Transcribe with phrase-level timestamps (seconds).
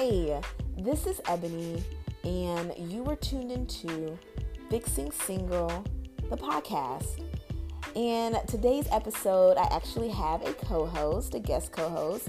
[0.00, 0.40] Hey,
[0.76, 1.82] this is Ebony,
[2.22, 4.16] and you were tuned into
[4.70, 5.84] Fixing Single,
[6.30, 7.20] the podcast.
[7.96, 12.28] And today's episode, I actually have a co host, a guest co host,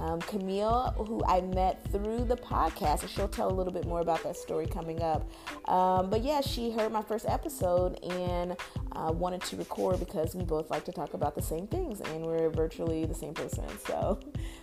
[0.00, 4.00] um, Camille, who I met through the podcast, and she'll tell a little bit more
[4.00, 5.28] about that story coming up.
[5.68, 8.56] Um, but yeah, she heard my first episode and
[8.92, 12.24] uh, wanted to record because we both like to talk about the same things, and
[12.24, 13.64] we're virtually the same person.
[13.90, 14.20] So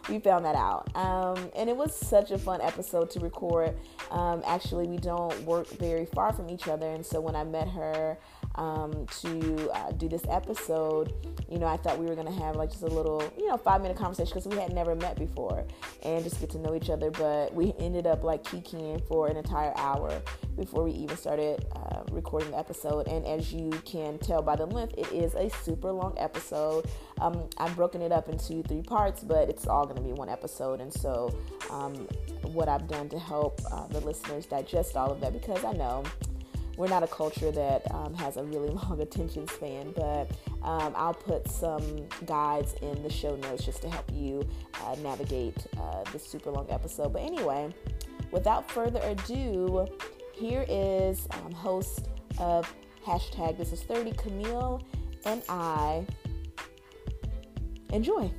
[0.09, 0.95] we found that out.
[0.95, 3.75] Um, and it was such a fun episode to record.
[4.09, 7.67] Um, actually, we don't work very far from each other, and so when I met
[7.67, 8.17] her,
[8.57, 11.13] um, to uh, do this episode,
[11.49, 13.81] you know, I thought we were gonna have like just a little, you know, five
[13.81, 15.65] minute conversation because we had never met before
[16.03, 17.11] and just get to know each other.
[17.11, 20.21] But we ended up like kicking for an entire hour
[20.55, 23.07] before we even started uh, recording the episode.
[23.07, 26.85] And as you can tell by the length, it is a super long episode.
[27.21, 30.81] Um, I've broken it up into three parts, but it's all gonna be one episode.
[30.81, 31.35] And so,
[31.69, 31.93] um,
[32.41, 36.03] what I've done to help uh, the listeners digest all of that because I know
[36.77, 40.31] we're not a culture that um, has a really long attention span, but
[40.63, 44.47] um, I'll put some guides in the show notes just to help you
[44.85, 47.11] uh, navigate uh, this super long episode.
[47.11, 47.73] But anyway,
[48.31, 49.87] without further ado,
[50.33, 52.71] here is um, host of
[53.03, 54.83] hashtag This Is 30, Camille,
[55.25, 56.05] and I.
[57.91, 58.31] Enjoy.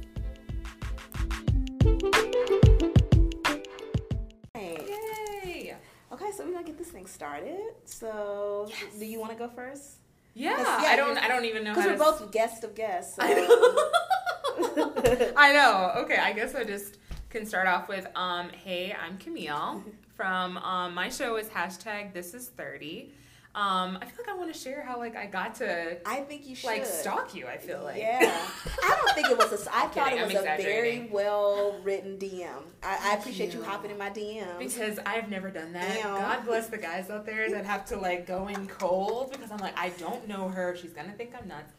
[6.28, 7.58] Okay, so we're gonna get this thing started.
[7.86, 8.98] So, yes.
[8.98, 9.96] do you want to go first?
[10.34, 11.16] Yeah, yeah I don't.
[11.16, 11.98] I don't even know because we're to...
[11.98, 13.16] both guest of guests.
[13.16, 13.22] So.
[13.22, 14.92] I know.
[15.36, 15.92] I know.
[16.02, 16.98] Okay, I guess I just
[17.30, 19.82] can start off with, um, "Hey, I'm Camille
[20.16, 23.14] from um, my show is hashtag This Is Thirty."
[23.54, 25.96] Um, I feel like I want to share how like I got to.
[26.06, 27.46] I think you should like stalk you.
[27.46, 28.40] I feel like yeah.
[28.84, 29.74] I don't think it was a.
[29.74, 32.48] I thought it was a very well written DM.
[32.82, 33.60] I, I appreciate you.
[33.60, 33.64] you.
[33.64, 35.88] hopping in my DM because I've never done that.
[35.88, 36.20] Damn.
[36.20, 39.58] God bless the guys out there that have to like go in cold because I'm
[39.58, 40.76] like I don't know her.
[40.76, 41.72] She's gonna think I'm nuts.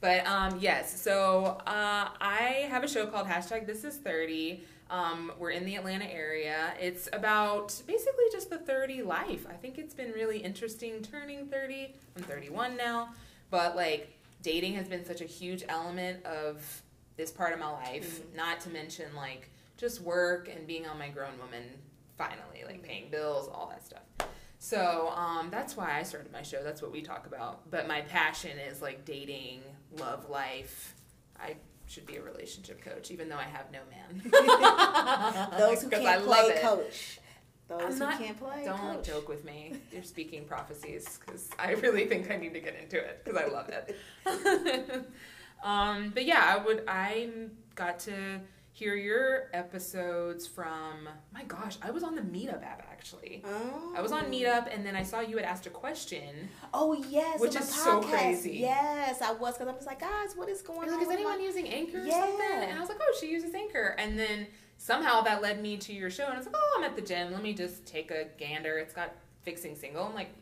[0.00, 4.64] But um, yes, so uh, I have a show called hashtag This Is Thirty.
[4.90, 6.74] Um, we're in the Atlanta area.
[6.80, 9.46] It's about basically just the 30 life.
[9.48, 11.94] I think it's been really interesting turning 30.
[12.16, 13.10] I'm 31 now,
[13.50, 14.12] but like
[14.42, 16.82] dating has been such a huge element of
[17.16, 18.36] this part of my life, mm-hmm.
[18.36, 21.64] not to mention like just work and being on my grown woman
[22.18, 22.84] finally, like mm-hmm.
[22.84, 24.28] paying bills, all that stuff.
[24.58, 26.62] So um, that's why I started my show.
[26.62, 27.70] That's what we talk about.
[27.70, 29.60] But my passion is like dating,
[29.98, 30.94] love life.
[31.38, 31.56] I
[31.86, 34.22] should be a relationship coach, even though I have no man.
[35.58, 37.20] Those who can't play coach.
[37.68, 38.64] Those I'm who not, can't play.
[38.64, 39.06] Don't coach.
[39.06, 39.74] joke with me.
[39.90, 43.46] You're speaking prophecies because I really think I need to get into it because I
[43.46, 43.96] love it.
[45.64, 46.84] um, but yeah, I would.
[46.86, 47.30] I
[47.74, 48.40] got to
[48.74, 53.94] hear your episodes from my gosh i was on the meetup app actually oh.
[53.96, 54.28] i was on oh.
[54.28, 58.00] meetup and then i saw you had asked a question oh yes which is so
[58.02, 61.08] crazy yes i was because i was like guys what is going on like, is
[61.08, 61.44] anyone my...
[61.44, 62.18] using anchor or yeah.
[62.18, 64.44] something and i was like oh she uses anchor and then
[64.76, 67.02] somehow that led me to your show and i was like oh i'm at the
[67.02, 69.14] gym let me just take a gander it's got
[69.44, 70.34] fixing single i'm like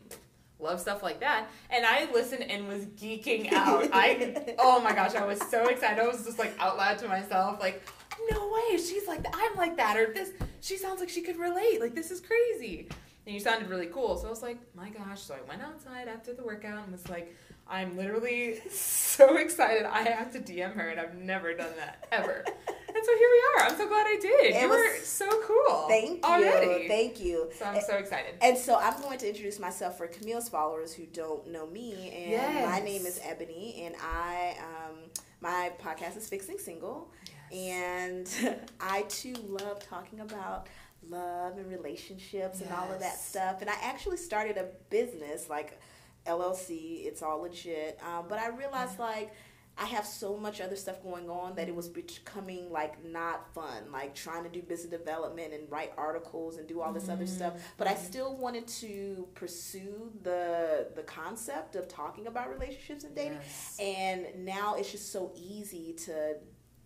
[0.63, 1.47] love stuff like that.
[1.69, 3.89] And I listened and was geeking out.
[3.91, 6.01] I oh my gosh, I was so excited.
[6.01, 7.83] I was just like out loud to myself, like,
[8.31, 9.33] no way, she's like that.
[9.35, 10.31] I'm like that, or this.
[10.61, 11.79] She sounds like she could relate.
[11.79, 12.87] Like this is crazy.
[13.25, 14.17] And you sounded really cool.
[14.17, 15.21] So I was like, my gosh.
[15.21, 17.33] So I went outside after the workout and was like,
[17.67, 19.85] I'm literally so excited.
[19.85, 22.43] I have to DM her, and I've never done that ever.
[22.67, 23.67] and so here we are.
[23.67, 24.55] I'm so glad I did.
[24.55, 25.87] It you were so cool.
[25.87, 26.31] Thank you.
[26.31, 26.87] Already.
[26.87, 27.49] Thank you.
[27.57, 28.35] So I'm so excited.
[28.41, 32.11] And so I'm going to introduce myself for Camille's followers who don't know me.
[32.13, 32.69] And yes.
[32.69, 34.97] my name is Ebony, and I um,
[35.39, 37.09] my podcast is Fixing Single.
[37.53, 38.29] And
[38.79, 40.67] I too love talking about
[41.09, 42.61] love and relationships yes.
[42.61, 43.61] and all of that stuff.
[43.61, 45.79] And I actually started a business like
[46.25, 47.05] LLC.
[47.05, 47.99] It's all legit.
[48.03, 49.05] Um, but I realized yeah.
[49.05, 49.33] like
[49.75, 53.91] I have so much other stuff going on that it was becoming like not fun,
[53.91, 57.13] like trying to do business development and write articles and do all this mm-hmm.
[57.13, 57.53] other stuff.
[57.77, 58.03] But I mm-hmm.
[58.03, 63.39] still wanted to pursue the the concept of talking about relationships and dating.
[63.41, 63.77] Yes.
[63.79, 66.35] And now it's just so easy to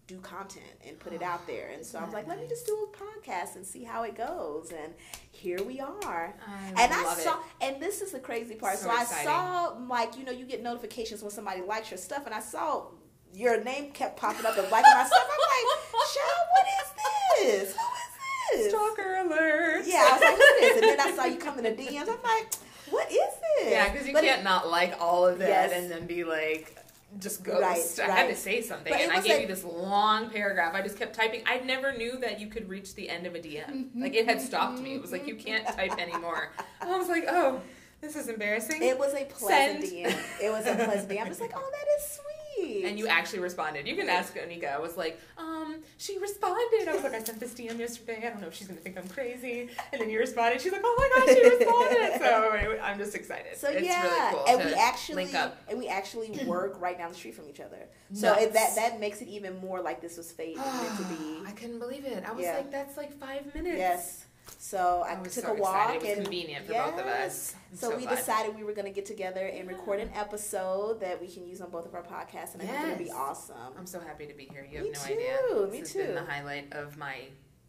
[0.08, 1.70] do content and put it out there.
[1.74, 4.04] And so I was ah, like, let me just do a podcast and see how
[4.04, 4.72] it goes.
[4.72, 4.94] And
[5.32, 6.34] here we are.
[6.48, 7.46] I and I saw, it.
[7.62, 8.78] and this is the crazy part.
[8.78, 12.26] So, so I saw, like, you know, you get notifications when somebody likes your stuff,
[12.26, 12.86] and I saw
[13.34, 15.24] your name kept popping up and liking my stuff.
[15.24, 17.76] I'm like, Shell, what is this?
[17.76, 18.72] Who is this?
[18.72, 19.84] Stalker alert.
[19.86, 20.60] Yeah, I was like, who is?
[20.60, 20.76] this?
[20.76, 22.08] And then I saw you coming to DMs.
[22.08, 22.54] I'm like,
[22.90, 23.72] what is this?
[23.72, 25.72] Yeah, because you but can't it, not like all of that yes.
[25.74, 26.78] and then be like,
[27.20, 28.00] just ghost.
[28.00, 28.18] Right, I right.
[28.18, 30.74] had to say something, but and I gave like, you this long paragraph.
[30.76, 31.42] I just kept typing.
[31.46, 33.90] I never knew that you could reach the end of a DM.
[33.96, 34.96] like it had stopped me.
[34.96, 36.52] It was like you can't type anymore.
[36.82, 37.62] And I was like, oh,
[38.02, 38.84] this is embarrassing.
[38.84, 40.06] It was a pleasant Send.
[40.06, 40.42] DM.
[40.42, 41.26] It was a pleasant DM.
[41.26, 42.37] I was like, oh, that is sweet.
[42.86, 43.88] And you actually responded.
[43.88, 44.74] You can ask Anika.
[44.74, 46.88] I was like, um, she responded.
[46.88, 48.24] I was like, I sent this DM yesterday.
[48.26, 49.70] I don't know if she's gonna think I'm crazy.
[49.92, 50.62] And then you responded.
[50.62, 52.20] She's like, oh my gosh, she responded.
[52.20, 53.58] so anyway, I'm just excited.
[53.58, 55.30] So it's yeah, really cool and we actually
[55.70, 57.88] and we actually work right down the street from each other.
[58.14, 61.42] So it, that that makes it even more like this was fate meant to be.
[61.48, 62.24] I couldn't believe it.
[62.28, 62.56] I was yeah.
[62.56, 63.78] like, that's like five minutes.
[63.78, 64.26] Yes.
[64.60, 65.96] So I, I took so a walk.
[65.96, 66.92] It was and, convenient for yes.
[66.92, 67.56] both of us.
[67.74, 68.18] So, so, we glad.
[68.18, 71.62] decided we were going to get together and record an episode that we can use
[71.62, 72.72] on both of our podcasts, and yes.
[72.72, 73.56] I think it'll be awesome.
[73.78, 74.68] I'm so happy to be here.
[74.70, 75.14] You have Me no too.
[75.14, 75.72] idea.
[75.72, 76.00] Me this too.
[76.00, 77.16] has been the highlight of my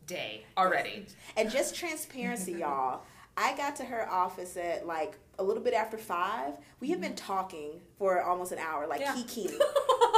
[0.07, 1.07] day already.
[1.37, 3.03] And just transparency, y'all.
[3.37, 6.55] I got to her office at like a little bit after five.
[6.81, 7.27] We have been mm-hmm.
[7.27, 9.15] talking for almost an hour, like yeah.
[9.15, 9.57] kikiing,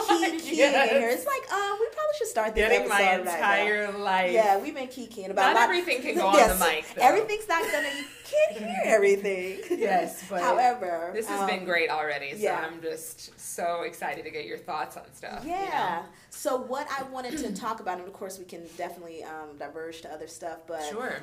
[0.08, 0.90] kikiing yes.
[0.90, 1.10] in here.
[1.10, 4.32] It's like, um, we probably should start this Getting my entire right life.
[4.32, 5.54] Yeah, we've been kikiing about.
[5.54, 6.84] Not everything can go yes, on the mic.
[6.94, 7.02] Though.
[7.02, 7.88] Everything's not gonna.
[7.88, 9.60] You can't hear everything.
[9.78, 12.32] yes, but however, this has um, been great already.
[12.32, 12.66] So yeah.
[12.66, 15.44] I'm just so excited to get your thoughts on stuff.
[15.46, 15.60] Yeah.
[15.60, 16.08] You know?
[16.30, 20.00] So what I wanted to talk about, and of course we can definitely um, diverge
[20.02, 21.16] to other stuff, but sure.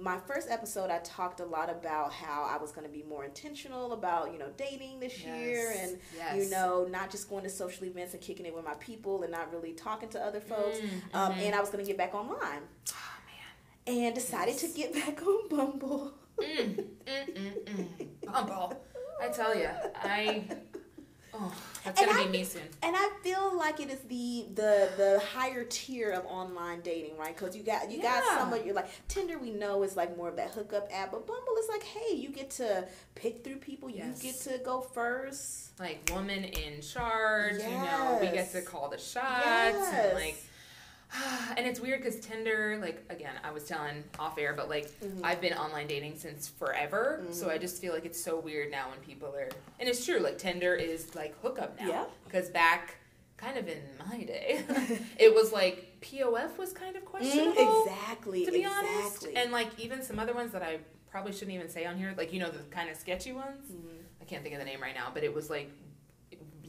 [0.00, 3.24] My first episode, I talked a lot about how I was going to be more
[3.24, 5.38] intentional about you know dating this yes.
[5.38, 6.36] year, and yes.
[6.36, 9.32] you know not just going to social events and kicking it with my people, and
[9.32, 10.78] not really talking to other folks.
[10.78, 10.84] Mm,
[11.14, 11.40] um, mm-hmm.
[11.40, 12.62] and I was going to get back online.
[12.90, 13.18] Oh
[13.86, 13.96] man!
[13.96, 14.62] And decided yes.
[14.62, 16.12] to get back on Bumble.
[16.38, 18.08] mm, mm, mm, mm.
[18.32, 18.80] Bumble.
[19.20, 20.44] I tell you, I
[21.44, 21.52] Oh,
[21.84, 22.62] that's and gonna I, be me soon.
[22.82, 27.36] And I feel like it is the the the higher tier of online dating, right?
[27.36, 28.20] Because you got you yeah.
[28.20, 29.38] got some of your like Tinder.
[29.38, 32.28] We know is like more of that hookup app, but Bumble is like, hey, you
[32.28, 33.90] get to pick through people.
[33.90, 34.22] Yes.
[34.22, 35.78] You get to go first.
[35.80, 37.56] Like woman in charge.
[37.58, 37.70] Yes.
[37.70, 39.94] You know, we get to call the shots yes.
[39.94, 40.36] and like
[41.56, 45.24] and it's weird because Tinder, like again, I was telling off air, but like mm-hmm.
[45.24, 47.32] I've been online dating since forever, mm-hmm.
[47.32, 49.48] so I just feel like it's so weird now when people are,
[49.78, 52.04] and it's true, like Tinder is like hookup now, yeah.
[52.24, 52.96] Because back,
[53.36, 54.62] kind of in my day,
[55.18, 58.88] it was like POF was kind of questionable, mm, exactly, to be exactly.
[58.96, 60.78] honest, and like even some other ones that I
[61.10, 63.70] probably shouldn't even say on here, like you know the kind of sketchy ones.
[63.70, 63.88] Mm-hmm.
[64.20, 65.70] I can't think of the name right now, but it was like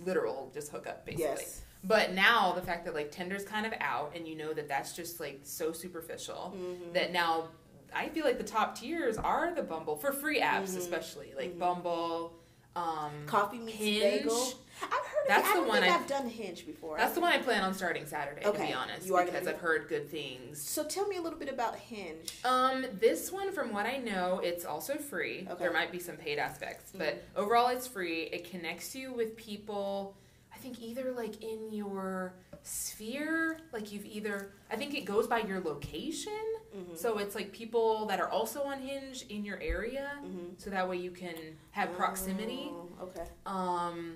[0.04, 1.26] literal just hookup basically.
[1.26, 1.62] Yes.
[1.84, 4.96] But now the fact that like Tinder's kind of out and you know that that's
[4.96, 6.94] just like so superficial mm-hmm.
[6.94, 7.50] that now
[7.94, 10.78] I feel like the top tiers are the Bumble for free apps mm-hmm.
[10.78, 11.60] especially like mm-hmm.
[11.60, 12.34] Bumble,
[12.76, 14.54] um, Coffee Meets Bagel.
[14.82, 15.28] I've heard.
[15.28, 16.98] That's the one I've done Hinge before.
[16.98, 18.46] That's the one I plan on starting Saturday.
[18.46, 18.58] Okay.
[18.58, 20.60] To be honest, you are because I've heard good things.
[20.60, 22.34] So tell me a little bit about Hinge.
[22.44, 25.48] Um, this one, from what I know, it's also free.
[25.50, 25.64] Okay.
[25.64, 27.42] There might be some paid aspects, but mm-hmm.
[27.42, 28.24] overall, it's free.
[28.24, 30.18] It connects you with people
[30.64, 32.34] think either like in your
[32.64, 36.32] sphere, like you've either I think it goes by your location.
[36.76, 36.96] Mm-hmm.
[36.96, 40.54] So it's like people that are also on Hinge in your area, mm-hmm.
[40.58, 41.36] so that way you can
[41.72, 42.72] have proximity.
[42.72, 43.28] Oh, okay.
[43.46, 44.16] Um,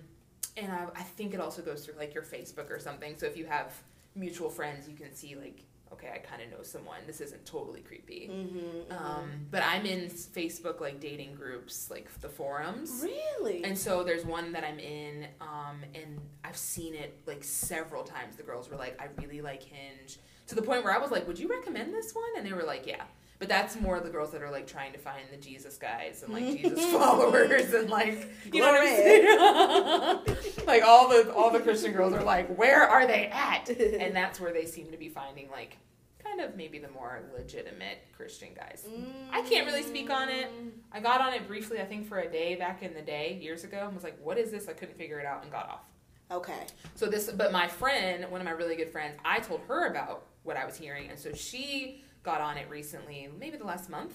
[0.56, 3.16] and I, I think it also goes through like your Facebook or something.
[3.18, 3.74] So if you have
[4.16, 6.98] mutual friends, you can see like okay, I kind of know someone.
[7.06, 8.30] This isn't totally creepy.
[8.32, 8.92] Mm-hmm, mm-hmm.
[8.92, 13.04] Um, but I'm in Facebook like dating groups, like the forums.
[13.04, 13.64] Really?
[13.64, 18.36] And so there's one that I'm in, um, and I've seen it like several times.
[18.36, 20.20] The girls were like, I really like Hinge.
[20.48, 22.30] To the point where I was like, Would you recommend this one?
[22.38, 23.04] And they were like, Yeah.
[23.40, 26.34] But that's more the girls that are like trying to find the Jesus guys and
[26.34, 30.38] like Jesus followers and like you know what I'm saying?
[30.68, 33.70] like all the all the Christian girls are like, where are they at?
[33.70, 35.78] And that's where they seem to be finding like
[36.24, 38.86] kind of maybe the more legitimate Christian guys.
[38.90, 39.06] Mm.
[39.32, 40.52] I can't really speak on it.
[40.92, 43.64] I got on it briefly, I think for a day back in the day, years
[43.64, 44.68] ago, and was like, what is this?
[44.68, 45.86] I couldn't figure it out and got off.
[46.32, 46.66] Okay.
[46.96, 50.26] So this but my friend, one of my really good friends, I told her about
[50.42, 54.14] what I was hearing and so she got on it recently, maybe the last month,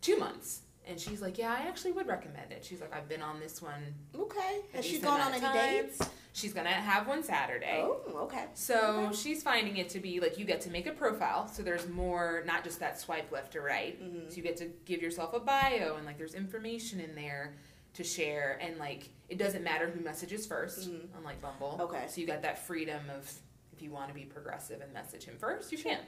[0.00, 0.60] two months.
[0.86, 2.64] And she's like, yeah, I actually would recommend it.
[2.64, 3.82] She's like, I've been on this one.
[4.16, 4.60] Okay.
[4.72, 6.00] Has she gone on any dates?
[6.32, 7.80] She's gonna have one Saturday.
[7.82, 8.44] Oh, okay.
[8.54, 9.16] So okay.
[9.16, 11.48] she's finding it to be like you get to make a profile.
[11.48, 14.00] So there's more, not just that swipe left to right.
[14.00, 14.30] Mm-hmm.
[14.30, 17.56] So you get to give yourself a bio and like there's information in there
[17.94, 21.18] to share and like it doesn't matter who messages 1st mm-hmm.
[21.18, 21.76] unlike Bumble.
[21.80, 22.04] Okay.
[22.06, 23.30] So you got that freedom of
[23.72, 25.98] if you want to be progressive and message him first, you can.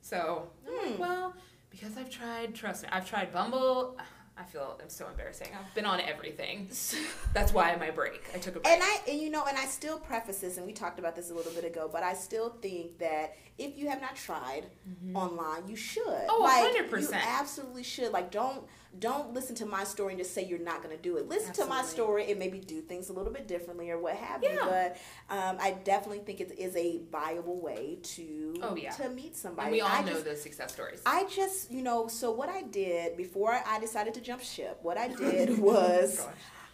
[0.00, 0.98] So, hmm.
[0.98, 1.34] well,
[1.70, 3.96] because I've tried, trust me, I've tried Bumble.
[4.36, 5.48] I feel I'm so embarrassing.
[5.52, 6.68] I've been on everything.
[7.34, 8.22] That's why my break.
[8.32, 8.72] I took a break.
[8.72, 11.30] And I, and you know, and I still preface this, and we talked about this
[11.30, 15.16] a little bit ago, but I still think that if you have not tried mm-hmm.
[15.16, 16.04] online, you should.
[16.28, 17.00] Oh, like, 100%.
[17.02, 18.12] You absolutely should.
[18.12, 18.64] Like, don't
[18.98, 21.28] don't listen to my story and just say you're not going to do it.
[21.28, 21.76] Listen absolutely.
[21.76, 24.54] to my story and maybe do things a little bit differently or what have yeah.
[24.54, 24.60] you.
[24.60, 24.96] But
[25.28, 28.92] um, I definitely think it is a viable way to oh, yeah.
[28.92, 29.66] to meet somebody.
[29.66, 31.02] And we all I know just, the success stories.
[31.04, 34.96] I just, you know, so what I did before I decided to jump ship, what
[34.96, 36.26] I did was.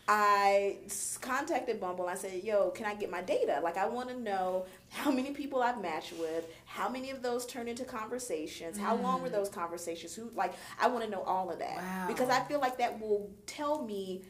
[0.06, 0.76] I
[1.22, 3.60] contacted Bumble and I said, "Yo, can I get my data?
[3.62, 7.46] Like, I want to know how many people I've matched with, how many of those
[7.46, 9.02] turned into conversations, how mm.
[9.02, 9.32] long were mm.
[9.32, 12.04] those conversations, who like I want to know all of that wow.
[12.06, 14.22] because I feel like that will tell me."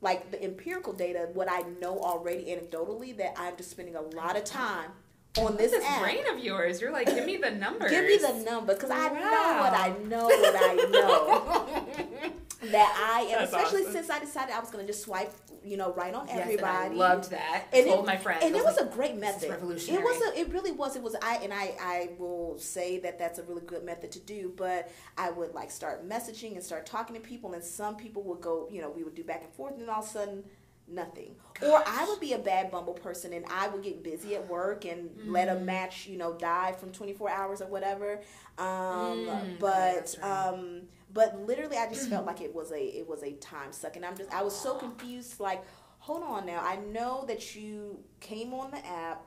[0.00, 4.36] Like the empirical data, what I know already anecdotally, that I'm just spending a lot
[4.36, 4.92] of time
[5.40, 6.02] on this, this app.
[6.02, 6.80] brain of yours.
[6.80, 7.90] You're like, give me the numbers.
[7.90, 9.08] give me the numbers because wow.
[9.10, 12.32] I know what I know what I know.
[12.60, 13.92] that I am, That's especially awesome.
[13.92, 15.32] since I decided I was going to just swipe,
[15.64, 16.66] you know, right on yes, everybody.
[16.66, 17.64] I loved that.
[17.72, 19.50] And told it, my friends, and it was like, a great method.
[19.50, 20.02] Revolutionary.
[20.02, 20.22] It was.
[20.22, 20.96] A, it really was.
[20.96, 21.14] It was.
[21.22, 21.74] I and I.
[21.80, 24.52] I will say that that's a really good method to do.
[24.56, 28.40] But I would like start messaging and start talking to people, and some people would
[28.40, 28.68] go.
[28.70, 30.44] You know, we would do back and forth, and all of a sudden
[30.90, 31.34] nothing.
[31.60, 31.68] Gosh.
[31.68, 34.84] Or I would be a bad Bumble person and I would get busy at work
[34.84, 35.30] and mm.
[35.30, 35.64] let a mm.
[35.64, 38.20] match, you know, die from 24 hours or whatever.
[38.56, 40.48] Um, mm, but right.
[40.48, 40.82] um,
[41.18, 42.28] but literally I just felt mm-hmm.
[42.28, 44.76] like it was a it was a time suck and I'm just I was so
[44.76, 45.64] confused like
[45.98, 46.60] hold on now.
[46.62, 49.26] I know that you came on the app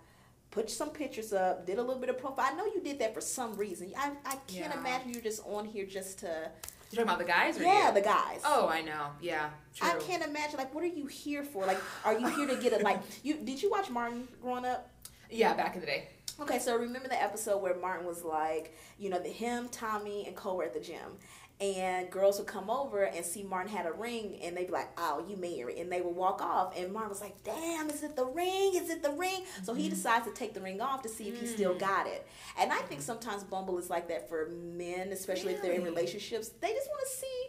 [0.52, 2.48] put some pictures up, did a little bit of profile.
[2.50, 3.92] I know you did that for some reason.
[3.98, 4.80] I, I can't yeah.
[4.80, 6.52] imagine you're just on here just to
[6.92, 7.94] you're talking about the guys, or yeah, you?
[7.94, 8.42] the guys.
[8.46, 9.08] Oh, I know.
[9.22, 9.90] Yeah, true.
[9.90, 10.58] I can't imagine.
[10.58, 11.66] Like, what are you here for?
[11.66, 12.84] Like, are you here to get it?
[12.84, 14.90] Like, you did you watch Martin growing up?
[15.30, 16.10] Yeah, back in the day.
[16.42, 20.36] Okay, so remember the episode where Martin was like, you know, the him, Tommy, and
[20.36, 21.18] Cole were at the gym,
[21.62, 24.90] and girls would come over and see Martin had a ring and they'd be like,
[24.98, 28.16] Oh, you married and they would walk off and Martin was like, Damn, is it
[28.16, 28.72] the ring?
[28.74, 29.44] Is it the ring?
[29.64, 29.92] So he mm-hmm.
[29.92, 31.80] decides to take the ring off to see if he still mm.
[31.80, 32.26] got it.
[32.60, 35.56] And I think sometimes Bumble is like that for men, especially really?
[35.56, 36.50] if they're in relationships.
[36.50, 37.48] They just want to see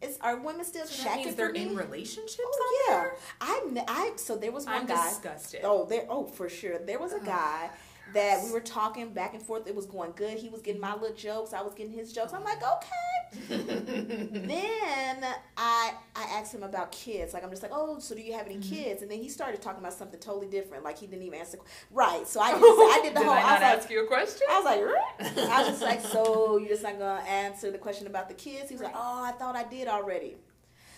[0.00, 1.34] is are women still so checking?
[1.36, 2.42] they're in relationships.
[2.42, 5.08] Oh yeah, I I so there was one I'm guy.
[5.10, 5.60] Disgusted.
[5.62, 7.70] Oh there oh for sure there was a guy
[8.14, 9.66] that we were talking back and forth.
[9.66, 10.38] It was going good.
[10.38, 11.52] He was getting my little jokes.
[11.52, 12.32] I was getting his jokes.
[12.32, 13.11] I'm like, okay.
[13.48, 15.24] then
[15.56, 17.34] I I asked him about kids.
[17.34, 18.74] Like I'm just like, oh, so do you have any mm-hmm.
[18.74, 19.02] kids?
[19.02, 20.84] And then he started talking about something totally different.
[20.84, 21.58] Like he didn't even answer.
[21.90, 22.26] Right.
[22.26, 23.34] So I just I did the did whole.
[23.34, 24.46] I I was ask like, you a question?
[24.50, 28.06] I was like, I was just like, so you're just not gonna answer the question
[28.06, 28.68] about the kids?
[28.68, 30.36] He was like, oh, I thought I did already.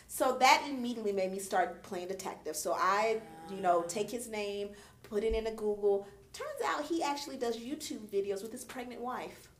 [0.06, 2.56] So that immediately made me start playing detective.
[2.56, 4.70] So I, you know, take his name,
[5.02, 9.00] put it in a Google, Turns out he actually does YouTube videos with his pregnant
[9.00, 9.50] wife.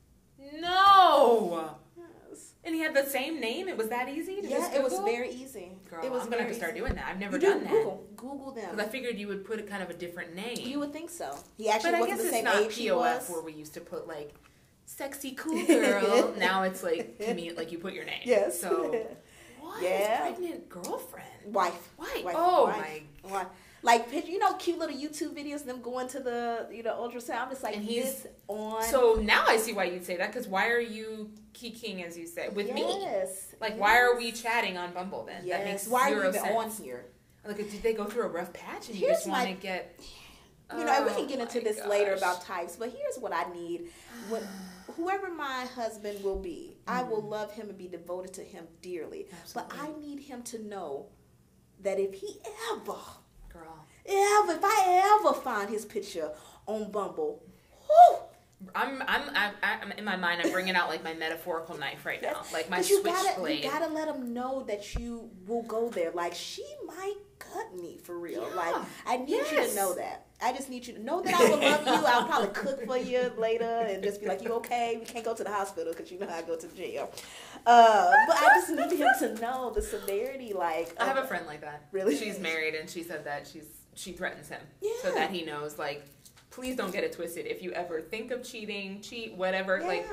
[0.58, 1.76] No.
[2.66, 3.68] And he had the same name.
[3.68, 4.38] It was that easy.
[4.42, 5.72] yeah, it was very easy.
[5.90, 7.06] Girl, it was I'm gonna have to start doing that.
[7.08, 7.70] I've never you done do that.
[7.72, 8.70] Google, Google them.
[8.70, 10.56] Because I figured you would put a kind of a different name.
[10.58, 11.36] You would think so.
[11.58, 13.28] He actually but wasn't the same age POF he was.
[13.28, 14.34] where we used to put like
[14.86, 16.34] sexy cool girl.
[16.38, 18.22] now it's like me, like you put your name.
[18.24, 18.60] Yes.
[18.60, 18.98] So
[19.60, 19.82] what?
[19.82, 20.20] Yeah.
[20.20, 21.28] Pregnant girlfriend.
[21.44, 21.92] Wife.
[21.98, 22.24] Wife.
[22.24, 22.34] Wife.
[22.38, 22.76] Oh Wife.
[23.24, 23.30] my.
[23.30, 23.46] Wife
[23.84, 27.42] like you know cute little YouTube videos them going to the you know ultrasound.
[27.42, 28.82] I'm just like and he's on.
[28.84, 32.26] So now I see why you'd say that because why are you kicking as you
[32.26, 32.74] say with yes.
[32.74, 32.82] me?
[33.02, 33.54] Yes.
[33.60, 35.42] Like why are we chatting on Bumble then?
[35.44, 35.58] Yes.
[35.58, 36.80] That makes why are you even sense.
[36.80, 37.04] on here?
[37.46, 40.00] Like did they go through a rough patch and you just want to get?
[40.72, 41.88] You know, oh, we can get oh into this gosh.
[41.88, 43.90] later about types, but here's what I need.
[44.30, 44.42] When,
[44.96, 46.92] whoever my husband will be, mm.
[46.92, 47.28] I will mm-hmm.
[47.28, 49.26] love him and be devoted to him dearly.
[49.42, 49.76] Absolutely.
[49.76, 51.10] But I need him to know
[51.82, 52.38] that if he
[52.72, 52.96] ever
[54.06, 56.30] ever, if I ever find his picture
[56.66, 57.42] on Bumble,
[57.86, 58.18] whew,
[58.74, 60.40] I'm, I'm, I'm, I'm, in my mind.
[60.42, 63.64] I'm bringing out like my metaphorical knife right now, like my you switchblade.
[63.64, 66.12] You gotta let him know that you will go there.
[66.12, 68.46] Like she might cut me for real.
[68.48, 68.56] Yeah.
[68.56, 68.74] Like
[69.06, 69.52] I need yes.
[69.52, 70.26] you to know that.
[70.42, 72.06] I just need you to know that I will love you.
[72.06, 74.96] I'll probably cook for you later and just be like, "You okay?
[74.98, 77.10] We can't go to the hospital because you know how I go to the jail."
[77.66, 80.52] Uh, but I just need him to know the severity.
[80.52, 81.86] Like I have a friend like that.
[81.92, 84.60] Really, she's married and she said that she's she threatens him.
[84.80, 84.92] Yeah.
[85.02, 86.06] so that he knows like
[86.50, 87.46] please don't get it twisted.
[87.46, 89.86] If you ever think of cheating cheat whatever yeah.
[89.86, 90.06] like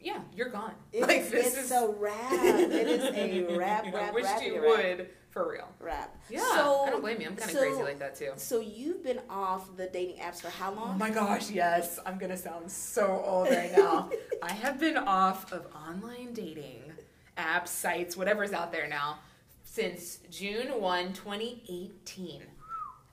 [0.00, 0.20] yeah.
[0.34, 0.74] you're gone.
[0.92, 4.24] It like is, this it's is a rap it is a rap rap I wish
[4.24, 4.78] wrap, you wrap.
[4.78, 5.68] would for real.
[5.80, 6.16] Rap.
[6.28, 7.28] Yeah so, I don't blame you.
[7.28, 8.32] I'm kind of so, crazy like that too.
[8.36, 10.90] so you've been off the dating apps for how long?
[10.94, 11.98] Oh my gosh yes.
[12.06, 14.10] I'm gonna sound so old right now.
[14.42, 16.92] I have been off of online dating
[17.36, 19.18] apps sites whatever's out there now
[19.64, 22.42] since June 1 2018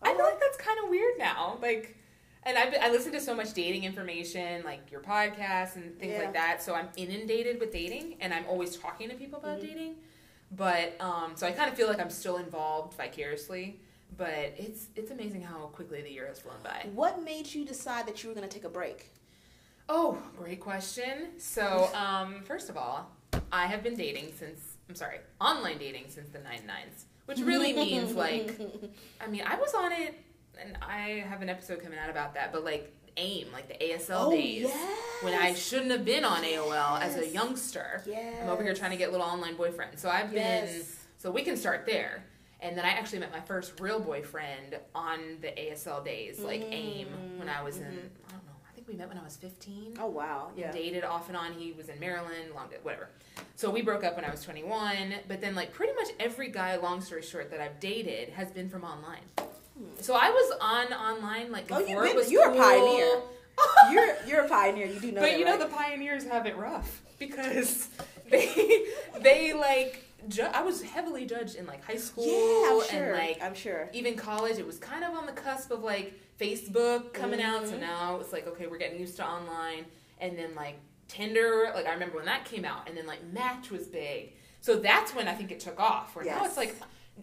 [0.02, 1.58] I feel like that's kind of weird now.
[1.62, 1.96] Like,
[2.44, 6.20] and I've I listen to so much dating information, like your podcast and things Yeah.
[6.24, 6.64] like that.
[6.64, 9.68] So I'm inundated with dating, and I'm always talking to people about Mhm.
[9.68, 9.96] dating.
[10.52, 13.80] But um, so I kind of feel like I'm still involved vicariously.
[14.18, 16.88] But it's it's amazing how quickly the year has flown by.
[16.94, 19.12] What made you decide that you were going to take a break?
[19.88, 21.40] Oh, great question.
[21.40, 23.10] So, um, first of all,
[23.52, 27.74] I have been dating since I'm sorry, online dating since the nine nines, which really
[27.86, 28.60] means like,
[29.20, 30.16] I mean, I was on it,
[30.60, 34.28] and I have an episode coming out about that, but like AIM, like the ASL
[34.28, 34.98] Oh, days, yes.
[35.22, 38.02] when I shouldn't have been on AOL as a youngster.
[38.06, 38.38] Yes.
[38.42, 40.00] I'm over here trying to get little online boyfriends.
[40.00, 40.70] So I've been,
[41.18, 42.24] so we can start there.
[42.64, 47.08] And then I actually met my first real boyfriend on the ASL days, like AIM,
[47.38, 48.21] when I was in, mm-hmm.
[48.82, 50.72] Think we met when I was 15 Oh wow, yeah.
[50.72, 51.54] dated off and on.
[51.54, 53.10] He was in Maryland, long whatever.
[53.56, 55.14] So we broke up when I was 21.
[55.28, 58.70] But then, like, pretty much every guy, long story short, that I've dated has been
[58.70, 59.20] from online.
[59.38, 59.86] Hmm.
[60.00, 63.22] So I was on online like Oh, before you've it been- was you're a pioneer.
[63.92, 64.88] you're you're a pioneer.
[64.88, 65.70] You do know But that, you know right?
[65.70, 67.88] the pioneers have it rough because
[68.30, 68.86] they
[69.22, 73.04] they like ju- I was heavily judged in like high school yeah, I'm sure.
[73.04, 73.90] and like I'm sure.
[73.94, 77.68] even college it was kind of on the cusp of like facebook coming out.
[77.68, 77.82] So Mhm.
[77.82, 79.86] now it's like okay we're getting used to online.
[80.20, 80.76] And then like
[81.08, 82.88] tinder like i remember when that came out.
[82.88, 84.34] And then like match was big.
[84.62, 86.16] So that's when i think it took off.
[86.16, 86.76] Where now it's like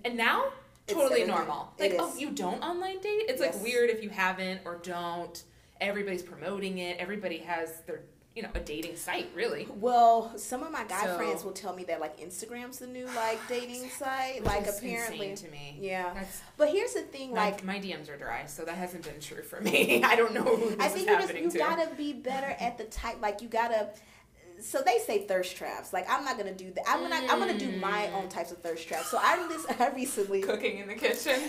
[0.04, 0.52] and now
[0.86, 1.72] totally normal.
[1.78, 3.24] like oh you don't online date?
[3.28, 3.54] It's Yes.
[3.54, 5.42] like weird if you haven't or don't.
[5.80, 6.98] Everybody's promoting it.
[6.98, 8.00] Everybody has their
[8.38, 11.74] you know a dating site really Well, some of my guy So- friends will tell
[11.74, 14.44] me that like Instagram's the new like dating site.
[14.44, 16.12] Like apparently, to me yeah.
[16.14, 19.42] that's But here's the thing, like my DMs are dry, so that hasn't been true
[19.42, 20.04] for me.
[20.12, 20.46] I don't know
[20.78, 21.58] I think you just you to.
[21.58, 23.20] gotta be better at the type.
[23.20, 23.88] Like you gotta.
[24.60, 25.92] So they say thirst traps.
[25.92, 26.84] Like I'm not gonna do that.
[26.88, 28.14] I'm gonna I'm gonna do my Mm.
[28.18, 29.08] own types of thirst traps.
[29.10, 29.32] So I
[29.80, 31.40] I recently Cooking in the kitchen.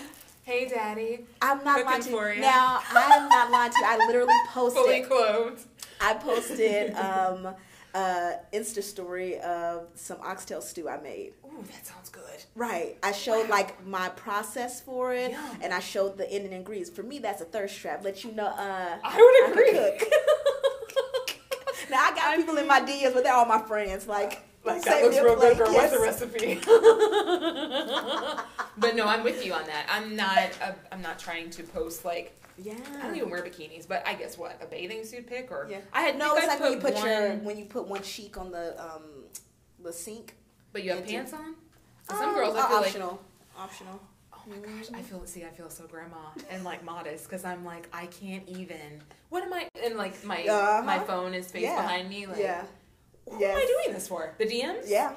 [0.44, 1.26] Hey, daddy.
[1.44, 2.42] I'm not lying to you.
[2.42, 3.86] Now I'm not lying to you.
[3.86, 5.62] I literally posted Fully clothed.
[6.02, 7.48] I posted um
[7.94, 11.34] uh Insta story of some oxtail stew I made.
[11.46, 12.24] Ooh, that sounds good.
[12.56, 12.98] Right.
[13.04, 13.56] I showed Wow.
[13.58, 15.58] like my process for it, Yum.
[15.62, 16.90] and I showed the ending ingredients.
[16.92, 18.04] For me, that's a thirst trap.
[18.04, 18.46] Let you know.
[18.46, 19.72] Uh, I would I agree.
[19.72, 20.10] cook.
[21.90, 24.08] now I got I people in my DMs, but they're all my friends.
[24.08, 25.74] Like, like that looks real good, girl.
[25.74, 26.60] What's the recipe?
[28.90, 29.86] but no, I'm with you on that.
[29.90, 30.50] I'm not.
[30.92, 32.74] I'm not trying to post like Yeah.
[33.02, 35.78] I don't even wear bikinis, but I guess what a bathing suit pic or Yeah.
[35.94, 38.38] I had No, it's like when you put one, your when you put one cheek
[38.38, 39.04] on the um
[39.84, 40.36] the sink.
[40.74, 41.56] but you have pants on.
[42.10, 43.22] Some Um, girls, I feel like optional.
[43.58, 44.00] Optional.
[44.34, 46.18] Oh my gosh, I feel see, I feel so grandma
[46.50, 49.02] and like modest because I'm like I can't even.
[49.30, 49.68] What am I?
[49.84, 50.82] And like my Uh-huh.
[50.84, 51.82] my phone is face Yeah.
[51.82, 52.26] behind me.
[52.26, 52.64] Like, yeah.
[53.30, 53.52] Who Yes.
[53.52, 54.34] am I doing this for?
[54.40, 54.86] The DMs?
[54.88, 55.14] Yeah.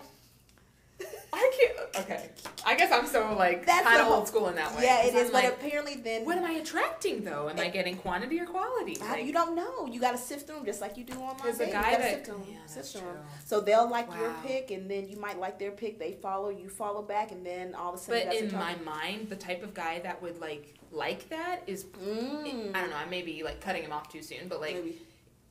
[1.35, 2.05] I can't.
[2.05, 2.29] Okay.
[2.67, 4.83] I guess I'm so like That's kind of old school in that way.
[4.85, 5.27] Yeah, it is.
[5.29, 7.49] I'm But like, apparently, then what am I attracting though?
[7.49, 8.99] Am I getting quantity or quality?
[9.03, 9.87] I- you don't know.
[9.87, 11.97] You got to sift through them just like you do on my There's a guy
[11.97, 12.45] that- sift through 'em.
[12.51, 13.15] yeah, Sift that's through 'em.
[13.17, 13.25] true.
[13.47, 15.99] So they'll like your pick, and then you might like their pick.
[15.99, 19.29] They follow, you follow back, and then all of a sudden, But in my mind,
[19.31, 22.75] the type of guy that would like like that is Mm.
[22.77, 22.97] I don't know.
[22.97, 25.01] I may be like cutting him off too soon, but like Maybe.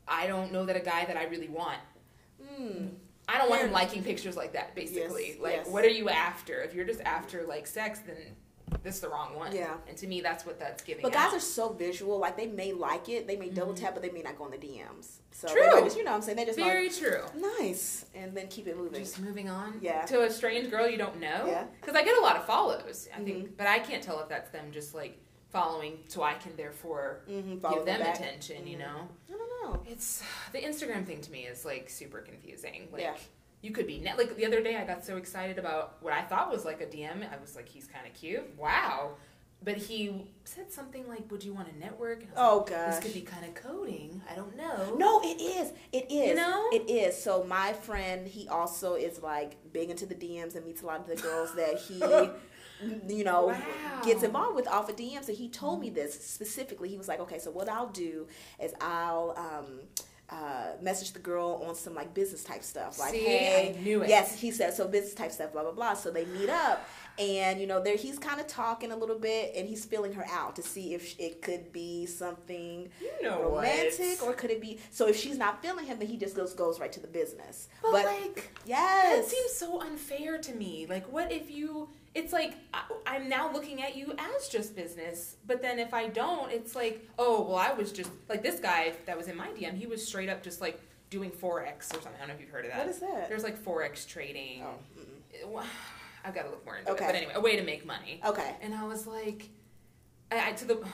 [0.08, 1.80] I don't know that a guy that I really want.
[2.44, 2.90] Mm.
[3.34, 4.76] I don't want him liking pictures like that.
[4.76, 5.68] Basically, Yes, like yes.
[5.68, 6.62] what are you after?
[6.62, 8.18] If you're just after like sex, then
[8.84, 9.54] this is the wrong one.
[9.56, 9.76] Yeah.
[9.88, 11.04] And to me, that's what that's giving.
[11.04, 12.20] But guys are so visual.
[12.20, 14.52] Like they may like it, they may double tap, but they may not go in
[14.52, 15.18] the DMs.
[15.32, 15.84] So True.
[15.84, 17.24] just, you know, what I'm saying they just very true.
[17.60, 19.00] nice, and then keep it moving.
[19.02, 19.80] Just moving on.
[19.82, 20.06] Yeah.
[20.06, 21.46] To a strange girl you don't know.
[21.48, 21.66] Yeah.
[21.80, 23.08] Because I get a lot of follows.
[23.16, 23.26] I Mhm.
[23.26, 25.18] think, but I can't tell if that's them just like
[25.52, 28.68] following, so I can therefore mm-hmm, give them attention.
[28.68, 28.80] You Mhm.
[28.80, 29.08] know.
[29.30, 29.84] I don't know.
[29.88, 32.88] It's the Instagram thing to me is like super confusing.
[32.92, 33.16] Like Yeah.
[33.62, 36.22] you could be net like the other day I got so excited about what I
[36.24, 37.24] thought was like a DM.
[37.32, 38.58] I was like, he's kind of cute.
[38.58, 39.12] Wow.
[39.64, 42.70] But he said something like, "Would you want to network?" And I was Oh like,
[42.72, 42.96] gosh.
[42.96, 44.20] this could be kind of coding.
[44.28, 44.96] I don't know.
[44.98, 45.72] No, it is.
[45.92, 46.30] It is.
[46.30, 46.68] You know?
[46.72, 47.16] It is.
[47.16, 51.02] So my friend, he also is like big into the DMs and meets a lot
[51.02, 52.00] of the girls that he,
[53.08, 54.02] you know, Wow.
[54.04, 55.28] gets involved with off of DMs.
[55.28, 56.90] And he told me this specifically.
[56.90, 58.28] He was like, okay, so what I'll do
[58.62, 59.80] is I'll um,
[60.30, 64.02] uh, message the girl on some like business type stuff, like, See, hey, I knew
[64.02, 64.10] it.
[64.10, 65.94] yes, he said so business type stuff, blah blah blah.
[65.94, 66.88] So they meet up.
[67.20, 70.26] And you know, there he's kind of talking a little bit, and he's feeling her
[70.32, 74.30] out to see if it could be something You know romantic what?
[74.30, 76.80] or could it be so if she's not feeling him then he just goes goes
[76.80, 80.86] right to the business But, but, like that yes seems so unfair to me.
[80.90, 81.90] Like, what if you?
[82.14, 86.08] It's like I, I'm now looking at you as just business, but then if I
[86.10, 89.48] don't, it's like, oh well, I was just like this guy that was in my
[89.50, 89.76] DM.
[89.78, 92.12] He was straight up just like doing forex or something.
[92.16, 92.80] I don't know if you've heard of that.
[92.80, 94.64] what is that There's like forex trading.
[94.64, 95.64] oh
[96.26, 97.04] I've got to look more into Okay.
[97.06, 97.08] it.
[97.08, 98.22] But anyway, a way to make money.
[98.26, 99.50] okay And I was like,
[100.32, 100.86] I, I to the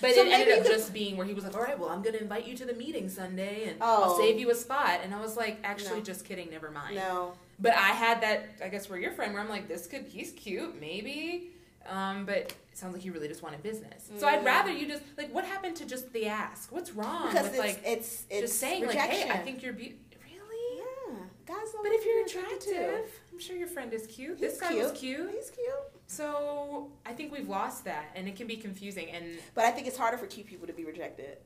[0.00, 2.02] But so it ended up just being where he was like, "All right, well, I'm
[2.02, 4.04] going to invite you to the meeting Sunday, and oh.
[4.04, 6.04] I'll save you a spot." And I was like, "Actually, no.
[6.04, 6.50] just kidding.
[6.50, 7.32] Never mind." No.
[7.58, 10.32] But I had that, I guess, where your friend, where I'm like, "This could, he's
[10.32, 11.50] cute, maybe."
[11.88, 14.10] Um, but it sounds like you really just wanted business.
[14.18, 16.70] So I'd rather you just like, what happened to just the ask?
[16.70, 19.10] What's wrong because with it's, like it's, it's just saying rejection.
[19.10, 20.04] like, hey, I think you're beautiful.
[20.22, 20.82] Really?
[21.08, 21.72] Yeah, guys.
[21.82, 24.38] But if you're attractive, I'm sure your friend is cute.
[24.38, 24.82] He's this guy cute.
[24.82, 25.30] was cute.
[25.30, 25.97] He's cute.
[26.08, 29.10] So I think we've lost that, and it can be confusing.
[29.10, 31.38] And but I think it's harder for cute people to be rejected.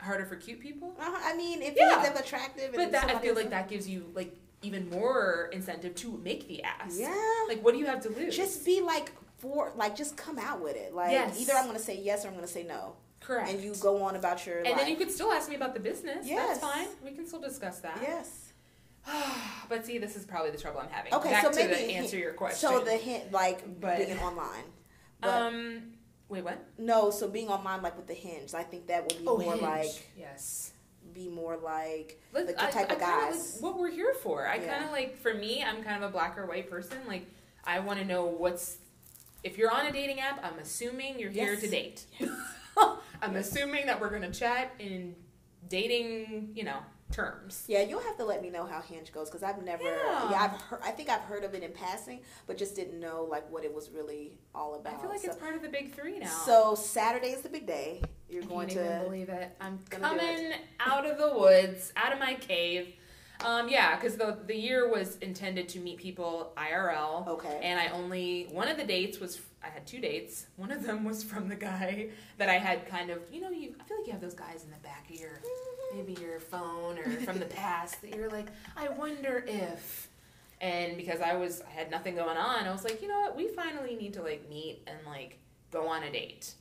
[0.00, 0.94] Harder for cute people.
[0.98, 1.18] Uh-huh.
[1.22, 2.00] I mean, if yeah.
[2.00, 6.18] he's attractive, but that I feel like that gives you like even more incentive to
[6.24, 6.96] make the ass.
[6.98, 7.14] Yeah.
[7.48, 8.36] Like, what do you have to lose?
[8.36, 10.94] Just be like for like, just come out with it.
[10.94, 11.40] Like, yes.
[11.40, 12.94] either I'm going to say yes or I'm going to say no.
[13.20, 13.50] Correct.
[13.50, 14.58] And you go on about your.
[14.58, 14.76] And life.
[14.76, 16.26] then you could still ask me about the business.
[16.26, 16.60] Yes.
[16.60, 16.88] That's fine.
[17.04, 17.98] We can still discuss that.
[18.00, 18.49] Yes.
[19.68, 21.14] but see, this is probably the trouble I'm having.
[21.14, 22.68] Okay, Back so to maybe answer your question.
[22.68, 24.64] So the hint, like but, being online.
[25.22, 25.82] But, um,
[26.30, 26.64] wait, what?
[26.78, 29.52] No, so being online, like with the hinge, I think that would be oh, more
[29.52, 29.60] hinge.
[29.60, 30.72] like yes,
[31.12, 33.56] be more like Look, the type I, of guys.
[33.56, 34.48] Like what we're here for.
[34.48, 34.72] I yeah.
[34.72, 36.96] kind of like for me, I'm kind of a black or white person.
[37.06, 37.26] Like
[37.64, 38.78] I want to know what's
[39.44, 40.42] if you're on a dating app.
[40.42, 41.46] I'm assuming you're yes.
[41.46, 42.06] here to date.
[42.18, 42.30] Yes.
[43.20, 45.14] I'm assuming that we're gonna chat in
[45.68, 46.52] dating.
[46.54, 46.78] You know
[47.10, 47.64] terms.
[47.68, 49.84] Yeah, you'll have to let me know how Hinge goes because I've never.
[49.84, 50.30] Yeah.
[50.30, 50.80] yeah, I've heard.
[50.84, 53.74] I think I've heard of it in passing, but just didn't know like what it
[53.74, 54.94] was really all about.
[54.94, 56.28] I feel like so, it's part of the big three now.
[56.28, 58.02] So Saturday is the big day.
[58.28, 59.56] You're I going to believe it.
[59.60, 62.94] I'm coming out of the woods, out of my cave.
[63.44, 67.26] Um, yeah, because the the year was intended to meet people IRL.
[67.26, 67.60] Okay.
[67.62, 70.46] And I only one of the dates was I had two dates.
[70.56, 73.74] One of them was from the guy that I had kind of you know you
[73.80, 75.96] I feel like you have those guys in the back of your mm-hmm.
[75.96, 78.46] maybe your phone or from the past that you're like
[78.76, 80.08] I wonder if.
[80.62, 83.36] And because I was I had nothing going on, I was like you know what
[83.36, 85.38] we finally need to like meet and like
[85.70, 86.54] go on a date.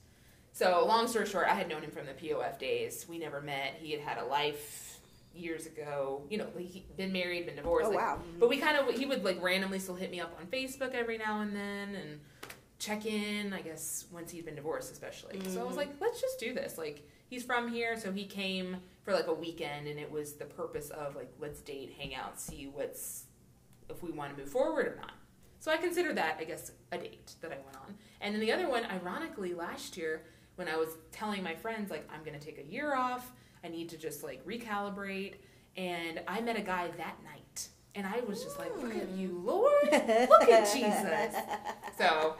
[0.51, 3.05] So long story short, I had known him from the POF days.
[3.07, 3.77] We never met.
[3.79, 4.99] He had had a life
[5.33, 6.23] years ago.
[6.29, 7.87] You know, he been married, been divorced.
[7.87, 8.19] Oh like, wow!
[8.39, 11.17] But we kind of he would like randomly still hit me up on Facebook every
[11.17, 12.19] now and then and
[12.79, 13.53] check in.
[13.53, 15.37] I guess once he'd been divorced, especially.
[15.37, 15.53] Mm-hmm.
[15.53, 15.77] So I was mm-hmm.
[15.77, 16.77] like, let's just do this.
[16.77, 20.45] Like he's from here, so he came for like a weekend, and it was the
[20.45, 23.25] purpose of like let's date, hang out, see what's
[23.89, 25.13] if we want to move forward or not.
[25.61, 27.95] So I consider that, I guess, a date that I went on.
[28.21, 30.23] And then the other one, ironically, last year
[30.55, 33.31] when I was telling my friends like I'm gonna take a year off
[33.63, 35.35] I need to just like recalibrate.
[35.77, 37.69] And I met a guy that night.
[37.95, 39.91] And I was just like, look at you, Lord.
[39.91, 41.35] Look at Jesus.
[41.97, 42.35] So,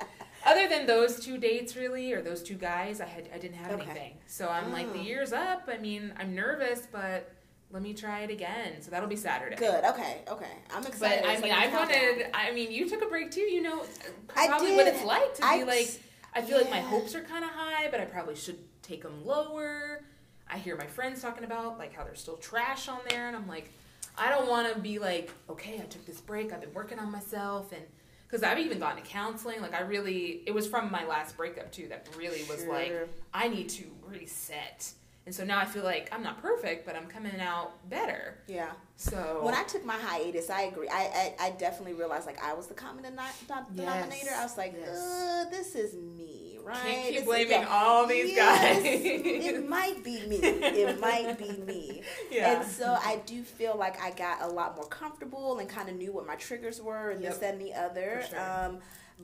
[0.46, 3.72] other than those two dates, really, or those two guys, I had I didn't have
[3.74, 3.84] okay.
[3.84, 4.14] anything.
[4.28, 4.74] So I'm oh.
[4.74, 5.04] like, the oh.
[5.04, 5.70] year's up.
[5.72, 7.34] I mean, I'm nervous, but
[7.72, 8.82] let me try it again.
[8.82, 9.56] So that'll be Saturday.
[9.56, 9.84] Good.
[9.84, 10.22] Okay.
[10.28, 10.52] Okay.
[10.74, 11.24] I'm excited.
[11.24, 12.30] But I mean, I wanted.
[12.34, 13.42] I mean, you took a break too.
[13.42, 13.84] You know,
[14.28, 16.02] probably what it's like to I be like.
[16.34, 16.64] I feel yeah.
[16.64, 20.04] like my hopes are kind of high, but I probably should take them lower.
[20.52, 23.48] I hear my friends talking about like how there's still trash on there, and I'm
[23.48, 23.72] like,
[24.18, 27.12] I don't want to be like, okay, I took this break, I've been working on
[27.12, 27.82] myself, and
[28.30, 29.62] because I've even gone to counseling.
[29.62, 32.74] Like I really, it was from my last breakup too that really was sure.
[32.74, 34.94] like, I need to reset
[35.30, 38.40] and so now I feel like I'm not perfect, but I'm coming out better.
[38.48, 38.72] Yeah.
[38.96, 40.88] So when I took my hiatus, I agree.
[40.92, 44.26] I I, I definitely realized like I was the common denominator.
[44.26, 44.40] Yes.
[44.40, 45.46] I was like, yes.
[45.52, 46.82] this is me, right?
[46.82, 48.76] Can't keep blaming all these yes.
[48.78, 48.86] guys.
[48.86, 50.38] it might be me.
[50.38, 52.04] It might be me.
[52.32, 52.62] Yeah.
[52.62, 55.96] And so I do feel like I got a lot more comfortable and kind of
[55.96, 57.32] knew what my triggers were and yep.
[57.32, 58.24] this, that, and the other.
[58.30, 58.40] Sure.
[58.40, 58.80] Um,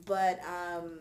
[0.06, 0.92] but um,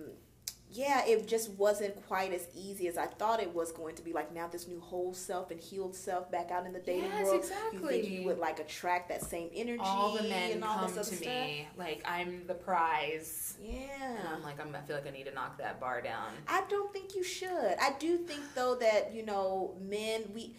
[0.74, 4.12] yeah, it just wasn't quite as easy as I thought it was going to be.
[4.12, 7.24] Like now, this new whole self and healed self back out in the dating yes,
[7.24, 7.36] world.
[7.36, 7.96] Exactly.
[7.96, 9.80] You think you would like attract that same energy?
[9.80, 11.20] All the men and all come to stuff?
[11.20, 13.56] me like I'm the prize.
[13.62, 14.16] Yeah.
[14.18, 16.32] And I'm like I'm, I feel like I need to knock that bar down.
[16.48, 17.76] I don't think you should.
[17.80, 20.56] I do think though that you know men we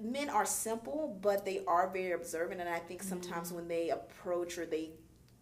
[0.00, 3.56] men are simple, but they are very observant, and I think sometimes mm-hmm.
[3.56, 4.90] when they approach or they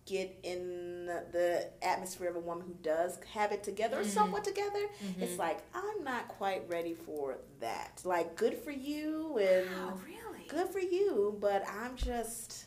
[0.07, 0.88] get in
[1.31, 4.11] the atmosphere of a woman who does have it together or mm-hmm.
[4.11, 5.23] somewhat together, mm-hmm.
[5.23, 8.01] it's like I'm not quite ready for that.
[8.05, 12.67] Like, good for you, and wow, really good for you, but I'm just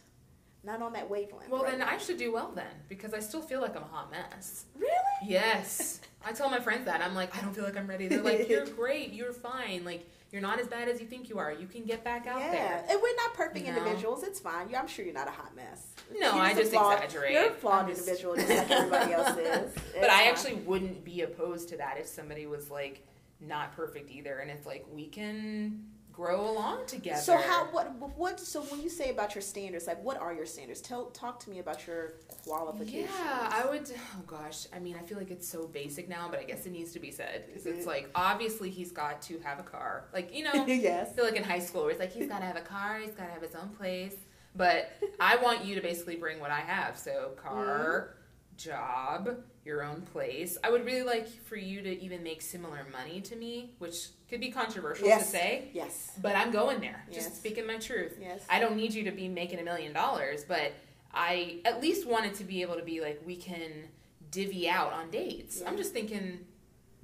[0.64, 1.50] not on that wavelength.
[1.50, 1.90] Well, right then now.
[1.90, 4.66] I should do well then because I still feel like I'm a hot mess.
[4.78, 4.92] Really?
[5.26, 6.02] Yes.
[6.24, 8.08] I tell my friends that I'm like I don't feel like I'm ready.
[8.08, 9.14] They're like, "You're great.
[9.14, 9.84] You're fine.
[9.86, 11.52] Like." You're not as bad as you think you are.
[11.52, 12.54] You can get back out there.
[12.54, 12.82] yeah.
[12.82, 12.86] there.
[12.90, 13.80] And we're not perfect you know?
[13.80, 14.24] individuals.
[14.24, 14.74] It's fine.
[14.74, 15.88] I'm sure you're not a hot mess.
[16.18, 17.34] No, I just flawed, exaggerate.
[17.34, 18.02] You're a flawed just...
[18.02, 19.74] individual just like everybody else is.
[20.00, 23.06] but I actually wouldn't be opposed to that if somebody was like
[23.42, 24.40] not perfect either.
[24.40, 27.22] And it's like we can grow along together.
[27.22, 30.46] So how what what so when you say about your standards, like what are your
[30.46, 30.82] standards?
[30.82, 33.10] Tell talk to me about your qualifications.
[33.18, 33.92] Yeah, I would.
[33.92, 36.72] Oh gosh, I mean, I feel like it's so basic now, but I guess it
[36.72, 40.06] needs to be said because it's like obviously he's got to have a car.
[40.14, 41.10] Like you know, yes.
[41.12, 43.00] I feel like in high school where it's like he's got to have a car,
[43.00, 44.16] he's got to have his own place.
[44.56, 46.98] But I want you to basically bring what I have.
[46.98, 48.70] So car, mm-hmm.
[48.70, 50.58] job, your own place.
[50.64, 54.40] I would really like for you to even make similar money to me, which could
[54.40, 55.26] be controversial yes.
[55.26, 55.70] to say.
[55.74, 56.12] Yes.
[56.22, 57.06] But I'm going there.
[57.12, 57.26] Yes.
[57.26, 58.18] Just speaking my truth.
[58.20, 58.44] Yes.
[58.50, 60.74] I don't need you to be making a million dollars, but
[61.14, 63.90] I at least wanted to be able to be like we can
[64.32, 65.60] divvy out on dates.
[65.62, 65.70] Yeah.
[65.70, 66.40] I'm just thinking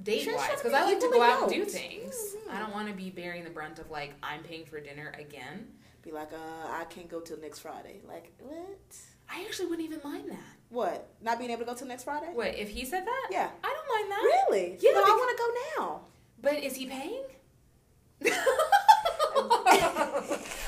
[0.02, 2.16] date sure, wise because I like to go out and do things.
[2.16, 2.56] Mm-hmm.
[2.56, 5.68] I don't want to be bearing the brunt of like I'm paying for dinner again.
[6.04, 8.00] Be like, uh, I can't go till next Friday.
[8.08, 8.96] Like what?
[9.30, 10.57] I actually wouldn't even mind that.
[10.70, 11.10] What?
[11.22, 12.32] Not being able to go till next Friday?
[12.34, 13.28] Wait, if he said that?
[13.32, 13.50] Yeah.
[13.64, 14.22] I don't mind that.
[14.24, 14.78] Really?
[14.80, 14.92] Yeah.
[14.92, 16.02] No, I want to go now.
[16.42, 17.24] But is he paying?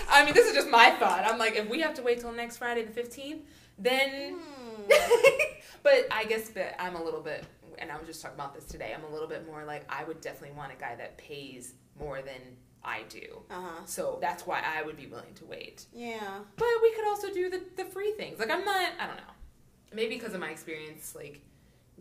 [0.10, 1.24] I mean, this is just my thought.
[1.26, 3.42] I'm like, if we have to wait till next Friday the 15th,
[3.78, 4.40] then.
[4.40, 4.92] Hmm.
[5.84, 7.46] but I guess that I'm a little bit,
[7.78, 8.94] and I was just talking about this today.
[8.96, 12.22] I'm a little bit more like I would definitely want a guy that pays more
[12.22, 12.42] than
[12.84, 13.42] I do.
[13.52, 13.86] Uh-huh.
[13.86, 15.86] So that's why I would be willing to wait.
[15.94, 16.40] Yeah.
[16.56, 18.40] But we could also do the, the free things.
[18.40, 19.34] Like, I'm not, I don't know.
[19.94, 21.42] Maybe because of my experience, like,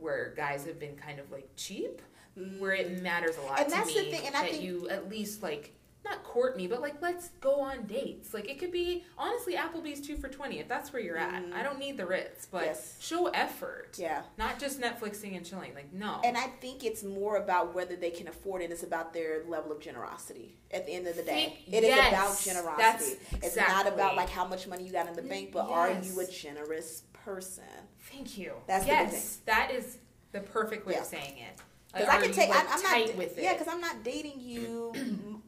[0.01, 2.01] where guys have been kind of like cheap,
[2.39, 2.61] mm.
[2.61, 4.63] where it matters a lot and to that's me the thing, and I that think,
[4.63, 5.75] you at least like
[6.05, 8.33] not court me, but like let's go on dates.
[8.33, 11.45] Like it could be honestly Applebee's two for twenty if that's where you're at.
[11.45, 11.53] Mm.
[11.53, 12.97] I don't need the Ritz, but yes.
[13.01, 13.97] show effort.
[13.99, 15.75] Yeah, not just Netflixing and chilling.
[15.75, 16.21] Like no.
[16.25, 18.71] And I think it's more about whether they can afford it.
[18.71, 20.55] It's about their level of generosity.
[20.71, 23.19] At the end of the day, think, it yes, is about generosity.
[23.33, 25.77] That's it's not about like how much money you got in the bank, but yes.
[25.77, 27.65] are you a generous person?
[28.11, 28.53] Thank you.
[28.67, 29.99] That's yes, that is
[30.33, 31.01] the perfect way yeah.
[31.01, 31.61] of saying it.
[31.93, 32.49] Because like, I can take.
[32.51, 33.45] Like, I'm, not with it.
[33.45, 34.93] Yeah, because I'm not dating you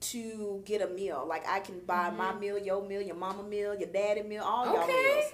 [0.00, 1.24] to get a meal.
[1.28, 2.16] Like I can buy mm-hmm.
[2.16, 4.76] my meal, your meal, your mama meal, your daddy meal, all okay.
[4.76, 5.32] y'all meals.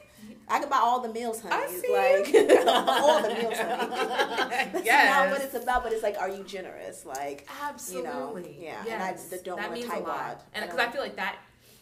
[0.48, 1.54] I can buy all the meals, honey.
[1.54, 3.88] I see like all the meals, honey.
[4.72, 5.14] That's yes.
[5.14, 7.04] not what it's about, but it's like, are you generous?
[7.04, 8.82] Like, absolutely, you know, yeah.
[8.86, 9.30] Yes.
[9.30, 10.38] And I don't that want to type wad.
[10.54, 11.36] And because I feel like that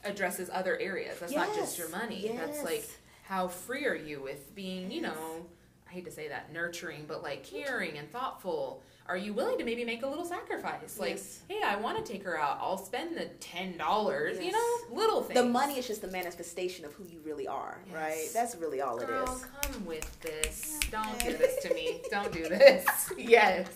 [0.05, 1.19] addresses other areas.
[1.21, 1.49] That's yes.
[1.49, 2.21] not just your money.
[2.25, 2.37] Yes.
[2.39, 2.89] That's like
[3.25, 5.47] how free are you with being, you know,
[5.89, 9.65] I hate to say that, nurturing, but like caring and thoughtful are you willing to
[9.65, 10.99] maybe make a little sacrifice?
[10.99, 11.41] Like, yes.
[11.49, 12.59] hey, I want to take her out.
[12.61, 14.39] I'll spend the ten dollars.
[14.41, 14.47] Yes.
[14.47, 15.39] You know, little things.
[15.39, 17.95] The money is just the manifestation of who you really are, yes.
[17.95, 18.29] right?
[18.33, 19.09] That's really all it is.
[19.09, 19.45] Girl, it is.
[19.45, 20.81] come with this.
[20.91, 22.01] Don't do this to me.
[22.11, 22.87] Don't do this.
[23.19, 23.69] yes.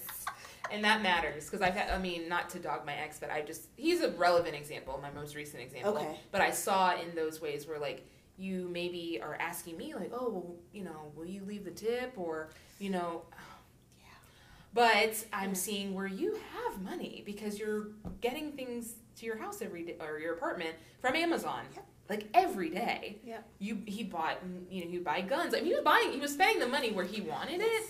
[0.71, 3.41] And that matters because I've had, I mean, not to dog my ex, but I
[3.41, 5.97] just, he's a relevant example, my most recent example.
[5.97, 6.19] Okay.
[6.31, 8.07] But I saw in those ways where, like,
[8.39, 12.13] you maybe are asking me, like, oh, well, you know, will you leave the tip?
[12.17, 13.23] Or, you know,
[14.01, 14.07] yeah.
[14.75, 17.89] but I'm seeing where you have money because you're
[18.21, 21.65] getting things to your house every day or your apartment from Amazon.
[21.75, 21.87] Yep.
[22.09, 23.19] Like every day.
[23.23, 23.39] Yeah.
[23.59, 24.39] You he bought
[24.71, 25.53] you know, he buy guns.
[25.53, 27.85] I mean he was buying he was spending the money where he wanted it.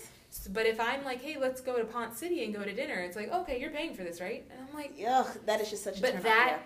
[0.49, 3.15] But if I'm like, hey, let's go to Ponce City and go to dinner, it's
[3.15, 4.45] like, okay, you're paying for this, right?
[4.51, 6.01] And I'm like, ugh, that is just such a.
[6.01, 6.59] But that,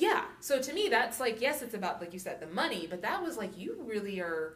[0.00, 0.24] yeah.
[0.40, 3.22] So to me, that's like, yes, it's about like you said, the money, but that
[3.22, 4.54] was like you really are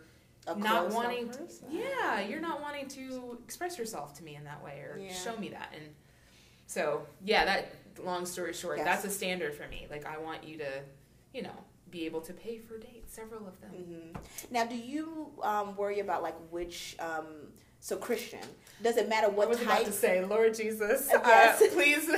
[0.56, 1.38] not wanting to,
[1.70, 5.12] yeah you're not wanting to express yourself to me in that way or yeah.
[5.12, 5.84] show me that and
[6.66, 8.86] so yeah that long story short yes.
[8.86, 10.68] that's a standard for me like i want you to
[11.32, 14.18] you know be able to pay for dates several of them mm-hmm.
[14.50, 17.26] now do you um, worry about like which um,
[17.80, 18.40] so christian
[18.82, 21.62] does it matter what I was type about to say lord jesus yes.
[21.62, 22.10] Uh, please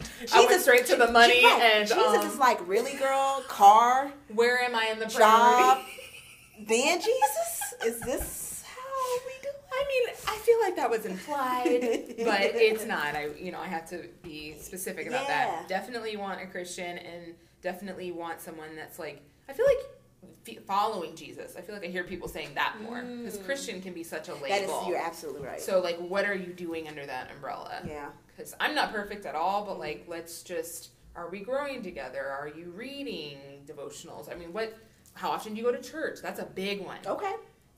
[0.00, 4.12] Jesus, I went straight to the money and Jesus um, is like really girl car
[4.34, 5.78] where am I in the job
[6.66, 7.74] then Jesus?
[7.84, 9.48] Is this how we do?
[9.72, 13.14] I mean, I feel like that was implied, but it's not.
[13.14, 15.46] I, you know, I have to be specific about yeah.
[15.46, 15.68] that.
[15.68, 19.22] Definitely want a Christian, and definitely want someone that's like.
[19.48, 21.56] I feel like following Jesus.
[21.56, 23.44] I feel like I hear people saying that more because mm.
[23.44, 24.48] Christian can be such a label.
[24.48, 25.60] That is, you're absolutely right.
[25.60, 27.82] So, like, what are you doing under that umbrella?
[27.86, 28.10] Yeah.
[28.36, 30.90] Because I'm not perfect at all, but like, let's just.
[31.14, 32.24] Are we growing together?
[32.24, 34.32] Are you reading devotionals?
[34.32, 34.74] I mean, what
[35.14, 36.20] how often do you go to church?
[36.22, 36.98] That's a big one.
[37.06, 37.34] Okay.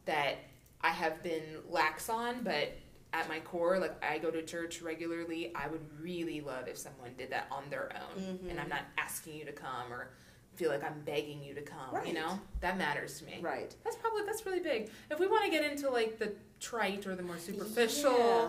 [0.06, 0.36] That
[0.80, 2.72] I have been lax on, but
[3.12, 5.52] at my core, like I go to church regularly.
[5.54, 8.50] I would really love if someone did that on their own, mm-hmm.
[8.50, 10.10] and I'm not asking you to come or
[10.56, 11.92] feel like I'm begging you to come.
[11.92, 12.06] Right.
[12.06, 13.38] You know, that matters to me.
[13.40, 13.74] Right.
[13.82, 14.90] That's probably that's really big.
[15.10, 18.18] If we want to get into like the trite or the more superficial.
[18.18, 18.48] Yeah.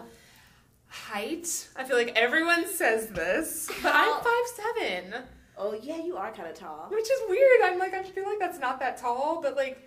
[0.95, 1.67] Height.
[1.75, 5.13] I feel like everyone says this, but I'm five seven.
[5.57, 6.87] Oh yeah, you are kind of tall.
[6.89, 7.61] Which is weird.
[7.63, 9.77] I'm like I feel like that's not that tall, but like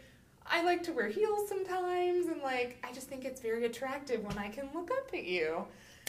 [0.46, 4.38] I like to wear heels sometimes, and like I just think it's very attractive when
[4.38, 5.64] I can look up at you.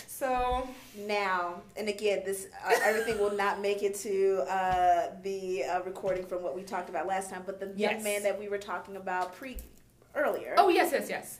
[0.08, 0.68] So
[1.08, 6.26] now, and again, this uh, everything will not make it to uh, the uh, recording
[6.26, 7.44] from what we talked about last time.
[7.46, 9.58] But the young man that we were talking about pre
[10.16, 10.56] earlier.
[10.58, 11.40] Oh yes, yes, yes.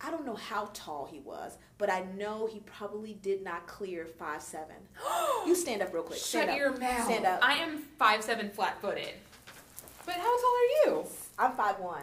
[0.00, 4.06] I don't know how tall he was, but I know he probably did not clear
[4.06, 4.76] five seven.
[5.46, 6.18] You stand up real quick.
[6.18, 6.56] Shut Stand up.
[6.58, 7.04] your mouth.
[7.04, 7.38] Stand up.
[7.40, 9.10] I am five seven flat footed.
[10.04, 11.06] But how tall are you?
[11.38, 12.02] I'm five one.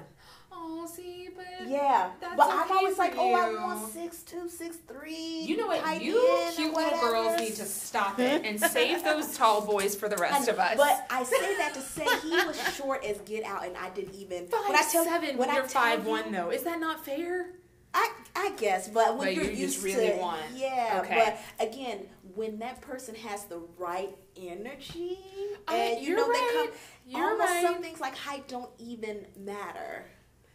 [0.56, 3.56] Oh, see, but Yeah, That's but I'm always for like, oh, I you.
[3.58, 5.42] want six two, six three.
[5.46, 6.02] you know what?
[6.02, 6.14] You
[6.56, 10.48] cute little girls need to stop it and save those tall boys for the rest
[10.48, 10.78] I- of us.
[10.78, 14.16] But I say that to say he was short as get out, and I didn't
[14.16, 14.48] even.
[14.48, 16.64] five when I tell, seven when when I you're tell five you- one though, is
[16.64, 17.48] that not fair?
[17.94, 21.02] I I guess, but when But you're you used really to, want- yeah.
[21.04, 21.36] okay.
[21.60, 25.20] But again, when that person has the right energy,
[25.68, 26.50] I- and you know right.
[26.54, 26.76] they come,
[27.08, 27.64] You're almost right.
[27.64, 30.06] some things like height don't even matter.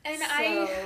[0.04, 0.44] And So- I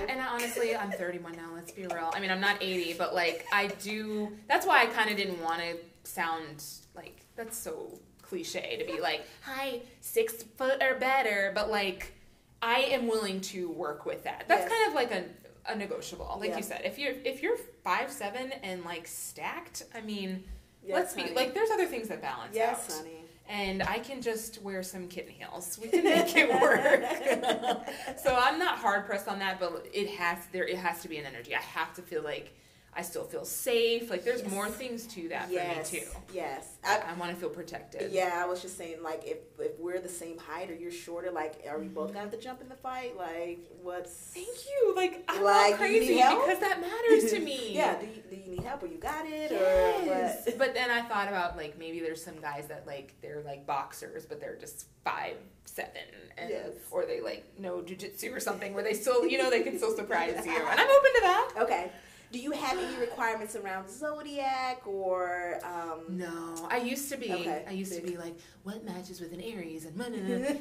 [0.08, 1.50] and I honestly, I'm 31 now.
[1.54, 2.10] Let's be real.
[2.14, 4.36] I mean, I'm not 80, but like I do.
[4.48, 6.62] That's why I kind of didn't want to sound
[6.94, 12.12] like that's so cliche to be like, "Hi, six foot or better," but like
[12.60, 14.44] I am willing to work with that.
[14.48, 14.70] That's Yes.
[14.72, 15.24] kind of like a
[15.66, 16.56] a negotiable, like Yeah.
[16.58, 16.82] you said.
[16.84, 20.44] If you're if you're five seven and like stacked, I mean,
[20.84, 23.24] Yes, let's be like there's other things that balance Yes, out honey.
[23.48, 25.78] and I can just wear some kitten heels.
[25.80, 27.86] We can make it work.
[28.18, 31.18] so I'm not hard pressed on that, but it has there it has to be
[31.18, 31.54] an energy.
[31.54, 32.52] I have to feel like
[32.94, 34.10] I still feel safe.
[34.10, 34.50] Like there's Yes.
[34.50, 36.06] more things to that yes, for me too.
[36.34, 36.68] yes.
[36.84, 38.12] I, I, want to feel protected.
[38.12, 41.30] yeah, I was just saying, like, if if we're the same height or you're shorter,
[41.30, 42.14] like, are we both mm-hmm.
[42.14, 43.16] gonna have to jump in the fight?
[43.16, 44.12] Like, what's?
[44.12, 44.94] Thank you.
[44.94, 47.70] Like I'm Like, not do you need crazy because that matters to me.
[47.74, 47.98] yeah.
[47.98, 50.48] Do you, do you need help or you got it Yes.
[50.58, 54.26] But then I thought about like maybe there's some guys that like they're like boxers,
[54.26, 56.02] but they're just five seven,
[56.36, 56.68] and Yes.
[56.90, 59.96] or they like know jujitsu or something where they still you know they can still
[60.02, 61.50] surprise you, and I'm open to that.
[61.60, 61.92] Okay.
[62.32, 67.30] Do you have any requirements around zodiac or um No, I used to be.
[67.32, 67.64] Okay.
[67.68, 70.06] I used to be like, what matches with an Aries and blah,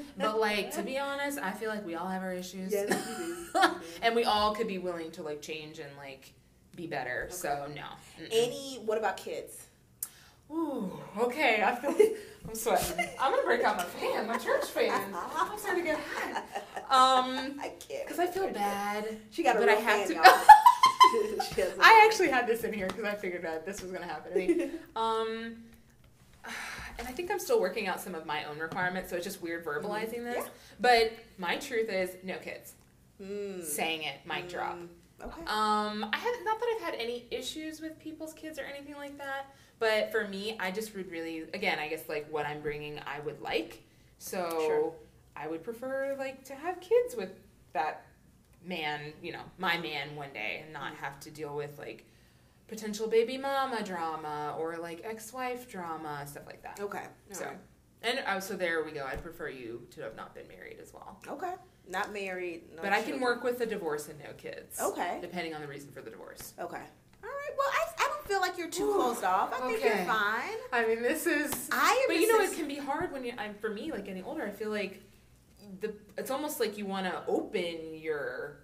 [0.18, 2.74] but like to be honest, I feel like we all have our issues.
[2.74, 3.62] Yes, you do.
[4.02, 6.34] And we all could be willing to like change and like
[6.76, 7.28] be better.
[7.30, 7.82] So no.
[8.22, 8.28] Mm-mm.
[8.32, 9.68] Any what about kids?
[10.52, 11.64] Ooh, okay.
[11.64, 11.96] I feel
[12.50, 13.08] I'm sweating.
[13.18, 15.14] I'm gonna break out my fan, my church fan.
[15.16, 16.44] I'm starting to get hot.
[16.92, 18.06] Um, I can't.
[18.06, 19.18] because I feel bad.
[19.30, 20.42] She got a but real I have fan, to.
[21.14, 21.46] Y'all.
[21.56, 23.92] She has a- I actually had this in here because I figured that this was
[23.92, 24.70] gonna happen to me.
[24.96, 25.56] Um,
[26.98, 29.42] and I think I'm still working out some of my own requirements, so it's just
[29.42, 30.38] weird verbalizing this.
[30.44, 30.48] Yeah.
[30.80, 32.74] But my truth is, no kids.
[33.22, 33.64] Mm.
[33.64, 34.78] Saying it, mic drop.
[34.78, 34.88] Mm.
[35.24, 35.42] Okay.
[35.42, 39.18] Um, I have not that I've had any issues with people's kids or anything like
[39.20, 43.00] that, but for me, I just would really, again, I guess like what I'm bringing,
[43.06, 43.84] I would like.
[44.18, 44.94] So Sure.
[45.36, 47.30] I would prefer like to have kids with
[47.74, 48.04] that
[48.66, 52.06] man, you know, my man one day, and not have to deal with like
[52.68, 56.80] potential baby mama drama or like ex-wife drama, stuff like that.
[56.80, 57.00] Okay.
[57.00, 57.58] All So, right.
[58.04, 59.06] and uh, so there we go.
[59.06, 61.20] I'd prefer you to have not been married as well.
[61.28, 61.54] Okay.
[61.90, 62.62] Not married.
[62.76, 64.80] No but I can work with a divorce and no kids.
[64.80, 65.18] Okay.
[65.20, 66.54] Depending on the reason for the divorce.
[66.60, 66.78] Okay.
[67.24, 67.52] All right.
[67.58, 69.52] Well, I, I don't feel like you're too Ooh, closed off.
[69.54, 70.58] I think you're fine.
[70.72, 71.52] I mean, this is.
[71.72, 72.06] I.
[72.08, 73.34] But you know, it can be hard when you.
[73.38, 74.44] I'm for me, like getting older.
[74.46, 75.02] I feel like
[75.80, 75.94] the.
[76.18, 78.58] It's almost like you want to open your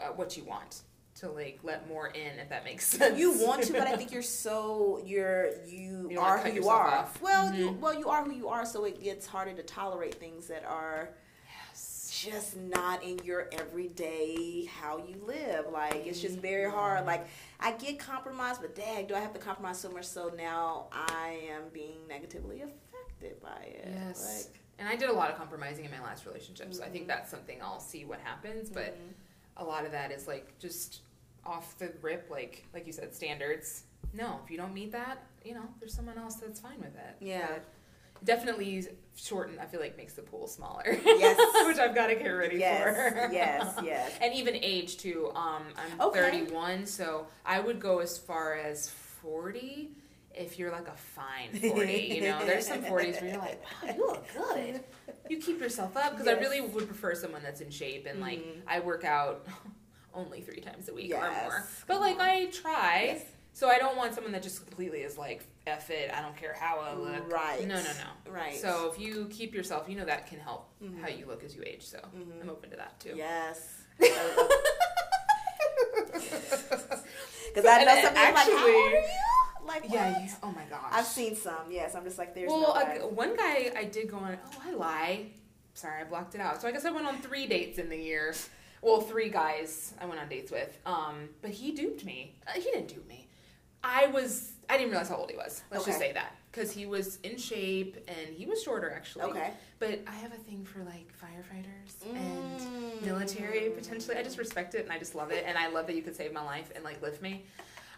[0.00, 0.82] uh, what you want
[1.16, 3.18] to like let more in, if that makes sense.
[3.18, 6.88] you want to, but I think you're so you're you, You are who you are.
[6.88, 7.20] off.
[7.22, 7.80] Well, you Mhm.
[7.80, 11.10] well you are who you are, so it gets harder to tolerate things that are
[11.68, 12.10] Yes.
[12.24, 15.66] just not in your everyday how you live.
[15.72, 17.06] Like it's just very hard.
[17.06, 17.26] Like
[17.60, 21.38] I get compromised, but dang, do I have to compromise so much so now I
[21.50, 23.88] am being negatively affected by it.
[23.92, 24.48] Yes.
[24.78, 27.08] And I did a lot of compromising in my last relationship, so I think Mhm.
[27.08, 28.70] that's something I'll see what happens.
[28.70, 28.96] But
[29.56, 31.00] a lot of that is like just
[31.46, 33.84] off the rip, like like you said, standards.
[34.12, 37.16] No, if you don't meet that, you know, there's someone else that's fine with it.
[37.20, 37.46] Yeah.
[37.48, 37.64] But
[38.24, 39.58] definitely shorten.
[39.58, 40.82] I feel like makes the pool smaller.
[41.04, 41.38] Yes.
[41.66, 43.32] which I've got to get ready yes, for.
[43.32, 44.12] yes, yes.
[44.20, 45.30] and even age too.
[45.34, 46.20] Um, I'm Okay.
[46.20, 49.90] 31, so I would go as far as 40.
[50.36, 53.94] If you're like a fine 40, you know, there's some 40s where you're like, wow,
[53.94, 54.80] you look good.
[55.28, 58.40] You keep yourself up because I really would prefer someone that's in shape and like
[58.40, 58.62] Mhm.
[58.66, 59.46] I work out
[60.14, 61.64] only three times a week or more.
[61.86, 63.02] But like I try.
[63.14, 63.24] Yes.
[63.52, 66.10] So I don't want someone that just completely is like F it.
[66.12, 67.32] I don't care how I look.
[67.32, 67.64] Right.
[67.66, 68.32] No, no, no.
[68.32, 68.56] Right.
[68.56, 71.00] So if you keep yourself, you know that can help Mhm.
[71.00, 71.84] how you look as you age.
[71.86, 72.42] So Mhm.
[72.42, 73.14] I'm open to that too.
[73.16, 73.82] Yes.
[77.54, 79.43] Because I know some people like, how old are you?
[79.66, 80.12] Like, Yeah.
[80.12, 80.22] what?
[80.22, 80.92] you- oh my gosh.
[80.92, 81.70] I've seen some.
[81.70, 83.14] Yes, I'm just like, there's well, no a- way.
[83.14, 84.38] one guy I did go on.
[84.46, 85.26] Oh, I lie.
[85.74, 86.60] Sorry, I blocked it out.
[86.60, 88.34] So I guess I went on three dates in the year.
[88.82, 90.78] Well, three guys I went on dates with.
[90.86, 92.36] Um, but he duped me.
[92.46, 93.28] Uh, he didn't dupe me.
[93.82, 94.52] I was.
[94.68, 95.62] I didn't realize how old he was.
[95.70, 95.90] Let's okay.
[95.90, 99.24] just say that because he was in shape and he was shorter actually.
[99.24, 99.50] Okay.
[99.78, 102.16] But I have a thing for like firefighters mm.
[102.16, 104.16] and military potentially.
[104.16, 106.16] I just respect it and I just love it and I love that you could
[106.16, 107.44] save my life and like lift me.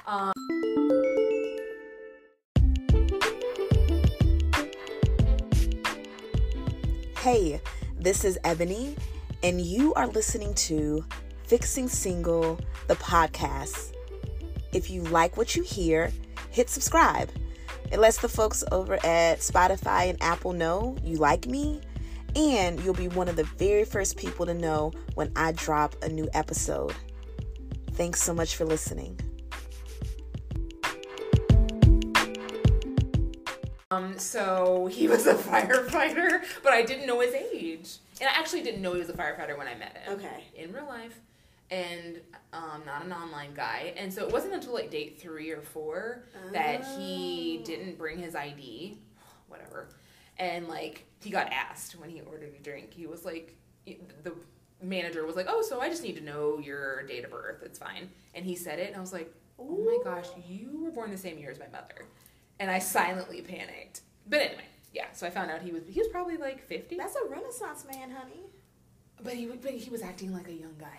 [0.07, 0.33] Um,
[7.27, 7.61] hey,
[7.99, 8.95] this is Ebony
[9.43, 11.05] and you are listening to
[11.43, 12.57] Fixing Single,
[12.87, 13.97] the podcast.
[14.73, 16.13] If you like what you hear,
[16.53, 17.29] hit subscribe.
[17.91, 21.81] It lets the folks over at Spotify and Apple know you like me,
[22.37, 26.09] and you'll be one of the very first people to know when I drop a
[26.09, 26.95] new episode.
[27.95, 29.19] Thanks so much for listening.
[33.93, 37.99] Um, so he was a firefighter, but I didn't know his age.
[38.21, 40.15] And I actually didn't know he was a firefighter when I met him.
[40.15, 40.45] Okay.
[40.57, 41.21] In real life
[41.71, 42.21] and
[42.53, 43.95] um, not an online guy.
[43.97, 46.53] And so it wasn't until like date three or four oh.
[46.53, 47.65] that he oh.
[47.65, 48.99] didn't bring his ID,
[49.49, 49.89] whatever.
[50.39, 52.93] And like he got asked when he ordered a drink.
[52.93, 53.57] He was like,
[53.87, 54.35] the
[54.83, 57.63] manager was like, "Oh, so I just need to know your date of birth.
[57.63, 60.91] It's fine." And he said it, and I was like, "Oh my gosh, you were
[60.91, 62.05] born the same year as my mother."
[62.59, 64.01] And I silently panicked.
[64.29, 65.07] But anyway, yeah.
[65.13, 66.97] So I found out he was he was probably like fifty.
[66.97, 68.45] That's a Renaissance man, honey.
[69.23, 70.99] But he but he was acting like a young guy.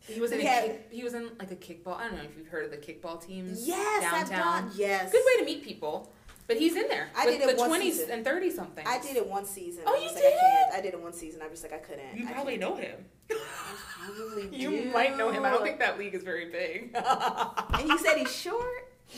[0.00, 1.96] He was in a kick, he was in like a kickball.
[1.96, 3.66] I don't know if you've heard of the kickball teams.
[3.68, 4.64] Yes, downtown.
[4.64, 6.10] Done, yes, good way to meet people.
[6.46, 7.08] But he's in there.
[7.16, 8.84] I did it the twenties and thirty something.
[8.84, 9.84] I did it one season.
[9.86, 10.16] Oh, you did?
[10.16, 10.78] Like, I.
[10.78, 11.42] I did it one season.
[11.42, 12.16] I was like, I couldn't.
[12.16, 13.04] You probably know him.
[13.28, 14.90] probably You do.
[14.90, 15.44] might know him.
[15.44, 16.90] I don't think that league is very big.
[16.94, 18.64] and you said he's short,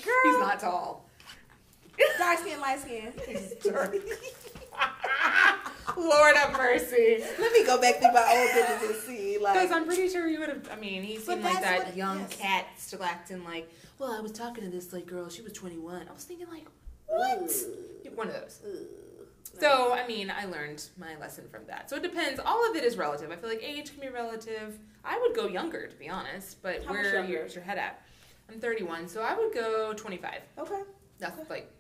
[0.05, 0.15] girl.
[0.25, 1.09] He's not tall.
[2.19, 3.13] Dark skin, light skin.
[5.97, 7.23] Lord have mercy.
[7.39, 9.39] Let me go back through my old pictures and see.
[9.39, 10.69] Like, because I'm pretty sure you would have.
[10.71, 12.37] I mean, he seemed like that what, young yes.
[12.37, 13.71] cat still acting like.
[13.99, 15.29] Well, I was talking to this like girl.
[15.29, 16.09] She was 21.
[16.09, 16.67] I was thinking like,
[17.07, 17.39] what?
[17.41, 18.11] Ooh.
[18.15, 18.61] One of those.
[18.67, 18.87] Ooh.
[19.61, 21.91] So I mean, I learned my lesson from that.
[21.91, 22.41] So it depends.
[22.45, 23.31] All of it is relative.
[23.31, 24.79] I feel like age can be relative.
[25.05, 26.63] I would go younger, to be honest.
[26.63, 28.03] But How where is your head at?
[28.51, 30.41] I'm 31, so I would go 25.
[30.59, 30.83] Okay.
[31.19, 31.49] That's okay.
[31.49, 31.73] like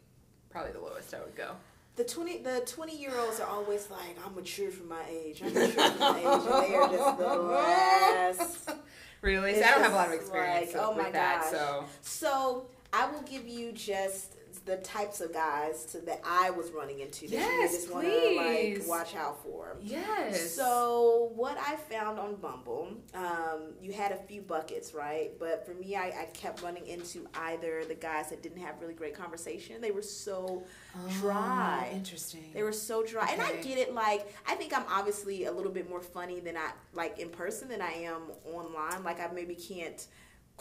[0.53, 1.57] probably the lowest I would go
[1.97, 5.43] the twenty the twenty year olds are always like, I'm mature for my age.
[5.43, 6.25] I'm mature for my age.
[6.25, 8.71] And they are just the last.
[9.23, 9.55] Really?
[9.55, 11.43] So I don't have a lot of experience like, oh my that.
[11.43, 11.53] Gosh.
[11.53, 14.35] So so I will give you just
[14.65, 18.07] the types of guys to, that I was running into that yes, you just want
[18.07, 19.77] to like watch out for.
[19.83, 20.53] Yes.
[20.53, 25.33] So what I found on Bumble, um, you had a few buckets, right?
[25.39, 28.95] But for me, I, I, kept running into either the guys that didn't have really
[28.95, 29.81] great conversation.
[29.81, 30.63] They were so
[30.97, 31.91] oh, dry.
[31.93, 32.51] Interesting.
[32.55, 33.35] They were so dry, okay.
[33.35, 33.93] and I get it.
[33.93, 37.69] Like I think I'm obviously a little bit more funny than I like in person
[37.69, 39.03] than I am online.
[39.03, 40.07] Like I maybe can't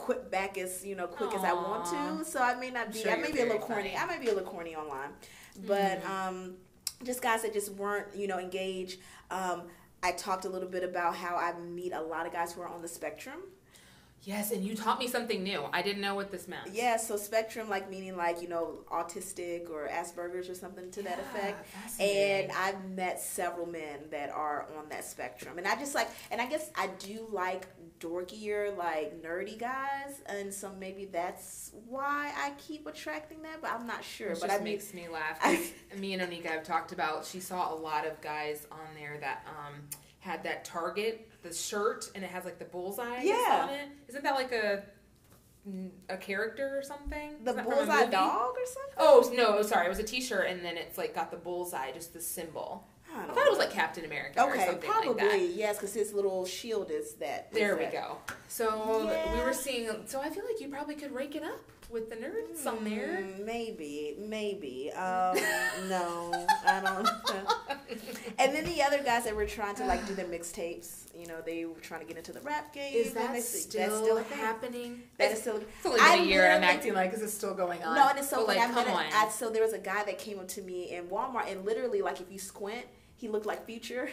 [0.02, 1.38] quit back as you know quick Aww.
[1.38, 2.24] as I want to.
[2.24, 3.02] So I may not be.
[3.02, 3.90] Sure I may be a little corny.
[3.90, 3.96] Funny.
[3.96, 5.10] I might be a little corny online,
[5.66, 6.12] but mm-hmm.
[6.12, 6.54] um,
[7.04, 8.98] just guys that just weren't you know engaged.
[9.30, 9.62] Um,
[10.02, 12.68] I talked a little bit about how I meet a lot of guys who are
[12.68, 13.40] on the spectrum.
[14.24, 15.64] Yes, and you taught me something new.
[15.72, 16.68] I didn't know what this meant.
[16.72, 21.08] Yeah, so spectrum, like meaning like you know autistic or Asperger's or something to yeah,
[21.08, 21.68] that effect.
[22.00, 26.40] And I've met several men that are on that spectrum, and I just like, and
[26.40, 27.66] I guess I do like
[27.98, 33.60] dorkier, like nerdy guys, and so maybe that's why I keep attracting that.
[33.60, 34.30] But I'm not sure.
[34.30, 35.38] It but just makes me laugh.
[35.42, 35.68] I,
[35.98, 37.26] me and Onika have talked about.
[37.26, 39.82] She saw a lot of guys on there that um,
[40.22, 43.66] had that Target the shirt and it has like the bullseye yeah.
[43.68, 43.88] on it.
[44.08, 44.84] Isn't that like a
[46.08, 47.34] a character or something?
[47.42, 48.94] The bullseye dog or something?
[48.98, 51.90] Oh no, oh, sorry, it was a T-shirt and then it's like got the bullseye,
[51.90, 52.86] just the symbol.
[53.12, 53.42] I, I thought know.
[53.42, 57.52] it was like Captain America okay, probably, like yes, because his little shield is that.
[57.52, 57.92] There is we that.
[57.92, 58.16] go.
[58.46, 59.34] So yeah.
[59.34, 59.88] we were seeing.
[60.06, 61.60] So I feel like you probably could rake it up
[61.92, 63.18] with the nerds mm, on there.
[63.22, 64.90] Mm, maybe, maybe.
[64.92, 65.36] Um,
[65.88, 67.08] no, I don't.
[68.38, 71.40] and then the other guys that were trying to like do their mixtapes, you know,
[71.44, 72.94] they were trying to get into the rap game.
[72.94, 75.02] Is that still, that's still happening?
[75.18, 75.56] That is still.
[75.56, 76.50] It's only been a year.
[76.50, 77.94] I'm acting like, is it still going on?
[77.94, 79.04] No, and it's so like, come on.
[79.12, 82.02] I, so there was a guy that came up to me in Walmart, and literally,
[82.02, 82.86] like, if you squint,
[83.16, 84.08] he looked like Future.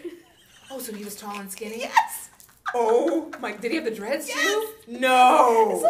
[0.70, 1.80] oh, so he was tall and skinny.
[1.80, 2.30] Yes.
[2.76, 3.54] Oh my!
[3.54, 4.40] Did he have the dreads yes.
[4.40, 5.00] too?
[5.00, 5.80] No.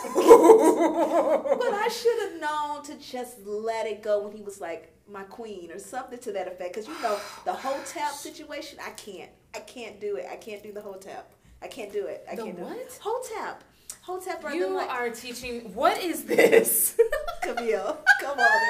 [0.00, 4.42] So he was but I should have known to just let it go when he
[4.42, 6.74] was like my queen or something to that effect.
[6.74, 9.30] Because you know the Hotep situation, I can't.
[9.54, 10.26] I can't do it.
[10.30, 11.32] I can't do the Hotep.
[11.62, 12.24] I can't do it.
[12.30, 12.74] I the can't what?
[12.74, 12.98] do it.
[13.02, 13.64] Hotep.
[14.10, 14.56] Hotep brother.
[14.56, 15.72] You like, are teaching.
[15.72, 16.98] What is this?
[17.42, 18.60] Camille, come on.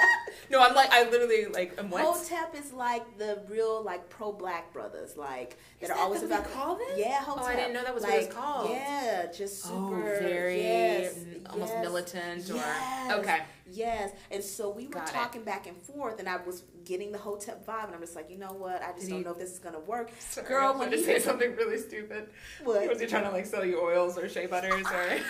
[0.50, 2.02] no, I'm like I literally like I'm what?
[2.04, 6.22] Hotep is like the real like pro black brothers, like Is that are that always
[6.22, 6.44] about.
[6.44, 6.88] they call them?
[6.94, 7.44] Yeah, Hotep.
[7.44, 8.70] Oh, I didn't know that was what like, it was called.
[8.70, 10.16] Yeah, just oh, super.
[10.16, 11.18] Oh, very yes,
[11.48, 13.38] almost yes, militant or yes, okay.
[13.72, 15.12] Yes, and so we were Got it.
[15.12, 18.30] talking back and forth, and I was getting the Hotep vibe, and I'm just like,
[18.30, 18.82] you know what?
[18.82, 20.10] I just don't know if this is gonna work.
[20.18, 22.28] Sorry, Girl, I was when to he say something really stupid.
[22.64, 22.88] What?
[22.88, 25.18] Was he trying to like sell you oils or shea butters or?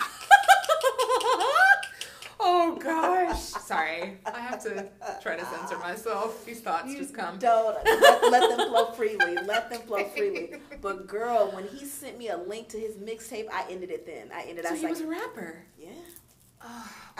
[2.39, 4.17] oh gosh, sorry.
[4.25, 4.87] I have to
[5.21, 6.45] try to censor myself.
[6.45, 7.37] These thoughts You just come.
[7.37, 9.35] Don't let, let them flow freely.
[9.45, 10.53] Let them flow freely.
[10.81, 14.05] But girl, when he sent me a link to his mixtape, I ended it.
[14.05, 14.65] Then I ended.
[14.65, 15.63] I So was he like, was a rapper.
[15.79, 15.89] yeah.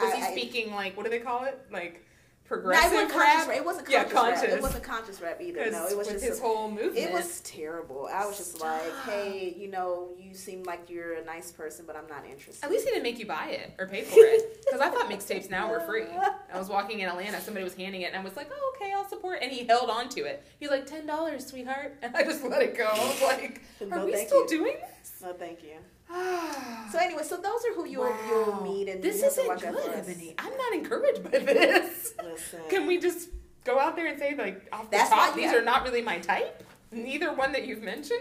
[0.00, 1.58] Was I- he speaking like what do they call it?
[1.70, 2.04] Like
[2.50, 3.08] No, it progressive rap?
[3.10, 3.56] conscious rap.
[3.56, 4.50] It wasn't Yeah, conscious, rap.
[4.50, 5.70] It wasn't conscious rap either.
[5.70, 6.98] No, it was just his a- whole movement.
[6.98, 8.08] It was terrible.
[8.12, 11.96] I was just like, hey, you know, you seem like you're a nice person, but
[11.96, 12.62] I'm not interested.
[12.62, 14.62] At least he didn't make you buy it or pay for it.
[14.66, 16.04] Because I thought mixtapes now were free.
[16.52, 18.92] I was walking in Atlanta, somebody was handing it, and I was like, oh, okay,
[18.92, 19.38] I'll support.
[19.40, 20.44] And he held on to it.
[20.60, 21.96] He's like, $10, sweetheart.
[22.02, 22.84] And I just let it go.
[22.84, 24.48] I was like, are No, we still you.
[24.48, 25.22] doing this?
[25.22, 25.76] No, thank you.
[26.92, 29.94] So anyway, so those are who you'll you'll meet, and this you isn't good.
[29.94, 30.34] Ebony.
[30.38, 32.12] I'm not encouraged by this.
[32.22, 32.60] Listen.
[32.68, 33.30] Can we just
[33.64, 35.84] go out there and say, like, off the That's top, you these have- are not
[35.84, 36.62] really my type?
[36.90, 38.20] Neither one that you've mentioned?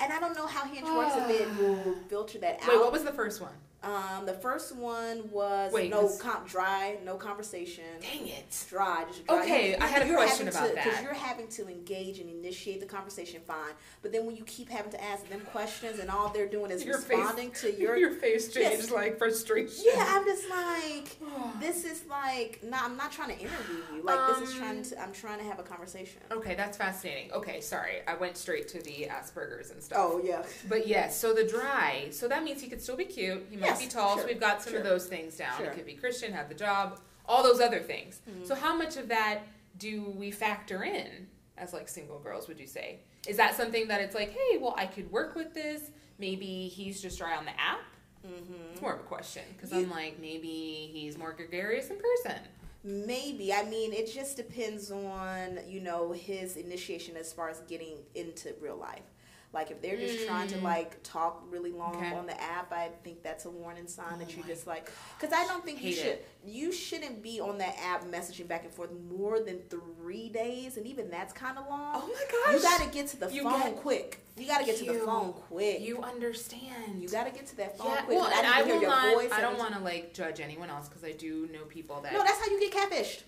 [0.00, 2.68] And I don't know how Hinge works if it will filter that out.
[2.68, 3.52] Wait, what was the first one?
[3.82, 7.84] Um, the first one was Wait, no 'cause- com- dry, no conversation.
[8.00, 8.64] Dang it.
[8.68, 9.40] Dry, just dry.
[9.42, 10.84] Okay, I had a question about to, that.
[10.84, 13.72] Because you're having to engage and initiate the conversation, fine.
[14.02, 16.84] But then when you keep having to ask them questions and all they're doing is
[16.84, 18.90] Your face- responding to your Your face changed Yes.
[18.90, 19.84] like frustration.
[19.86, 21.16] Yeah, I'm just like,
[21.60, 24.02] this is like, no, I'm not trying to interview you.
[24.02, 26.20] Like, this is Um, trying to, I'm trying to have a conversation.
[26.32, 27.30] Okay, that's fascinating.
[27.32, 28.00] Okay, sorry.
[28.08, 29.98] I went straight to the Asperger's and stuff.
[30.00, 30.42] Oh, yeah.
[30.68, 32.08] But yes, so the dry.
[32.10, 33.46] So that means he could still be cute.
[33.50, 34.14] He might Yes, be tall.
[34.14, 34.80] sure, So we've got some sure.
[34.80, 35.56] of those things down.
[35.56, 35.70] Sure.
[35.70, 38.20] He could be Christian, have the job, all those other things.
[38.28, 38.44] Mm-hmm.
[38.44, 39.40] So how much of that
[39.78, 43.00] do we factor in as like single girls, would you say?
[43.26, 45.90] Is that something that it's like, hey, well, I could work with this.
[46.18, 47.80] Maybe he's just dry on the app.
[48.26, 48.72] Mm-hmm.
[48.72, 52.40] It's more of a question because I'm like, maybe he's more gregarious in person.
[52.84, 53.52] Maybe.
[53.52, 58.54] I mean, it just depends on, you know, his initiation as far as getting into
[58.60, 59.02] real life.
[59.50, 60.62] Like if they're just trying to Mm.
[60.62, 62.12] like talk really long Okay.
[62.12, 64.90] on the app, I think that's a warning sign that Oh you my just like
[65.18, 66.28] cuz I don't think you should it.
[66.44, 70.86] you shouldn't be on that app messaging back and forth more than 3 days and
[70.86, 71.92] even that's kind of long.
[71.94, 72.54] Oh my gosh.
[72.56, 74.20] You got to get to the You phone get- quick.
[74.36, 75.80] You got to get to the phone quick.
[75.80, 77.00] You understand.
[77.02, 78.18] You got to get to that phone Yeah, quick.
[78.18, 79.32] well, I and to I will not.
[79.32, 82.12] I don't want to like judge anyone else because I do know people that.
[82.12, 83.22] No, that's how you get catfished.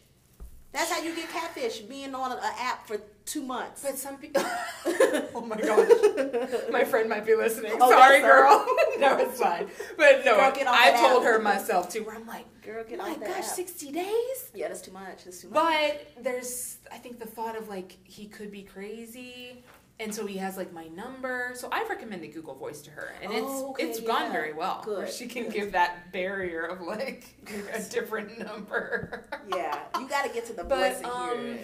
[0.72, 3.82] That's how you get catfish, being on an app for two months.
[3.82, 4.42] but some people.
[5.34, 5.88] oh my gosh,
[6.70, 7.72] my friend might be listening.
[7.80, 8.66] Oh, Sorry, that's girl.
[9.00, 9.68] no, it's fine.
[9.96, 11.32] But no, Girl, get I told app.
[11.32, 12.04] her myself too.
[12.04, 13.16] Where I'm like, Girl, get oh off.
[13.16, 13.56] oh my off gosh, app.
[13.56, 14.50] sixty days.
[14.54, 15.24] Yeah, that's too much.
[15.24, 15.54] That's too much.
[16.16, 19.64] But there's, I think the thought of like he could be crazy,
[20.00, 21.52] and so he has like my number.
[21.54, 24.32] So I've recommended Google Voice to her, and Oh, okay, it's it's gone yeah.
[24.32, 24.82] very well.
[24.84, 25.52] Good, she can good.
[25.52, 27.24] give that barrier of like
[27.74, 29.28] a different number.
[29.54, 31.58] yeah, you got to get to the But um,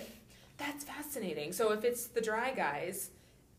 [0.59, 1.53] that's fascinating.
[1.53, 3.11] So if it's the dry guys,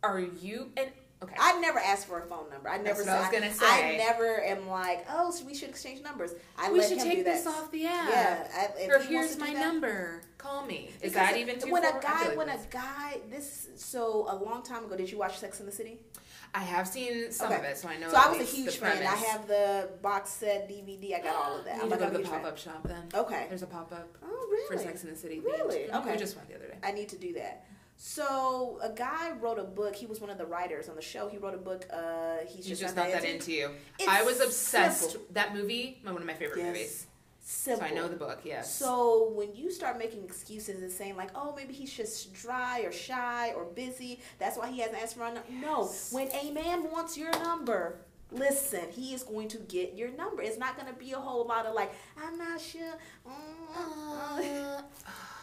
[0.03, 0.89] are you and
[1.24, 1.36] okay?
[1.39, 2.70] I never ask for a phone number.
[2.70, 2.99] I never.
[3.01, 6.32] what I was gonna I never am like, oh, so we should exchange numbers.
[6.57, 8.09] I we should him take do this off the app.
[8.09, 8.47] Yeah,
[8.80, 10.22] I, Or he here's my that- number.
[10.38, 10.91] Call me.
[11.01, 11.97] Is that even too when far?
[11.97, 14.95] a guy, like when a guy, this so a long time ago.
[14.95, 15.99] Did you watch Sex in the City?
[16.53, 17.57] I have seen some Okay.
[17.59, 18.07] of it, so I know.
[18.09, 19.01] So I was a huge fan.
[19.05, 21.15] I have the box set DVD.
[21.15, 21.76] I got all of that.
[21.78, 23.03] You I'm to go to the pop up shop then.
[23.13, 23.47] Okay.
[23.49, 24.78] There's a pop up Oh, really?
[24.78, 25.39] for Sex in the City.
[25.41, 25.91] Really?
[25.91, 26.11] Okay.
[26.11, 26.78] We just went the other day.
[26.84, 27.65] I need to do that.
[27.98, 29.95] So a guy wrote a book.
[29.95, 31.28] He was one of the writers on the show.
[31.28, 31.86] He wrote a book.
[31.91, 33.72] Uh, he's just, just not not that into you.
[33.98, 35.12] It's I was obsessed.
[35.12, 35.28] simple.
[35.32, 36.68] That movie, one of my favorite Yes.
[36.68, 37.08] movies.
[37.41, 37.88] Simple.
[37.88, 38.41] So I know the book.
[38.43, 38.76] Yes.
[38.76, 42.91] So when you start making excuses and saying like, oh, maybe he's just dry or
[42.91, 45.50] shy or busy, that's why he hasn't asked for a number.
[45.62, 48.00] No, when a man wants your number,
[48.32, 50.41] listen, he is going to get your number.
[50.43, 52.93] It's not going to be a whole lot of like, I'm not sure.
[53.28, 54.84] Mm,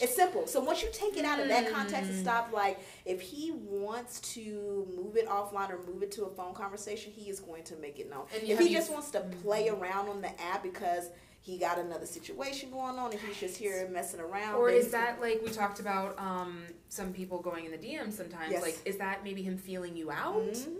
[0.00, 0.46] It's simple.
[0.46, 2.14] So once you take it out of that context Mm.
[2.14, 6.30] and stop, like, if he wants to move it offline or move it to a
[6.30, 8.26] phone conversation, he is going to make it known.
[8.34, 11.08] And if he just wants to play around on the app because
[11.40, 15.20] he got another situation going on and he's just here messing around, Or is that
[15.20, 18.50] like we talked about um, some people going in the DMs sometimes?
[18.50, 18.62] Yes.
[18.62, 20.42] Like, is that maybe him feeling you out?
[20.42, 20.76] Mhm.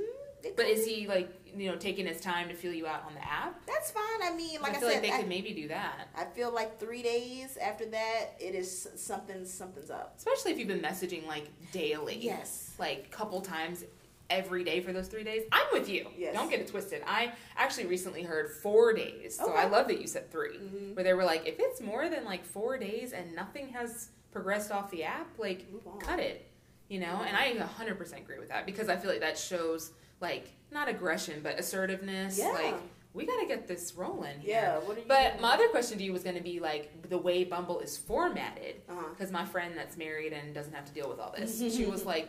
[0.57, 3.25] But is he like you know taking his time to feel you out on the
[3.25, 3.61] app?
[3.67, 4.23] That's fine.
[4.23, 6.25] I mean, like I I, feel said, like they I, could maybe do that, I
[6.25, 9.45] feel like three days after that, it is something.
[9.45, 10.15] Something's up.
[10.19, 12.19] especially if you've been messaging like daily.
[12.21, 12.75] Yes.
[12.79, 13.85] Like couple times
[14.31, 16.07] every day for those three days, I'm with you.
[16.17, 16.35] Yes.
[16.35, 17.03] Don't get it twisted.
[17.07, 19.37] I actually recently heard four days.
[19.37, 19.63] So okay.
[19.63, 20.95] I love that you said 3 mm-hmm.
[20.95, 24.71] Where they were like, if it's more than like four days and nothing has progressed
[24.71, 25.67] off the app, like
[26.01, 26.51] cut it.
[26.89, 27.23] You know?
[27.27, 31.41] And I 100% agree with that because I feel like that shows like not aggression,
[31.43, 32.39] but assertiveness.
[32.39, 32.51] Yeah.
[32.51, 32.77] Like
[33.17, 34.41] we got to get this rolling.
[34.41, 34.55] Here.
[34.55, 34.79] Yeah.
[34.79, 37.19] What are you but my other question to you was going to be like the
[37.19, 39.43] way Bumble is formatted, because uh-huh.
[39.43, 42.29] my friend that's married and doesn't have to deal with all this, she was like,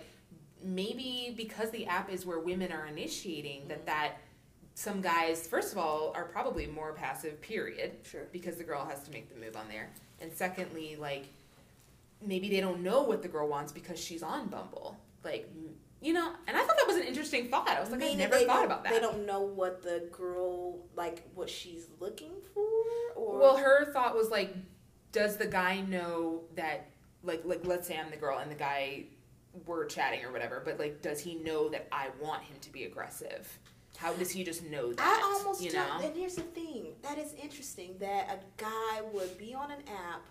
[0.63, 3.69] maybe because the app is where women are initiating, mm-hmm.
[3.69, 4.11] that that
[4.75, 7.41] some guys, first of all, are probably more passive.
[7.41, 7.91] Period.
[8.03, 8.23] Sure.
[8.31, 9.89] Because the girl has to make the move on there,
[10.21, 11.25] and secondly, like
[12.25, 14.97] maybe they don't know what the girl wants because she's on Bumble.
[15.23, 15.49] Like
[16.01, 17.67] you know, and I thought that was an interesting thought.
[17.67, 18.93] I was like, I never thought about that.
[18.93, 22.63] They don't know what the girl like what she's looking for.
[23.15, 24.55] Or well, her thought was like,
[25.11, 26.89] does the guy know that
[27.23, 29.05] like like let's say I'm the girl and the guy
[29.65, 32.83] we're chatting or whatever, but like, does he know that I want him to be
[32.83, 33.59] aggressive?
[33.97, 35.01] How does he just know that?
[35.03, 35.99] I almost you know.
[36.03, 40.27] And here's the thing: that is interesting that a guy would be on an app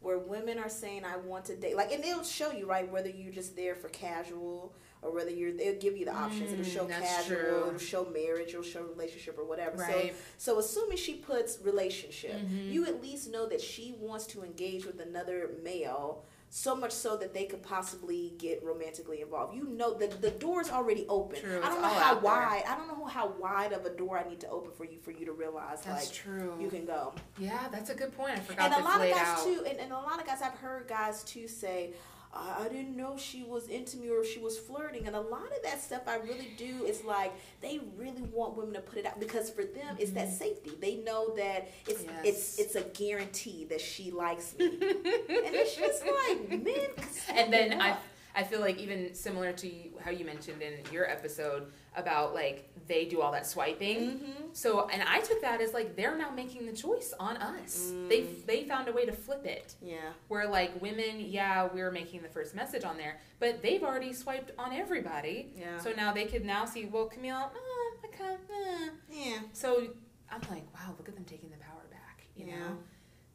[0.00, 3.08] where women are saying, "I want to date," like, and it'll show you right whether
[3.08, 4.74] you're just there for casual
[5.04, 6.50] or whether you're they'll give you the options.
[6.50, 7.64] Mm, it'll show casual, true.
[7.68, 9.76] it'll show marriage, it'll show relationship or whatever.
[9.76, 10.14] Right.
[10.38, 12.72] So so assuming she puts relationship, mm-hmm.
[12.72, 16.24] you at least know that she wants to engage with another male
[16.56, 19.56] so much so that they could possibly get romantically involved.
[19.56, 21.40] You know the the door's already open.
[21.40, 22.62] True, I don't know how wide.
[22.64, 22.72] There.
[22.72, 25.10] I don't know how wide of a door I need to open for you for
[25.10, 26.54] you to realize that's like true.
[26.60, 27.12] You can go.
[27.38, 28.36] Yeah, that's a good point.
[28.36, 28.72] I forgot.
[28.72, 29.42] And a lot of guys out.
[29.42, 29.64] too.
[29.68, 31.92] And, and a lot of guys I've heard guys too say,
[32.34, 35.06] I didn't know she was into me or she was flirting.
[35.06, 38.74] And a lot of that stuff I really do is like they really want women
[38.74, 40.00] to put it out because for them mm-hmm.
[40.00, 40.36] it's that mm-hmm.
[40.36, 40.72] safety.
[40.80, 42.24] They know that it's yes.
[42.24, 44.66] it's it's a guarantee that she likes me.
[44.66, 46.88] and it's just like men.
[47.30, 47.96] And then I
[48.34, 49.70] I feel like even similar to
[50.04, 53.98] how you mentioned in your episode about like they do all that swiping.
[53.98, 54.42] Mm-hmm.
[54.52, 57.92] So, and I took that as like they're now making the choice on us.
[57.92, 58.08] Mm.
[58.08, 59.74] They they found a way to flip it.
[59.80, 60.12] Yeah.
[60.28, 64.52] Where like women, yeah, we're making the first message on there, but they've already swiped
[64.58, 65.52] on everybody.
[65.56, 65.78] Yeah.
[65.78, 68.88] So now they could now see, well, Camille, oh, I kind of, eh.
[69.10, 69.38] yeah.
[69.52, 69.88] So
[70.30, 72.26] I'm like, wow, look at them taking the power back.
[72.36, 72.58] You yeah.
[72.58, 72.78] know.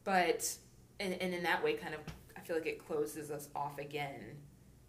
[0.04, 0.48] But
[1.00, 2.00] and and in that way, kind of,
[2.36, 4.36] I feel like it closes us off again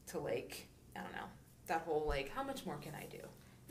[0.07, 1.27] to like I don't know
[1.67, 3.19] that whole like how much more can I do?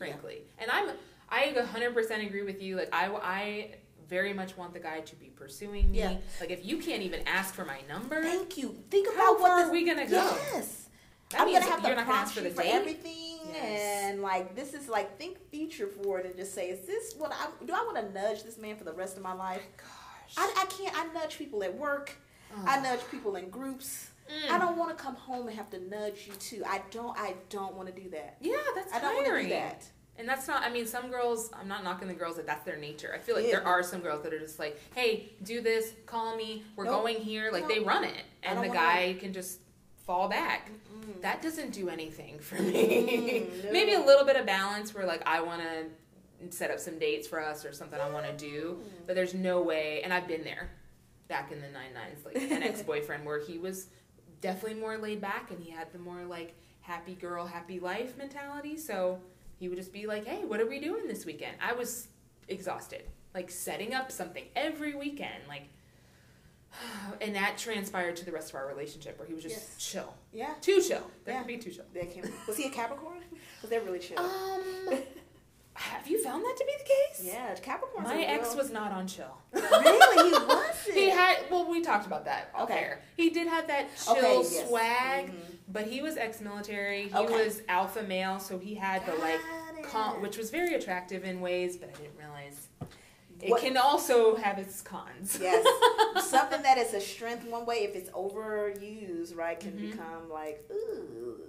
[0.01, 0.43] Frankly.
[0.59, 0.63] Yeah.
[0.65, 0.97] And I'm
[1.29, 2.77] I 100% agree with you.
[2.77, 3.69] Like I I
[4.09, 5.99] very much want the guy to be pursuing me.
[5.99, 6.17] Yeah.
[6.41, 8.77] Like if you can't even ask for my number, thank you.
[8.91, 10.37] Think about how what far are we gonna go?
[10.53, 10.89] Yes.
[11.31, 14.11] That I'm gonna have to prompt for, the for everything, yes.
[14.11, 17.47] and like this is like think future forward and just say, is this what I
[17.65, 17.73] do?
[17.73, 19.63] I want to nudge this man for the rest of my life.
[19.65, 20.99] Oh gosh, I, I can't.
[20.99, 22.17] I nudge people at work.
[22.53, 22.65] Oh.
[22.67, 24.10] I nudge people in groups.
[24.31, 24.51] Mm.
[24.51, 26.63] I don't want to come home and have to nudge you too.
[26.67, 27.17] I don't.
[27.19, 28.37] I don't want to do that.
[28.41, 28.93] Yeah, that's.
[28.93, 29.85] I don't want to do that.
[30.17, 30.63] And that's not.
[30.63, 31.51] I mean, some girls.
[31.59, 33.13] I'm not knocking the girls that that's their nature.
[33.15, 33.53] I feel like yeah.
[33.53, 35.95] there are some girls that are just like, "Hey, do this.
[36.07, 36.63] Call me.
[36.77, 37.03] We're nope.
[37.03, 37.73] going here." Like nope.
[37.75, 39.61] they run it, and the guy can just
[40.07, 40.71] fall back.
[40.71, 41.21] Mm-mm.
[41.23, 43.47] That doesn't do anything for me.
[43.49, 43.73] Mm, no.
[43.73, 47.27] Maybe a little bit of balance where like I want to set up some dates
[47.29, 49.07] for us or something I want to do, mm.
[49.07, 50.03] but there's no way.
[50.03, 50.71] And I've been there
[51.29, 53.87] back in the nine nines, like an ex boyfriend where he was
[54.41, 58.77] definitely more laid back and he had the more like happy girl, happy life mentality.
[58.77, 59.21] So
[59.59, 62.09] he would just be like, "Hey, what are we doing this weekend?" I was
[62.49, 65.69] exhausted, like setting up something every weekend, like.
[67.21, 69.77] And that transpired to the rest of our relationship, where he was just yes.
[69.79, 70.15] chill.
[70.33, 71.03] Yeah, too chill.
[71.25, 71.39] That yeah.
[71.41, 71.85] could be too chill.
[71.93, 73.19] That can, was he a Capricorn?
[73.61, 74.19] Was that really chill?
[74.19, 75.03] Um,
[75.81, 77.33] have you found that to be the case?
[77.33, 78.05] Yeah, Capricorn.
[78.05, 79.35] My ex was not on chill.
[79.55, 80.95] really, he wasn't.
[80.95, 81.39] he had.
[81.51, 82.53] Well, we talked about that.
[82.61, 82.95] Okay.
[83.17, 84.69] He did have that chill okay, yes.
[84.69, 85.53] swag, mm-hmm.
[85.69, 87.09] but he was ex-military.
[87.09, 87.33] He okay.
[87.33, 89.41] was alpha male, so he had the like,
[89.85, 92.69] con- which was very attractive in ways, but I didn't realize.
[93.41, 93.63] It what?
[93.63, 95.39] can also have its cons.
[95.41, 95.67] Yes,
[96.27, 99.93] something that is a strength one way, if it's overused, right, can mm-hmm.
[99.93, 101.41] become like, ooh,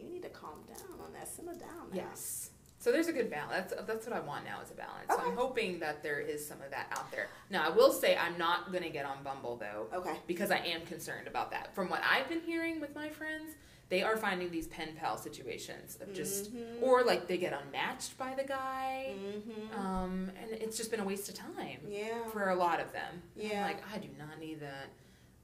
[0.00, 1.28] you need to calm down on that.
[1.28, 1.90] Simmer down.
[1.92, 2.02] Now.
[2.08, 2.50] Yes.
[2.82, 3.70] So there's a good balance.
[3.70, 5.08] That's, that's what I want now is a balance.
[5.08, 5.22] Okay.
[5.22, 7.28] So I'm hoping that there is some of that out there.
[7.48, 9.86] Now I will say I'm not gonna get on Bumble though.
[9.96, 10.16] Okay.
[10.26, 11.72] Because I am concerned about that.
[11.76, 13.54] From what I've been hearing with my friends,
[13.88, 16.82] they are finding these pen pal situations of just mm-hmm.
[16.82, 19.14] or like they get unmatched by the guy.
[19.14, 19.78] Mm-hmm.
[19.78, 21.78] Um, and it's just been a waste of time.
[21.88, 22.26] Yeah.
[22.32, 23.22] For a lot of them.
[23.36, 23.64] Yeah.
[23.64, 24.88] like I do not need that.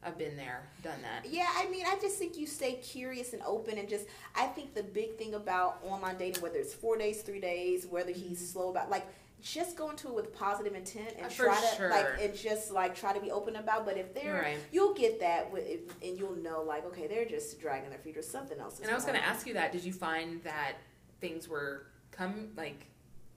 [0.03, 1.31] I've been there, done that.
[1.31, 4.75] Yeah, I mean, I just think you stay curious and open, and just I think
[4.75, 8.59] the big thing about online dating, whether it's four days, three days, whether he's mm-hmm.
[8.59, 9.07] slow about like
[9.41, 11.91] just go into it with positive intent and try to sure.
[11.91, 13.85] like and just like try to be open about.
[13.85, 14.59] But if they're, right.
[14.73, 15.65] you'll get that with,
[16.03, 18.81] and you'll know like okay, they're just dragging their feet or something else.
[18.81, 19.73] And I was going to ask you that.
[19.73, 20.75] Did you find that
[21.21, 22.87] things were come like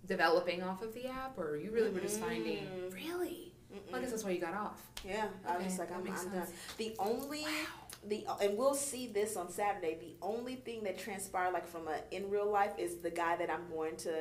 [0.07, 3.50] developing off of the app, or you really were just finding really.
[3.91, 4.81] Well, I guess that's why you got off.
[5.05, 6.47] Yeah, I was Okay, like, I'm, I'm done.
[6.77, 7.45] The only,
[8.07, 9.97] the and we'll see this on Saturday.
[9.99, 13.49] The only thing that transpired, like from a in real life, is the guy that
[13.49, 14.11] I'm going to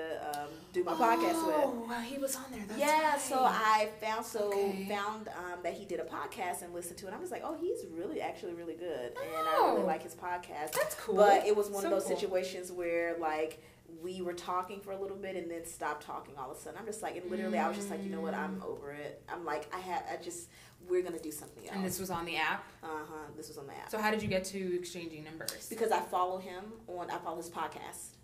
[0.40, 1.54] um, do my podcast with.
[1.58, 2.62] Oh, well, he was on there.
[2.66, 3.20] That's yeah, right.
[3.20, 4.86] so I found so Okay.
[4.88, 7.14] found um, that he did a podcast and listened to it.
[7.14, 9.86] I was like, oh, he's really actually really good, and I really Oh.
[9.86, 10.72] like his podcast.
[10.72, 11.16] That's cool.
[11.16, 13.62] But it was one of those situations where like
[14.02, 16.78] we were talking for a little bit and then stopped talking all of a sudden.
[16.78, 18.34] I'm just like, and literally, I was just like, you know what?
[18.34, 19.22] I'm over it.
[19.28, 20.48] I'm like, I had, I just,
[20.88, 21.76] we're gonna do something else.
[21.76, 22.64] And this was on the app.
[22.82, 23.14] uh huh.
[23.36, 25.66] This was on the app So how did you get to exchanging numbers?
[25.68, 28.14] because I follow him on, I follow his podcast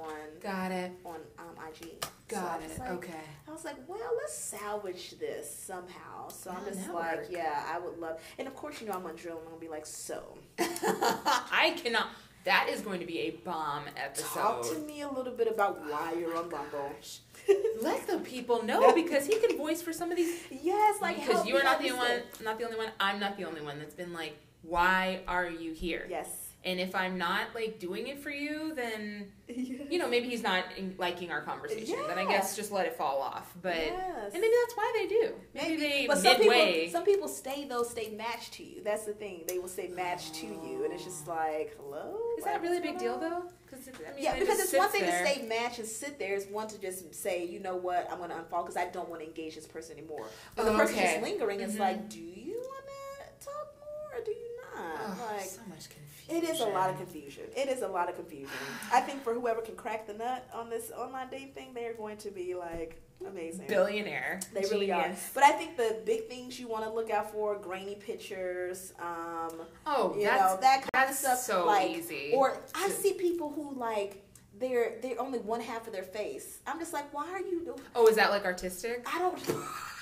[0.00, 0.92] on Got it.
[1.04, 2.04] on um, IG.
[2.28, 2.78] Got was it.
[2.78, 3.12] like- okay.
[3.48, 6.28] I was like, well, let's salvage this somehow.
[6.28, 6.94] So I'm just network.
[7.02, 9.38] like, yeah, I would love, and of course, you know, I'm gonna drill.
[9.38, 12.06] I'm gonna be like, so I cannot.
[12.44, 14.40] That is going to be a bomb episode.
[14.40, 16.92] talk to me a little bit about why oh you're on Bumble.
[17.82, 20.40] Let the people know because he can voice for some of these.
[20.62, 22.22] Yes, like because you are not the only one.
[22.42, 22.88] Not the only one.
[22.98, 26.06] I'm not the only one that's been like, why are you here?
[26.08, 26.39] Yes.
[26.62, 30.64] And if I'm not like doing it for you, then you know maybe he's not
[30.76, 31.96] in, liking our conversation.
[32.06, 33.50] Then I guess just let it fall off.
[33.62, 34.32] But Yes.
[34.34, 35.34] and maybe that's why they do.
[35.54, 36.74] Maybe, they but some midway.
[36.84, 38.82] people, some people stay though, stay matched to you.
[38.84, 39.44] That's the thing.
[39.48, 42.14] They will stay matched to you, and it's just like, hello.
[42.36, 43.44] is Like, that really a big deal though?
[43.64, 45.24] Because I mean, Yeah, it because it's one thing there.
[45.24, 46.34] to stay matched and sit there.
[46.34, 49.08] It's one to just say, you know what, I'm going to unfollow because I don't
[49.08, 50.26] want to engage this person anymore.
[50.56, 51.12] But the Oh, person okay.
[51.14, 51.78] just lingering is Mhm.
[51.78, 55.00] like, do you want to talk more or do you not?
[55.00, 56.06] Oh, like, so much confusion.
[56.30, 57.44] It is a lot of confusion.
[57.56, 58.50] It is a lot of confusion.
[58.92, 61.94] I think for whoever can crack the nut on this online date thing, they are
[61.94, 63.66] going to be like amazing.
[63.68, 64.40] billionaire.
[64.54, 65.14] They really are.
[65.34, 69.60] But I think the big things you want to look out for: grainy pictures, um,
[69.86, 71.38] Oh, you that's know that kind of stuff.
[71.38, 72.32] so like, easy.
[72.34, 74.24] Or I see people who like
[74.58, 76.58] they're they're only one half of their face.
[76.66, 77.74] I'm just like, why are you?
[77.94, 79.06] oh, is that like artistic?
[79.12, 79.38] I don't.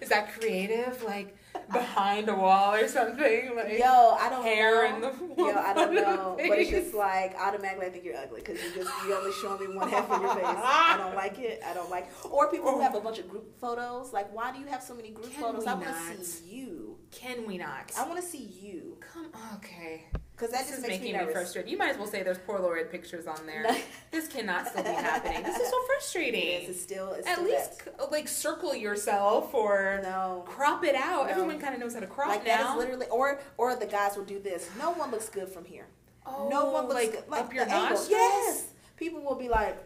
[0.00, 1.02] Is that creative?
[1.02, 1.36] Like
[1.72, 3.56] behind a wall or something?
[3.56, 4.94] Like Yo, I don't hair know.
[4.94, 8.42] in the Yo, I don't know, but it's just like automatically I think you're ugly
[8.44, 10.44] because you just you only show me one half of your face.
[10.44, 11.62] I don't like it.
[11.64, 12.10] I don't like.
[12.30, 12.82] Or people who oh.
[12.82, 14.12] have a bunch of group photos.
[14.12, 15.66] Like, why do you have so many group Can photos?
[15.66, 16.98] I want to see you.
[17.10, 17.92] Can we not?
[17.96, 20.06] I want to see you Come okay.
[20.36, 21.32] Because that this just is makes me making me, nervous.
[21.34, 21.70] frustrated.
[21.70, 23.64] You might as well say there's poor Polaroid pictures on there.
[24.10, 25.42] This cannot still be happening.
[25.42, 26.40] This is so frustrating.
[26.40, 26.68] It is.
[26.70, 27.12] It's still.
[27.12, 30.44] It's At still least c- like circle yourself or no.
[30.46, 31.26] crop it out.
[31.26, 31.30] No.
[31.32, 32.56] Everyone kind of knows how to crop Like now.
[32.56, 34.68] that is literally, or or the guys will do this.
[34.78, 35.86] No one looks good from here.
[36.26, 37.24] oh, no one looks like good.
[37.28, 38.10] Like up your nostrils.
[38.10, 38.64] Yes.
[38.96, 39.76] People will be like,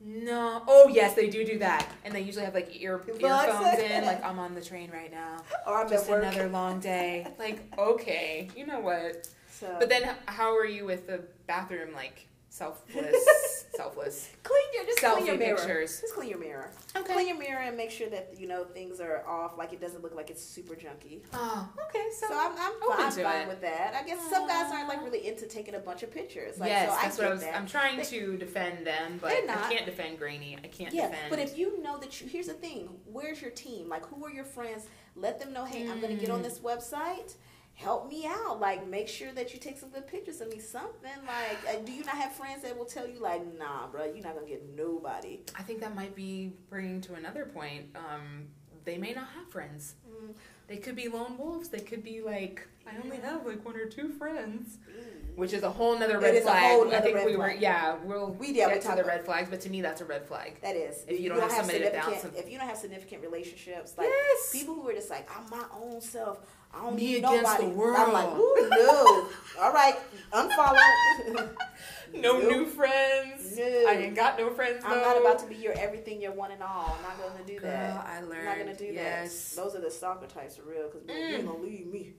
[0.00, 0.62] No.
[0.66, 4.04] Oh yes, they do do that, and they usually have like ear earphones in.
[4.10, 5.36] Like I'm on the train right now.
[5.66, 7.26] or I'm Just another long day.
[7.38, 9.28] Like okay, you know what?
[9.60, 11.92] So, But then, how are you with the bathroom?
[11.94, 15.56] Like selfless, selfless clean your just clean your mirror.
[15.56, 16.00] pictures.
[16.00, 16.70] Just clean your mirror.
[16.96, 17.12] Okay.
[17.12, 19.56] Clean your mirror and make sure that you know things are off.
[19.56, 21.20] Like it doesn't look like it's super junky.
[21.32, 22.06] Oh, okay.
[22.18, 23.48] So, So I'm I'm open fine, to fine it.
[23.48, 23.94] with that.
[23.94, 26.58] I guess some guys aren't like really into taking a bunch of pictures.
[26.58, 27.42] Like, yes, so I that's what get I was.
[27.42, 27.56] that.
[27.56, 30.56] I'm trying They- to defend them, but I can't defend Grainy.
[30.62, 31.30] I can't Yeah, defend.
[31.30, 33.88] but if you know that you, here's the thing: where's your team?
[33.88, 34.86] Like, who are your friends?
[35.16, 36.44] Let them know, hey, I'm going to get on Mm.
[36.44, 37.34] this website.
[37.80, 38.60] Help me out.
[38.60, 40.58] Like, make sure that you take some good pictures of me.
[40.58, 44.04] Something like, uh, do you not have friends that will tell you, like, nah, bro,
[44.04, 45.40] you're not gonna get nobody.
[45.58, 47.86] I think that might be bringing to another point.
[47.96, 48.48] Um,
[48.84, 49.94] they may not have friends.
[50.06, 50.34] Mm.
[50.68, 51.70] They could be lone wolves.
[51.70, 55.36] They could be like, I only have like one or two friends, Mm.
[55.36, 56.62] which is a whole nother It red is a flag.
[56.72, 57.60] whole I nother think red we were, flag.
[57.60, 60.00] yeah, we'll We- yeah, we get to the about- red flags, but to me, that's
[60.00, 60.60] a red flag.
[60.62, 63.22] That is, If you don't have somebody to bounce significant, if you don't have significant
[63.22, 64.50] relationships, like yes.
[64.52, 66.40] people who are just like, I'm my own self.
[66.72, 67.64] I don't Me need against nobody.
[67.64, 67.96] the world.
[67.98, 69.28] I'm like, ooh, no.
[69.60, 69.96] All right,
[70.32, 70.76] unfollow.
[72.14, 72.42] no Nope.
[72.44, 73.56] new friends.
[73.56, 73.64] No.
[73.88, 74.82] I ain't got no friends.
[74.84, 76.96] I'm not about to be your everything, your one and all.
[76.96, 78.06] I'm not going to do Girl, that.
[78.06, 78.48] I learned.
[78.48, 79.50] I'm not gonna do yes.
[79.54, 79.62] that.
[79.64, 80.88] Those are the stalker types for real.
[80.88, 81.30] Because Mm.
[81.30, 82.14] you're gonna leave me.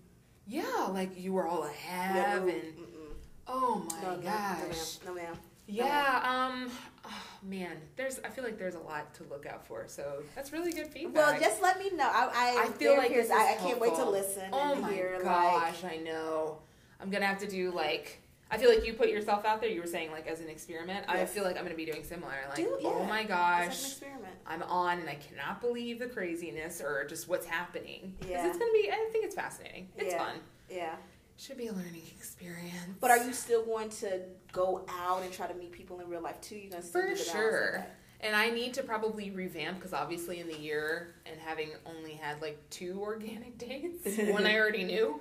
[0.52, 3.14] Yeah, like you were all Yeah, no, and mm-mm.
[3.48, 4.98] oh my no, no, gosh.
[5.06, 5.16] no, ma'am.
[5.16, 5.40] No, ma'am.
[5.66, 6.72] Yeah, um,
[7.06, 8.20] oh, man, there's.
[8.26, 9.86] I feel like there's a lot to look out for.
[9.88, 11.16] So that's really good feedback.
[11.16, 12.04] Well, just let me know.
[12.04, 15.86] I, I, I feel like I, I can't wait to listen oh my hear gosh,
[15.86, 16.58] I know.
[17.00, 18.22] I'm gonna have to do like.
[18.52, 19.70] I feel like you put yourself out there.
[19.70, 21.06] You were saying like as an experiment.
[21.08, 22.34] I feel like I'm gonna be doing similar.
[22.50, 24.34] Like, Do- oh my gosh, like an experiment.
[24.46, 28.16] I'm on and I cannot believe the craziness or just what's happening.
[28.28, 28.48] Yeah.
[28.48, 28.90] it's gonna be.
[28.92, 29.88] I think it's fascinating.
[29.96, 30.18] It's Yeah.
[30.26, 30.36] fun.
[30.70, 30.96] Yeah.
[31.38, 32.98] Should be a learning experience.
[33.00, 34.20] But are you still going to
[34.52, 36.56] go out and try to meet people in real life too?
[36.58, 37.86] You're gonna still For sure.
[38.24, 42.40] And I need to probably revamp because obviously in the year and having only had
[42.42, 45.20] like two organic dates, one I already knew,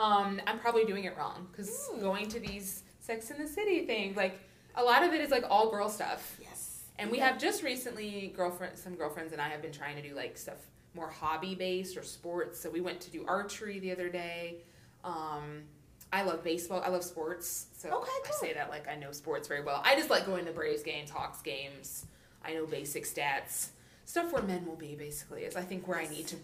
[0.00, 2.00] um, I'm probably doing it wrong because Hmm.
[2.00, 4.38] going to these Sex in the City things, like
[4.76, 6.36] A lot of it is like all girl stuff.
[6.40, 6.84] Yes.
[6.96, 7.30] And we Yeah.
[7.30, 10.58] have just recently girlfriend some girlfriends and I have been trying to do like stuff
[10.94, 12.60] more hobby based or sports.
[12.60, 14.62] So we went to do archery the other day.
[15.02, 15.64] Um,
[16.12, 16.80] I love baseball.
[16.84, 17.66] I love sports.
[17.76, 18.38] So Okay, I cool.
[18.38, 19.82] say that like I know sports very well.
[19.84, 22.06] I just like going to Braves games, Hawks games.
[22.44, 23.70] I know basic stats.
[24.04, 26.36] Stuff where men will be basically is I think where I need to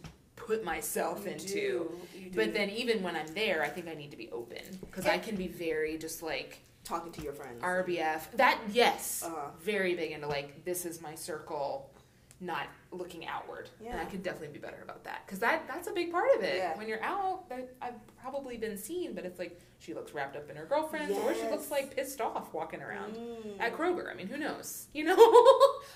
[0.46, 1.54] put myself You into.
[1.54, 1.90] do.
[2.34, 5.18] But then even when I'm there, I think I need to be open because I
[5.18, 7.62] can be very just like talking to your friends.
[7.62, 8.30] RBF.
[8.36, 9.50] That yes, Uh-huh.
[9.60, 11.90] very big into like this is my circle,
[12.40, 13.70] not looking outward.
[13.86, 16.42] And I could definitely be better about that because that that's a big part of
[16.42, 16.56] it.
[16.56, 16.76] Yeah.
[16.76, 20.48] When you're out, that I've probably been seen, but it's like she looks wrapped up
[20.50, 23.14] in her girlfriends, or she looks like pissed off walking around.
[23.14, 23.60] Mm.
[23.60, 24.86] At Kroger, I mean, who knows?
[24.94, 25.14] You know,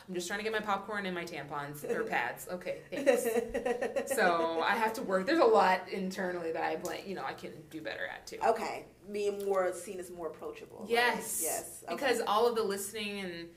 [0.08, 2.48] I'm just trying to get my popcorn and my tampons or pads.
[2.50, 4.14] Okay, thanks.
[4.14, 5.26] so I have to work.
[5.26, 7.02] There's a lot internally that I blame.
[7.06, 8.38] You know, I can do better at too.
[8.46, 10.80] okay, being more seen as more approachable.
[10.80, 10.90] right?
[10.90, 11.40] Yes.
[11.42, 11.84] Yes.
[11.86, 11.94] Okay.
[11.94, 13.48] Because all of the listening and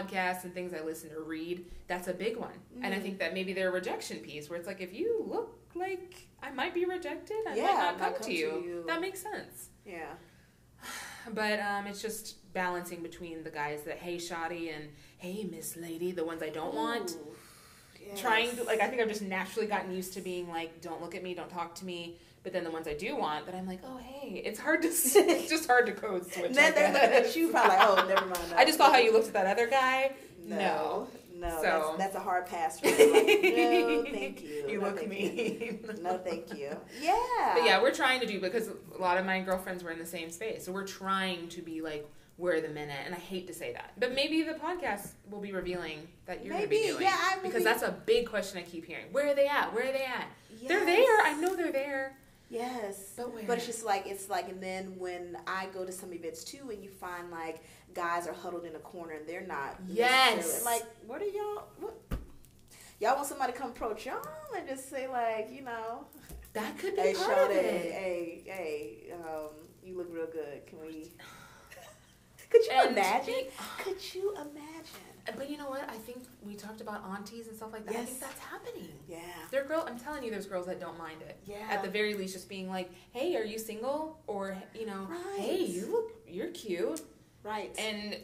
[0.00, 2.52] podcasts and things I listen or read, that's a big one.
[2.82, 3.02] And I Mhm.
[3.02, 6.74] think that maybe their rejection piece where it's like if you look like I might
[6.74, 8.62] be rejected, I Yeah, might not come, come to, to you.
[8.64, 8.84] you.
[8.86, 9.68] That makes sense.
[9.84, 10.14] yeah.
[11.32, 14.88] But um, it's just balancing between the guys that hey shoddy and
[15.18, 17.16] hey miss lady, the ones I don't want.
[18.04, 18.18] Yes.
[18.20, 21.14] Trying to like I think I've just naturally gotten used to being like don't look
[21.14, 22.18] at me, don't talk to me.
[22.42, 24.88] But then the ones I do want, that I'm like, oh hey, it's hard to
[24.94, 26.46] it's just hard to code switch.
[26.46, 28.38] And then they're looking at you, probably like, oh, never mind.
[28.56, 30.12] I just saw how you looked at that other guy.
[30.44, 32.92] No, no, So- that's, that's a hard pass for me.
[33.10, 34.66] Like, no, thank you.
[34.68, 35.36] You No, look mean.
[35.60, 35.94] You.
[36.02, 36.76] No, thank you.
[37.00, 37.54] Yeah.
[37.54, 40.06] But yeah, we're trying to do because a lot of my girlfriends were in the
[40.06, 42.08] same space, so we're trying to be like
[42.40, 43.04] where are the men at?
[43.04, 46.54] And I hate to say that, but maybe the podcast will be revealing that you're
[46.54, 47.02] going to be doing.
[47.02, 49.04] yeah, I because that's a big question I keep hearing.
[49.12, 49.74] Where are they at?
[49.74, 50.26] Where are they at?
[50.66, 51.20] They're there.
[51.22, 52.16] I know they're there.
[52.50, 53.12] Yes.
[53.16, 53.44] But where?
[53.46, 56.70] But it's just like it's like, and then when I go to some events too,
[56.70, 57.62] and you find like
[57.94, 59.76] guys are huddled in a corner and they're not.
[59.88, 60.64] Yes.
[60.64, 61.64] Like, what are y'all?
[61.78, 61.94] What?
[63.00, 64.20] Y'all want somebody to come approach y'all
[64.54, 66.04] and just say like, you know,
[66.52, 67.92] That could be hey, part Shawty, of it.
[67.92, 69.48] hey, hey, um,
[69.82, 70.66] you look real good.
[70.66, 71.10] Can we?
[72.50, 73.44] Could you And imagine?
[73.78, 75.09] Could you imagine?
[75.36, 75.88] But you know what?
[75.88, 77.94] I think we talked about aunties and stuff like that.
[77.96, 78.88] I think that's happening.
[79.08, 79.18] Yeah.
[79.50, 81.38] There girl, I'm telling you, there's girls that don't mind it.
[81.46, 81.66] Yeah.
[81.70, 85.64] At the very least, just being like, "Hey, are you single?" Or you know, "Hey,
[85.64, 87.00] you look, you're cute."
[87.42, 87.74] right.
[87.78, 88.16] And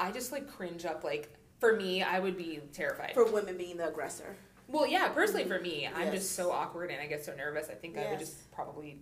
[0.00, 1.04] I just like cringe up.
[1.04, 3.12] Like for me, I would be terrified.
[3.14, 4.34] for women being the aggressor.
[4.68, 6.14] well, yeah, personally for me, I'm Yes.
[6.14, 7.68] just so awkward and I get so nervous.
[7.68, 8.98] I think I would just probably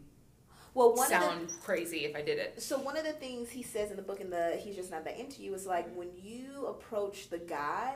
[0.74, 2.62] Well, one of the sound crazy if I did it.
[2.62, 5.04] So one of the things he says in the book in the he's just not
[5.04, 7.94] that into you is like when you approach the guy,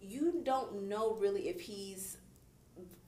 [0.00, 2.18] you don't know really if he's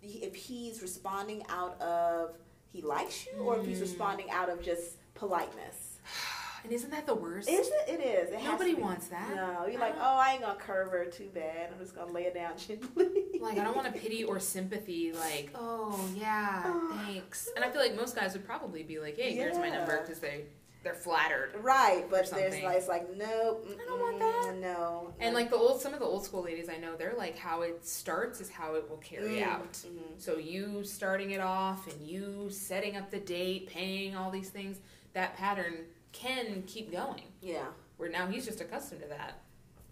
[0.03, 2.35] if he's responding out of
[2.73, 3.83] he likes you or if he's Mm.
[3.83, 5.99] responding out of just politeness.
[6.65, 7.49] And isn't that the worst?
[7.49, 7.89] Is it?
[7.89, 8.31] It is.
[8.31, 9.29] It Nobody wants that.
[9.37, 11.69] No, you're I like, don't- oh, I ain't gonna curve her too bad.
[11.73, 13.07] I'm just gonna lay it down gently.
[13.41, 15.13] Like I don't want a pity or sympathy.
[15.13, 16.73] Like, oh yeah,
[17.05, 17.51] thanks.
[17.55, 20.19] And I feel like most guys would probably be like, "Hey, here's my number," because
[20.21, 20.45] they
[20.83, 21.51] they're flattered.
[21.63, 23.69] Right, but there's like it's like nope.
[23.71, 24.57] I don't want that.
[24.57, 25.13] No.
[25.21, 27.61] And like the old, some of the old school ladies I know, they're like, how
[27.63, 29.73] it starts is how it will carry Mm, out.
[29.73, 29.99] mhm.
[30.19, 34.79] So you starting it off and you setting up the date, paying all these things,
[35.15, 35.75] that pattern
[36.15, 37.23] can keep going.
[37.43, 37.67] Yeah.
[37.99, 39.43] Where now he's just accustomed to that.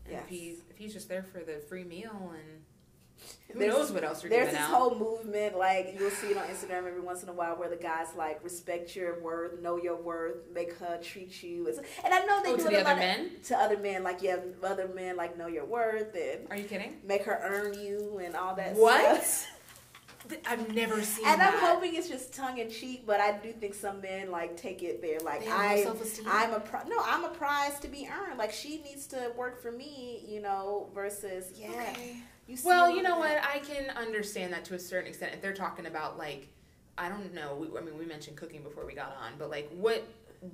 [0.06, 0.22] And Yes.
[0.24, 2.64] if he's if he's just there for the free meal and
[3.52, 4.70] who There's- knows what else you're There's this out.
[4.70, 7.76] whole movement, like you'll see it on Instagram every once in a while, where the
[7.76, 11.68] guys like respect your worth, know your worth, make her treat you.
[11.68, 13.26] It's, and I know they oh, do to it the other men?
[13.36, 16.64] Of, to other men, like yeah, other men like know your worth and Are you
[16.64, 17.00] kidding?
[17.04, 18.74] make her earn you and all that.
[18.74, 19.46] What?
[20.46, 21.54] I've never seen And that.
[21.54, 24.82] I'm hoping it's just tongue in cheek, but I do think some men like take
[24.82, 25.84] it there, like I.
[26.26, 28.38] I'm a pri- no, I'm a prize to be earned.
[28.38, 31.70] Like she needs to work for me, you know, versus yeah.
[31.70, 32.16] Okay.
[32.46, 33.42] You see Well, you know that.
[33.42, 33.54] what?
[33.54, 35.34] I can understand that to a certain extent.
[35.34, 36.48] If they're talking about like,
[36.98, 37.56] I don't know.
[37.56, 40.04] We, I mean, we mentioned cooking before we got on, but like, what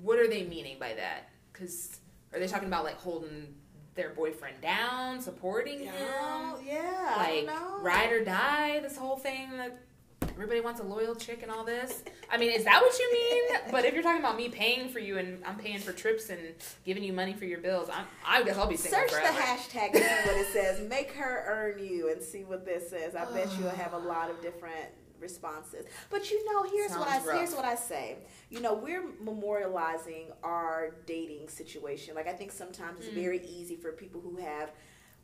[0.01, 1.29] what are they meaning by that?
[1.53, 1.99] Because
[2.33, 3.53] are they talking about like holding
[3.95, 7.49] their boyfriend down, supporting Yeah, him, yeah, like
[7.83, 8.79] ride or die?
[8.79, 9.77] This whole thing that
[10.21, 12.01] everybody wants a loyal chick and all this.
[12.31, 13.43] I mean, is that what you mean?
[13.71, 16.39] But if you're talking about me paying for you and I'm paying for trips and
[16.85, 19.35] giving you money for your bills, I'm, I guess I'll be single Search forever.
[19.35, 20.89] the hashtag and see what it says.
[20.89, 23.15] Make her earn you and see what this says.
[23.15, 24.85] I bet you'll have a lot of different
[25.21, 25.85] responses.
[26.09, 27.37] But you know, here's what I rough.
[27.37, 28.17] here's what I say.
[28.49, 32.15] You know, we're memorializing our dating situation.
[32.15, 33.13] Like I think sometimes it's Mm.
[33.23, 34.71] very easy for people who have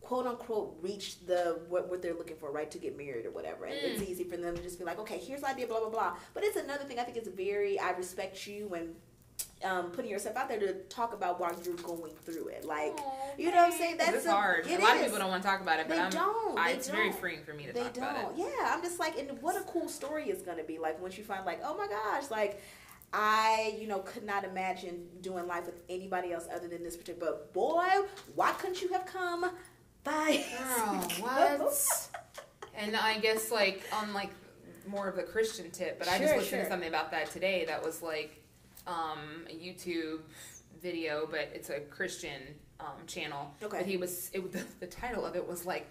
[0.01, 2.69] quote unquote reached the what, what they're looking for, right?
[2.71, 3.65] To get married or whatever.
[3.65, 4.09] And it's Mm.
[4.09, 6.17] easy for them to just be like, okay, here's the idea, blah blah blah.
[6.33, 8.95] But it's another thing I think it's very I respect you and
[9.63, 12.65] um, putting yourself out there to talk about while you're going through it.
[12.65, 13.97] Like, Aww, you know what I'm saying?
[13.97, 14.67] That's a, hard.
[14.67, 15.01] a lot is.
[15.01, 16.59] of people don't want to talk about it, but they I'm, don't.
[16.59, 16.97] I, they it's don't.
[16.97, 18.03] very freeing for me to they talk don't.
[18.03, 18.37] about it.
[18.37, 21.17] Yeah, I'm just like, and what a cool story is going to be like once
[21.17, 22.61] you find like, oh my gosh, like.
[23.17, 27.31] I, you know, could not imagine doing life with anybody else other than this particular.
[27.31, 27.85] But boy,
[28.33, 29.49] why couldn't you have come
[30.03, 30.43] by?
[30.57, 32.09] Girl, what?
[32.75, 34.31] and I guess like on like
[34.85, 36.63] more of the Christian tip, but sure, I just listened sure.
[36.63, 38.41] to something about that today that was like
[38.88, 40.21] um, a YouTube
[40.81, 42.41] video, but it's a Christian
[42.79, 43.53] um, channel.
[43.61, 43.79] Okay.
[43.79, 45.88] But he was it, the, the title of it was like,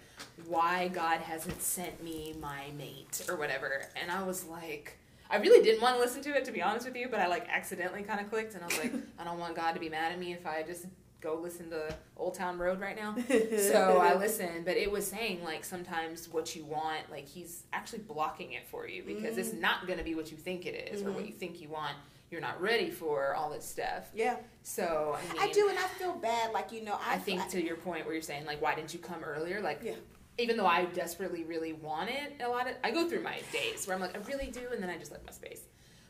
[0.47, 4.97] "Why God hasn't sent me my mate" or whatever, and I was like.
[5.27, 7.25] I really didn't want to listen to it to be honest with you, but I
[7.25, 9.89] like accidentally kind of clicked and I was like, I don't want God to be
[9.89, 10.85] mad at me if I just
[11.19, 13.15] go listen to Old Town Road right now.
[13.27, 18.03] so I listened, but it was saying like sometimes what you want, like he's actually
[18.03, 19.39] blocking it for you because mm-hmm.
[19.39, 21.09] it's not going to be what you think it is mm-hmm.
[21.09, 21.29] or what mm-hmm.
[21.29, 21.95] you think you want
[22.35, 24.09] you're not ready for all this stuff.
[24.13, 24.35] Yeah.
[24.61, 26.51] So I, mean, I do, and I feel bad.
[26.51, 28.75] Like you know, I, I think I, to your point where you're saying like, why
[28.75, 29.61] didn't you come earlier?
[29.61, 29.93] Like, yeah.
[30.37, 33.87] Even though I desperately really want it, a lot of I go through my days
[33.87, 35.61] where I'm like, I really do, and then I just let my space.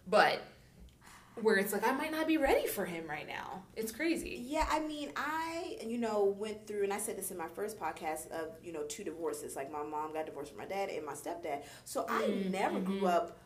[0.07, 0.41] But
[1.41, 3.61] where it's like I might not be ready for him right now.
[3.75, 4.41] It's crazy.
[4.47, 7.79] Yeah, I mean, I you know went through, and I said this in my first
[7.79, 9.55] podcast of you know two divorces.
[9.55, 12.51] Like my mom got divorced from my dad and my stepdad, so I mm-hmm.
[12.51, 13.05] never grew mm-hmm.
[13.05, 13.37] up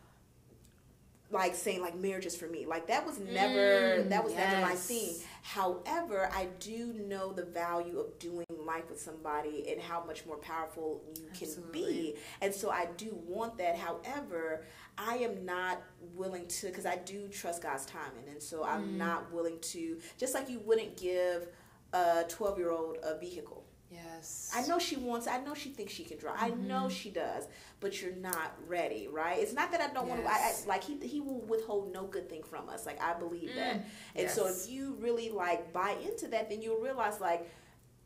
[1.31, 4.51] like saying like marriage is for me like that was never mm, that was yes.
[4.51, 5.13] never my thing
[5.43, 10.37] however i do know the value of doing life with somebody and how much more
[10.37, 11.81] powerful you can Absolutely.
[11.81, 14.65] be and so i do want that however
[14.97, 15.83] i am not
[16.15, 18.97] willing to because i do trust god's timing and so i'm mm.
[18.97, 21.47] not willing to just like you wouldn't give
[21.93, 23.58] a 12 year old a vehicle
[23.91, 24.51] Yes.
[24.55, 25.27] I know she wants.
[25.27, 26.37] I know she thinks she can drive.
[26.37, 26.63] Mm-hmm.
[26.63, 26.89] I know mm-hmm.
[26.89, 27.47] she does,
[27.79, 29.39] but you're not ready, right?
[29.39, 30.09] It's not that I don't yes.
[30.09, 30.31] want to.
[30.31, 32.85] I, I, like he he will withhold no good thing from us.
[32.85, 33.55] Like I believe mm.
[33.55, 33.85] that, and
[34.15, 34.35] yes.
[34.35, 37.49] so if you really like buy into that, then you'll realize like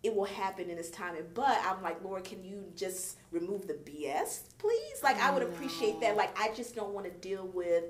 [0.03, 1.15] it will happen in its time.
[1.33, 5.03] But I'm like, Lord, can you just remove the BS, please?
[5.03, 6.15] Like I would appreciate that.
[6.15, 7.85] Like I just don't want to deal with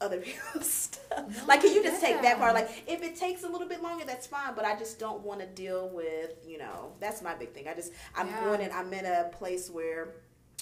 [0.00, 1.24] other people's stuff.
[1.28, 2.54] No, like, can you just take that part?
[2.54, 4.54] Like, if it takes a little bit longer, that's fine.
[4.54, 7.68] But I just don't want to deal with, you know, that's my big thing.
[7.68, 8.44] I just, I'm yeah.
[8.44, 10.14] going and I'm in a place where,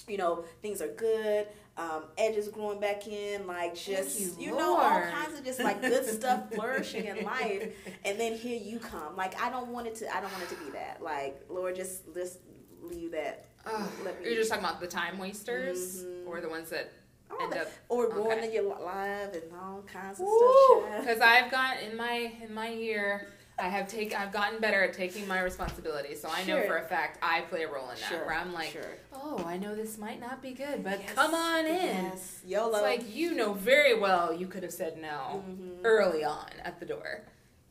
[0.07, 1.47] you know, things are good.
[1.77, 5.81] Um, edges growing back in, like just you, you know, all kinds of just like
[5.81, 7.73] good stuff flourishing in life.
[8.05, 9.17] And then here you come.
[9.17, 10.15] Like, I don't want it to.
[10.15, 11.03] I don't want it to be that.
[11.03, 12.39] Like, Lord, just just
[12.81, 13.47] leave that.
[13.65, 13.85] Uh,
[14.23, 16.29] you're just talking about the time wasters, mm-hmm.
[16.29, 16.93] or the ones that
[17.41, 18.53] end up or okay.
[18.53, 20.83] your life and all kinds of Woo!
[20.87, 20.99] stuff.
[21.01, 23.27] Because I've got in my in my year.
[23.57, 26.59] I have take I've gotten better at taking my responsibility, so I sure.
[26.59, 28.09] know for a fact I play a role in that.
[28.09, 28.25] Sure.
[28.25, 28.97] Where I'm like, sure.
[29.13, 31.13] oh, I know this might not be good, but yes.
[31.13, 32.05] come on in.
[32.05, 32.41] Yes.
[32.45, 32.73] YOLO.
[32.73, 35.85] It's like you know very well you could have said no mm-hmm.
[35.85, 37.21] early on at the door.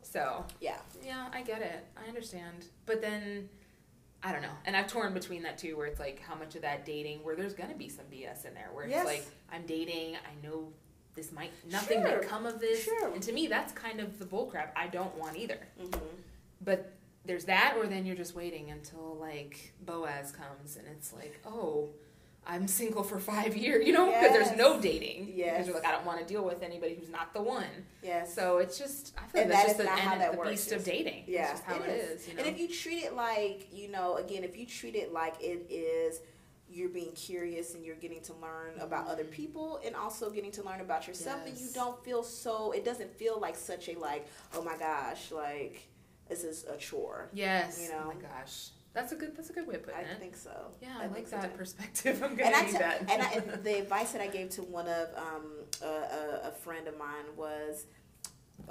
[0.01, 1.85] So yeah, yeah, I get it.
[2.03, 3.51] I understand, but then
[4.25, 4.49] I don't know.
[4.65, 7.37] And I've torn between that too, where it's like how much of that dating, where
[7.37, 9.01] there's gonna be some BS in there, where yes.
[9.01, 10.73] it's like I'm dating, I know
[11.15, 12.19] this might nothing sure.
[12.19, 13.13] might come of this, sure.
[13.13, 15.59] and to me that's kind of the bullcrap I don't want either.
[15.81, 16.01] Mm-hmm.
[16.65, 16.93] But
[17.27, 21.91] there's that, or then you're just waiting until like Boaz comes, and it's like, oh,
[22.47, 24.33] I'm single for five years, you know, because yes.
[24.33, 25.33] there's no dating.
[25.35, 25.53] Yes.
[25.53, 27.65] Because you're like, I don't want to deal with anybody who's not the one.
[28.03, 28.35] Yes.
[28.35, 30.51] So it's just, I feel like that's just the, end, that the works.
[30.51, 31.25] beast of dating.
[31.27, 31.43] Yeah.
[31.43, 32.21] It's just how it, it is.
[32.21, 32.43] is you know?
[32.43, 35.67] And if you treat it like, you know, again, if you treat it like it
[35.71, 36.21] is,
[36.69, 39.33] you're being curious and you're getting to learn about other mm-hmm.
[39.33, 41.49] people and also getting to learn about yourself yes.
[41.49, 45.31] and you don't feel so, it doesn't feel like such a like, oh my gosh,
[45.31, 45.89] like,
[46.29, 47.29] this is a chore.
[47.33, 47.81] yes.
[47.83, 48.03] You know?
[48.05, 48.71] Oh my gosh.
[48.95, 49.37] That's a good.
[49.37, 50.09] That's a good way of putting I it.
[50.13, 50.53] I think so.
[50.81, 52.23] Yeah, I, I like that perspective.
[52.25, 53.01] I'm gonna and need that.
[53.01, 55.47] and, I, and the advice that I gave to one of um,
[55.83, 57.87] a, a, a, friend of mine was,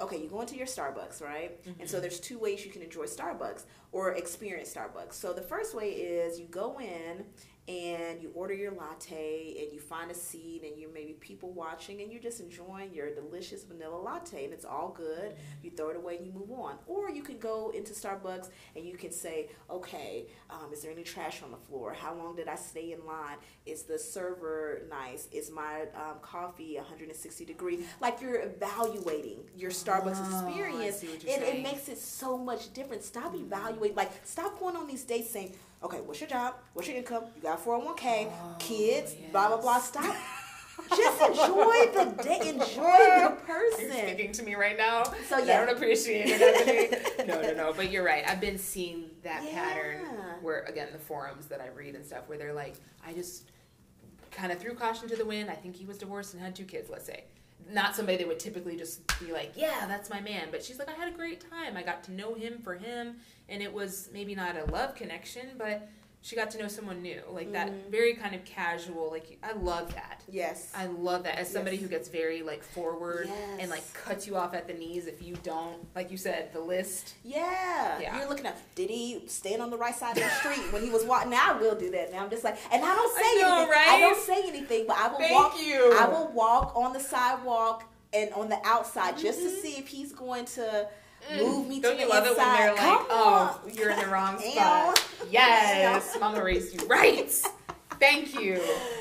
[0.00, 1.62] okay, you go into your Starbucks, right?
[1.62, 1.80] Mm-hmm.
[1.80, 2.02] And so mm-hmm.
[2.02, 5.12] there's two ways you can enjoy Starbucks or experience Starbucks.
[5.12, 7.26] So the first way is you go in
[7.66, 12.02] and you order your latte and you find a seat and you're maybe people watching
[12.02, 15.34] and you're just enjoying your delicious vanilla latte and it's all good.
[15.62, 16.76] You throw it away and you move on.
[16.86, 21.04] Or you can go into Starbucks and you can say, okay, um, is there any
[21.04, 21.94] trash on the floor?
[21.94, 23.38] How long did I stay in line?
[23.64, 25.28] Is the server nice?
[25.32, 27.86] Is my um, coffee 160 degrees?
[27.98, 31.02] Like you're evaluating your Starbucks oh, experience.
[31.02, 33.02] and it makes it so much different.
[33.02, 33.46] Stop mm-hmm.
[33.46, 33.96] evaluating.
[33.96, 35.54] Like stop going on these dates saying,
[35.84, 36.54] okay, what's your job?
[36.72, 37.24] What's your income?
[37.36, 39.30] You got 401k, oh, kids, yes.
[39.30, 39.78] blah, blah, blah.
[39.78, 40.16] Stop.
[40.90, 42.48] Just enjoy the day.
[42.48, 43.86] Enjoy the person.
[43.88, 45.04] You're speaking to me right now.
[45.28, 47.26] So yeah, I don't appreciate it.
[47.28, 47.72] no, no, no.
[47.72, 48.24] But you're right.
[48.26, 49.52] I've been seeing that yeah.
[49.52, 50.00] pattern
[50.42, 52.74] where, again, the forums that I read and stuff, where they're like,
[53.06, 53.50] I just
[54.32, 55.48] kind of threw caution to the wind.
[55.48, 56.90] I think he was divorced and had two kids.
[56.90, 57.24] Let's say,
[57.70, 60.48] not somebody that would typically just be like, yeah, that's my man.
[60.50, 61.76] But she's like, I had a great time.
[61.76, 63.16] I got to know him for him,
[63.48, 65.88] and it was maybe not a love connection, but
[66.26, 67.90] she got to know someone new like that Mhm.
[67.90, 70.72] very kind of casual like i love that Yes.
[70.74, 71.82] i love that as somebody Yes.
[71.82, 73.28] who gets very like forward
[73.60, 76.60] and like cuts you off at the knees if you don't like you said the
[76.60, 78.00] list Yeah.
[78.00, 78.18] Yeah.
[78.18, 80.88] You're looking at did he stand on the right side of the street when he
[80.90, 81.28] was walking?
[81.30, 82.10] Now I will do that.
[82.10, 83.70] Now I'm just like and I don't say I know, anything.
[83.70, 83.88] right?
[83.90, 85.92] I don't say anything, but I will Thank walk you.
[85.98, 89.60] I will walk on the sidewalk and on the outside just to Mhm.
[89.62, 90.88] see if he's going to.
[91.30, 91.38] Mm.
[91.38, 93.74] move me don't to you love it when they're like Come oh on.
[93.74, 95.04] you're in the wrong spot.
[95.30, 96.86] Yes mama raised you.
[96.86, 97.30] Right.
[98.00, 98.60] Thank you.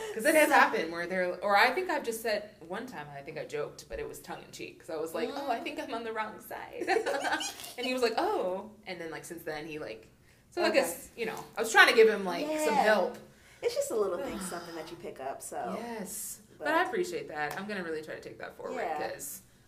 [0.10, 3.22] Because it has happened where they're or i think i've just said one time i
[3.22, 5.94] think i joked but it was tongue-in-cheek because i was like oh i think i'm
[5.94, 6.86] on the wrong side.
[7.78, 8.70] And he was like oh.
[8.88, 10.08] And then like since then he like
[10.52, 13.18] so i guess you know i was trying to give him like some help.
[13.64, 15.42] It's just a little thing, something that you pick up.
[15.42, 15.78] So.
[15.82, 16.40] Yes.
[16.60, 17.58] But, But- i appreciate that.
[17.58, 19.10] I'm gonna really try to take that forward Yeah.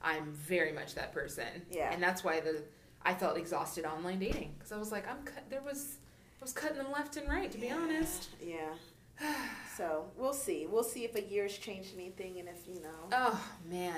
[0.05, 1.91] I'm very much that person Yeah.
[1.91, 2.63] and that's why the
[3.03, 5.97] i felt exhausted online dating because i was like i'm cut there was
[6.39, 8.73] i was cutting them left and right to be honest Yeah.
[9.77, 10.67] So we'll see.
[10.69, 13.09] We'll see if a year's changed anything, and if you know.
[13.11, 13.93] oh man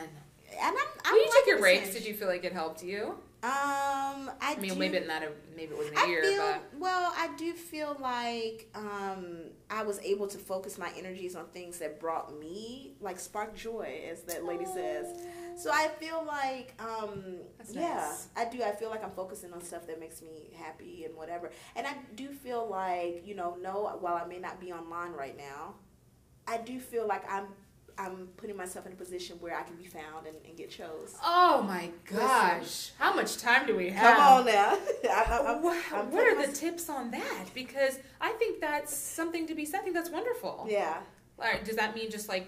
[0.52, 0.76] And I'm.
[1.06, 3.10] I'm when you took your breaks did you feel like it helped you
[3.44, 6.42] Um, I, i mean do, maybe not a maybe it wasn't a I year feel
[6.42, 7.14] but well.
[7.16, 9.26] I do feel like um,
[9.70, 14.02] I was able to focus my energies on things that brought me like spark joy,
[14.12, 15.06] as that lady says.
[15.58, 17.24] So I feel like, um,
[17.58, 18.28] That's yeah, nice.
[18.36, 18.62] I do.
[18.64, 21.52] I feel like I'm focusing on stuff that makes me happy and whatever.
[21.76, 25.36] And I do feel like, you know, no, while I may not be online right
[25.38, 25.74] now,
[26.48, 27.48] I do feel like I'm,
[27.98, 31.16] I'm putting myself in a position where I can be found and, and get chose.
[31.24, 34.78] oh my gosh how much time do we have Come on now.
[35.10, 37.46] I'm- Wha- I'm what are the tips on that?
[37.56, 39.80] Because I think that's something to be said.
[39.80, 40.68] I think that's wonderful.
[40.70, 40.98] yeah.
[41.40, 42.48] All right, does that mean just like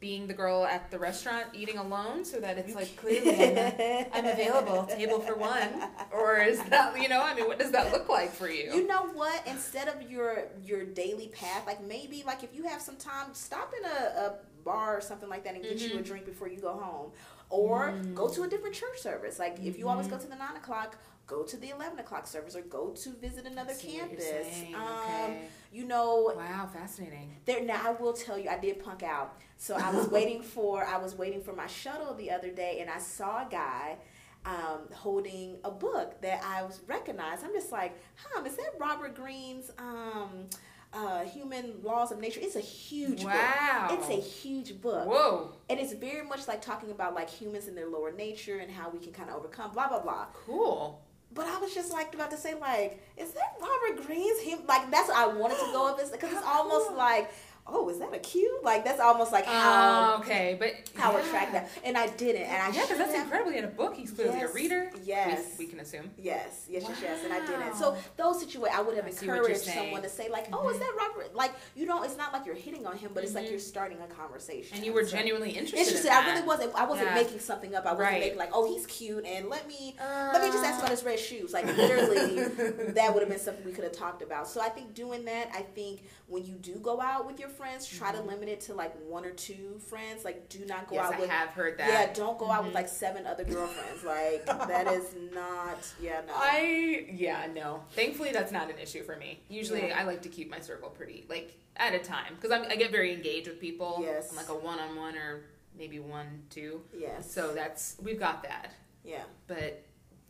[0.00, 4.26] being the girl at the restaurant eating alone so that it's like clearly I'm, I'm
[4.26, 5.68] available, table for one?
[6.12, 8.72] Or is that, you know, I mean, what does that look like for you?
[8.74, 9.44] You know what?
[9.46, 13.72] Instead of your your daily path, like maybe like if you have some time, stop
[13.78, 14.34] in a, a
[14.64, 16.04] bar or something like that and get you a Mhm.
[16.04, 17.10] drink before you go home,
[17.50, 18.14] or Mm.
[18.14, 19.38] go to a different church service.
[19.38, 20.96] Like if you always go to the nine o'clock,
[21.28, 24.18] go to the eleven o'clock service, or go to visit another I see what you're
[24.18, 24.74] campus.
[24.74, 25.48] Um, okay.
[25.70, 27.36] you know, Wow, fascinating.
[27.44, 29.36] there now I will tell you I did punk out.
[29.56, 32.90] So I was waiting for I was waiting for my shuttle the other day and
[32.90, 33.98] I saw a guy
[34.46, 37.44] um, holding a book that I was recognized.
[37.44, 40.46] I'm just like, huh, is that Robert Greene's um,
[40.94, 42.40] uh, Human Laws of Nature?
[42.42, 43.86] It's a huge Wow.
[43.90, 43.98] book.
[43.98, 45.06] It's a huge book.
[45.06, 48.70] Whoa, And it's very much like talking about like humans and their lower nature and
[48.70, 50.26] how we can kind of overcome blah blah blah.
[50.46, 51.02] cool.
[51.32, 54.60] But I was just like about to say like, is that Robert Greene's him?
[54.66, 57.30] Like that's what I wanted to go with because it's almost like,
[57.68, 58.60] oh, is that a cue?
[58.62, 61.18] Like that's almost like how Oh, okay, but how yeah.
[61.26, 61.70] attract that.
[61.84, 63.52] And I didn't, and I Yeah, because that's incredible.
[63.52, 64.90] In a book, he's clearly Yes, a reader.
[65.04, 65.56] yes.
[65.58, 66.10] we, we can assume.
[66.16, 67.74] Yes, yes, yes, yes, and I didn't.
[67.76, 70.46] So those situations, I would have I see what you're encouraged someone to say like,
[70.52, 70.80] "Oh, is Mhm.
[70.80, 72.04] that Robert?" Like you don't.
[72.04, 73.50] It's not like you're hitting on him, but it's like Mhm.
[73.50, 74.76] you're starting a conversation.
[74.76, 75.78] And you were So- genuinely interested.
[75.78, 76.08] interested.
[76.08, 76.74] In I really wasn't.
[76.74, 77.14] I wasn't Yeah.
[77.14, 77.84] making something up.
[77.86, 78.20] I wasn't Right.
[78.20, 79.96] making like, "Oh, he's cute," and let me
[80.32, 81.52] let me just ask about his red shoes.
[81.52, 82.44] Like literally,
[82.94, 84.48] that would have been something we could have talked about.
[84.48, 87.86] So I think doing that, I think when you do go out with your friends,
[87.86, 90.24] try to limit it to like one or two friends.
[90.24, 91.04] Like do not go Mm-hmm.
[91.04, 91.88] Yes, out I with have heard that.
[91.88, 92.76] yeah, don't go out with Mhm.
[92.76, 94.04] like seven other girlfriends.
[94.04, 95.78] Like that is not.
[96.00, 96.34] Yeah, no.
[96.36, 97.82] I yeah no.
[97.92, 99.40] Thankfully, that's not an issue for me.
[99.48, 99.98] Usually, Yeah.
[100.00, 103.12] I like to keep my circle pretty like at a time because I get very
[103.14, 103.98] engaged with people.
[104.02, 104.30] Yes.
[104.30, 105.44] I'm like a one on one or
[105.78, 106.82] maybe one two.
[106.94, 107.32] yes.
[107.32, 108.72] So that's we've got that.
[109.04, 109.82] yeah, But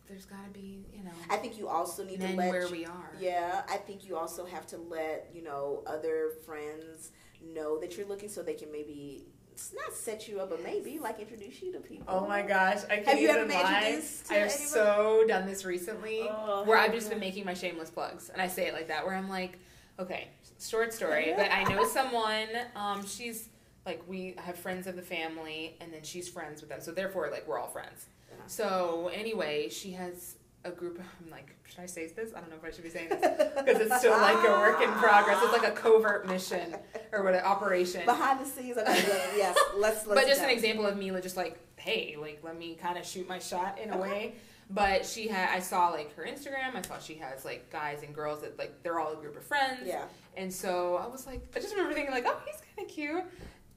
[0.09, 2.49] there's got to be you know I think you also need men to let.
[2.49, 3.11] where we are.
[3.19, 7.11] yeah, I think you also have to let you know other friends
[7.53, 10.99] know that you're looking, so they can maybe it's not set you up, but maybe
[10.99, 12.05] like introduce you to people.
[12.07, 12.79] Oh my gosh!
[12.89, 13.79] I can't Have you ever even been lie.
[13.85, 14.65] introduced to I have anybody?
[14.69, 18.47] so done this recently, Oh, where I've just been making my shameless plugs, and I
[18.47, 19.59] say it like that, where I'm like,
[19.99, 20.29] okay,
[20.59, 22.47] short story, but I know someone.
[22.75, 23.49] Um, she's
[23.85, 27.29] like we have friends of the family, and then she's friends with them, so therefore,
[27.31, 28.07] like we're all friends.
[28.47, 30.99] So anyway, she has a group.
[31.23, 32.31] I'm like, should I say this?
[32.35, 34.81] I don't know if I should be saying this because it's still like a work
[34.81, 35.39] in progress.
[35.41, 36.75] It's like a covert mission
[37.11, 38.03] or what an operation.
[38.05, 38.77] behind the scenes.
[38.77, 38.93] Okay,
[39.37, 40.05] yes, let's.
[40.05, 43.05] let's but just an example of like, just like hey like let me kind of
[43.05, 44.01] shoot my shot in a Okay.
[44.01, 44.33] way
[44.69, 48.13] but she had i saw like her instagram i saw she has like guys and
[48.13, 50.03] girls that like they're all a group of friends Yeah,
[50.35, 53.23] and so i was like i just remember thinking like oh he's kind of cute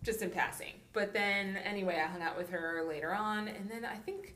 [0.03, 3.85] just in passing but then anyway i hung out with her later on and then
[3.85, 4.35] i think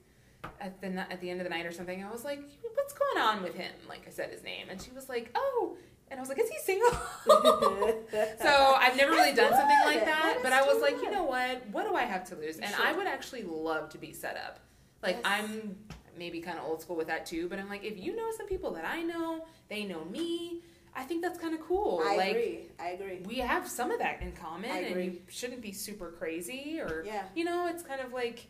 [0.61, 2.41] at the at the end of the night or something i was like
[2.75, 5.77] what's going on with him like i said his name and she was like oh
[6.09, 6.93] And I was like, is he single?
[7.27, 11.67] so I've never really done something like that, but I was like, you know what?
[11.73, 12.59] What do I have to lose?
[12.59, 12.87] And sure.
[12.87, 14.61] I would actually love to be set up.
[15.03, 15.25] Like yes.
[15.25, 15.77] I'm
[16.17, 18.47] maybe kind of old school with that too, but I'm like, if you know some
[18.47, 20.63] people that I know, they know me.
[20.95, 22.03] I think that's kind of cool.
[22.05, 22.61] I like, agree.
[22.81, 23.21] I agree.
[23.27, 27.25] We have some of that in common, and you shouldn't be super crazy, or yeah.
[27.35, 28.47] you know, it's kind of like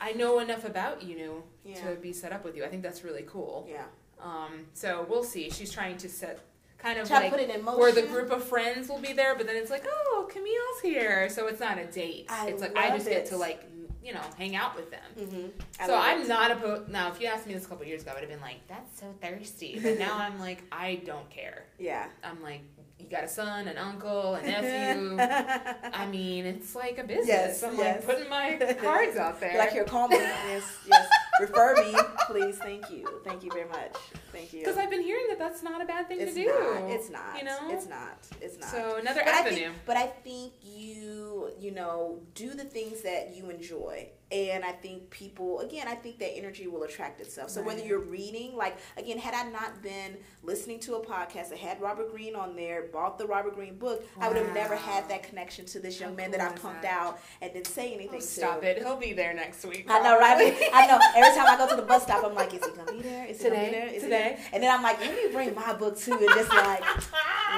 [0.00, 1.74] I know enough about you yeah.
[1.82, 2.64] to be set up with you.
[2.64, 3.66] I think that's really cool.
[3.68, 3.84] Yeah.
[4.22, 5.50] Um, so we'll see.
[5.50, 6.40] She's trying to set
[6.78, 9.84] kind of like where the group of friends will be there, but then it's like,
[9.88, 12.26] oh, Camille's here, so it's not a date.
[12.28, 13.10] I it's like I just it.
[13.10, 13.64] get to like
[14.06, 15.00] you know hang out with them.
[15.18, 15.86] Mm-hmm.
[15.86, 16.28] So I'm it.
[16.28, 16.88] not opposed.
[16.88, 18.66] Now, if you asked me this a couple years ago, I would have been like,
[18.68, 19.80] that's so thirsty.
[19.82, 21.64] But now I'm like, I don't care.
[21.78, 22.06] Yeah.
[22.22, 22.60] I'm like,
[22.98, 25.18] you got a son, an uncle, a nephew.
[25.20, 27.28] I mean, it's like a business.
[27.28, 28.04] Yes, I'm yes.
[28.04, 29.58] like putting my cards out there.
[29.58, 31.08] Like you're calling yes, yes.
[31.40, 31.94] Refer me,
[32.26, 32.56] please.
[32.58, 33.06] Thank you.
[33.24, 33.94] Thank you very much.
[34.36, 34.60] Thank you.
[34.60, 36.46] Because I've been hearing that that's not a bad thing it's to do.
[36.48, 37.38] Not, it's not.
[37.38, 38.26] You know, it's not.
[38.40, 38.70] It's not.
[38.70, 39.56] So another but avenue.
[39.56, 44.64] I think, but I think you, you know, do the things that you enjoy and
[44.64, 47.50] I think people again I think that energy will attract itself.
[47.50, 47.68] So right.
[47.68, 51.80] whether you're reading, like again, had I not been listening to a podcast that had
[51.80, 54.26] Robert Greene on there, bought the Robert Greene book, wow.
[54.26, 56.56] I would have never had that connection to this young How man cool that I
[56.56, 56.92] pumped that?
[56.92, 58.18] out and didn't say oh, anything.
[58.18, 58.78] Oh, stop it!
[58.78, 59.86] He'll be there next week.
[59.86, 60.08] Probably.
[60.08, 60.70] I know, right?
[60.72, 60.98] I know.
[61.14, 63.26] Every time I go to the bus stop, I'm like, is he gonna be there?
[63.26, 63.48] Is he?
[63.48, 63.86] Gonna be there?
[63.86, 64.25] Is today?
[64.52, 66.82] And then I'm like, let me bring my book too and just like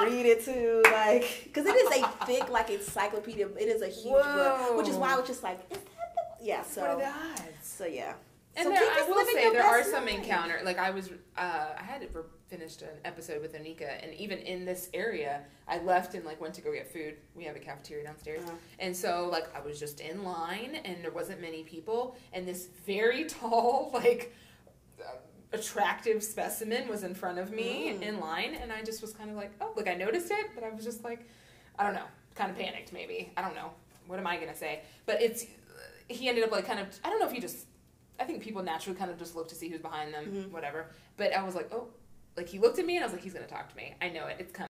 [0.02, 3.48] read it too, like because it is a thick like encyclopedia.
[3.48, 4.66] It is a huge Whoa.
[4.68, 5.60] book, which is why I was just like
[6.40, 6.62] yeah.
[6.62, 7.50] So what are the odds?
[7.62, 8.14] So yeah.
[8.56, 10.60] And so there, I will say there are some encounter.
[10.64, 12.08] Like I was, uh, I had
[12.48, 16.54] finished an episode with Anika, and even in this area, I left and like went
[16.54, 17.14] to go get food.
[17.36, 18.56] We have a cafeteria downstairs, uh-huh.
[18.80, 22.68] and so like I was just in line, and there wasn't many people, and this
[22.84, 24.34] very tall like.
[25.52, 28.02] Attractive specimen was in front of me mm.
[28.02, 30.62] in line and I just was kind of like, oh, like I noticed it, but
[30.62, 31.26] I was just like,
[31.78, 32.04] I don't know,
[32.34, 33.32] kind of panicked maybe.
[33.36, 33.70] I don't know.
[34.06, 34.82] What am I going to say?
[35.06, 35.46] But it's
[36.08, 37.66] he ended up like kind of I don't know if he just
[38.20, 40.52] I think people naturally kind of just look to see who's behind them, mm-hmm.
[40.52, 40.86] whatever.
[41.16, 41.88] But I was like, oh,
[42.36, 43.94] like he looked at me and I was like, he's gonna talk to me.
[44.02, 44.36] I know it.
[44.38, 44.68] It's coming.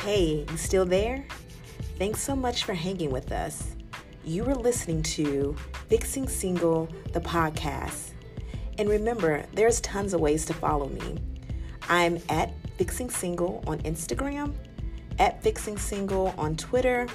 [0.00, 1.24] Hey, you still there?
[1.96, 3.76] Thanks so much for hanging with us.
[4.24, 5.56] You were listening to
[5.92, 8.12] Fixing Single, the podcast.
[8.78, 11.18] And remember, there's tons of ways to follow me.
[11.86, 14.54] I'm at Fixing Single on Instagram
[15.18, 17.06] at Fixing Single on Twitter,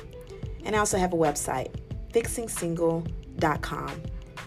[0.64, 1.74] and I also have a website,
[2.14, 4.02] fixingsingle.com.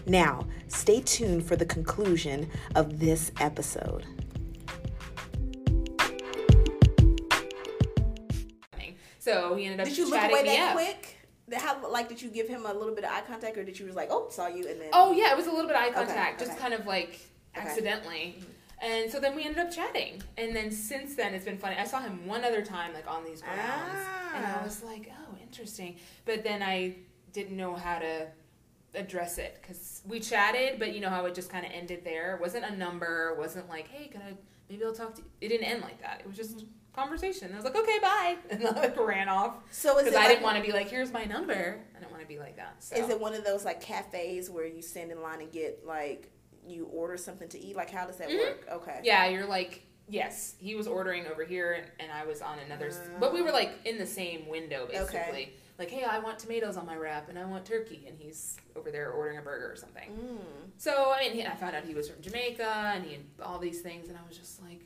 [0.05, 4.05] Now, stay tuned for the conclusion of this episode.
[9.19, 9.87] So he ended up.
[9.87, 11.20] Did you look away that quick?
[11.53, 13.85] How like did you give him a little bit of eye contact, or did you
[13.85, 14.89] was like, oh, saw you, and then?
[14.93, 16.69] Oh yeah, it was a little bit of eye contact, okay, just okay.
[16.69, 17.19] kind of like
[17.55, 18.35] accidentally.
[18.37, 18.47] Okay.
[18.81, 20.23] And so then we ended up chatting.
[20.37, 21.75] And then since then, it's been funny.
[21.77, 23.61] I saw him one other time, like on these grounds.
[23.61, 24.31] Ah.
[24.35, 24.63] And I ah.
[24.63, 25.97] was like, oh, interesting.
[26.25, 26.95] But then I
[27.31, 28.27] didn't know how to
[28.95, 32.35] address it because we chatted, but you know how it just kind of ended there.
[32.35, 33.33] It wasn't a number.
[33.35, 34.33] It wasn't like, hey, can I,
[34.67, 35.27] maybe I'll talk to you.
[35.41, 36.21] It didn't end like that.
[36.21, 37.47] It was just conversation.
[37.47, 38.37] And I was like, okay, bye.
[38.49, 39.55] And then like ran off.
[39.71, 41.79] So Because I like, didn't want to be like, here's my number.
[41.95, 42.83] I don't want to be like that.
[42.83, 42.95] So.
[42.95, 46.31] Is it one of those like cafes where you stand in line and get like
[46.65, 47.75] you order something to eat?
[47.75, 48.39] Like, how does that mm-hmm.
[48.39, 48.67] work?
[48.71, 48.99] Okay.
[49.03, 52.89] Yeah, you're like, yes, he was ordering over here, and, I was on another.
[52.89, 55.19] Uh, but we were like in the same window, basically.
[55.19, 55.53] Okay.
[55.79, 58.91] Like, hey, I want tomatoes on my wrap, and I want turkey, and he's over
[58.91, 60.09] there ordering a burger or something.
[60.11, 60.37] Mm.
[60.77, 63.57] So I mean, he, I found out he was from Jamaica, and he had all
[63.57, 64.81] these things, and I was just like.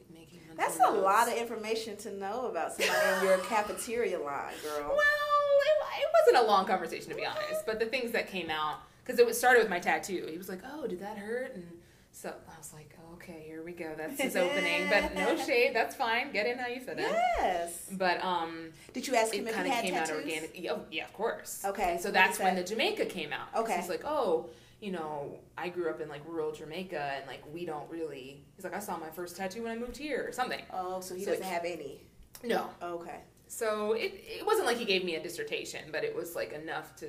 [0.55, 4.87] That's a lot of information to know about somebody in your cafeteria line, girl.
[4.89, 8.49] Well, it, it wasn't a long conversation to be honest, but the things that came
[8.49, 10.27] out because it started with my tattoo.
[10.29, 11.65] He was like, "Oh, did that hurt?" And
[12.11, 13.93] so I was like, oh, "Okay, here we go.
[13.95, 15.75] That's his opening." But no shade.
[15.75, 16.31] That's fine.
[16.31, 17.05] Get in how you fit in.
[17.05, 17.87] Yes.
[17.91, 20.09] But um, did you ask him it if he had came tattoos?
[20.11, 20.67] out organic.
[20.69, 21.63] Oh, yeah, of course.
[21.65, 21.99] Okay.
[22.01, 23.47] So that's when the Jamaica came out.
[23.55, 23.77] Okay.
[23.77, 24.49] He's like, "Oh."
[24.81, 28.43] You know, I grew up in like rural Jamaica, and like we don't really.
[28.55, 30.61] He's like, I saw my first tattoo when I moved here, or something.
[30.71, 32.01] Oh, so he so doesn't have any.
[32.43, 32.69] No.
[32.81, 33.19] Okay.
[33.47, 36.95] So it it wasn't like he gave me a dissertation, but it was like enough
[36.97, 37.07] to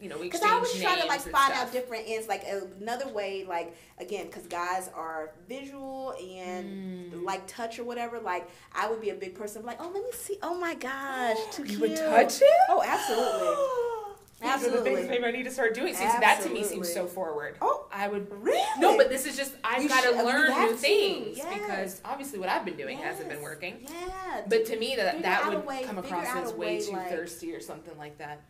[0.00, 1.68] you know, because I was trying to like find stuff.
[1.68, 2.44] out different ends, like
[2.78, 7.24] another way, like again, because guys are visual and mm.
[7.24, 8.18] like touch or whatever.
[8.18, 10.36] Like I would be a big person, like, oh, let me see.
[10.42, 11.80] Oh my gosh, too you cute.
[11.80, 12.48] would touch it?
[12.68, 13.80] Oh, absolutely.
[14.42, 14.78] Absolutely.
[14.78, 15.94] These are the things maybe I need to start doing.
[15.94, 17.56] See, that to me seems so forward.
[17.60, 18.62] Oh, I would really.
[18.78, 21.54] No, but this is just I've got to learn new things yes.
[21.54, 23.14] because obviously what I've been doing yes.
[23.14, 23.78] hasn't been working.
[23.82, 24.42] Yeah.
[24.46, 27.54] But to me, that that would way, come across as way, way too like, thirsty
[27.54, 28.42] or something like that.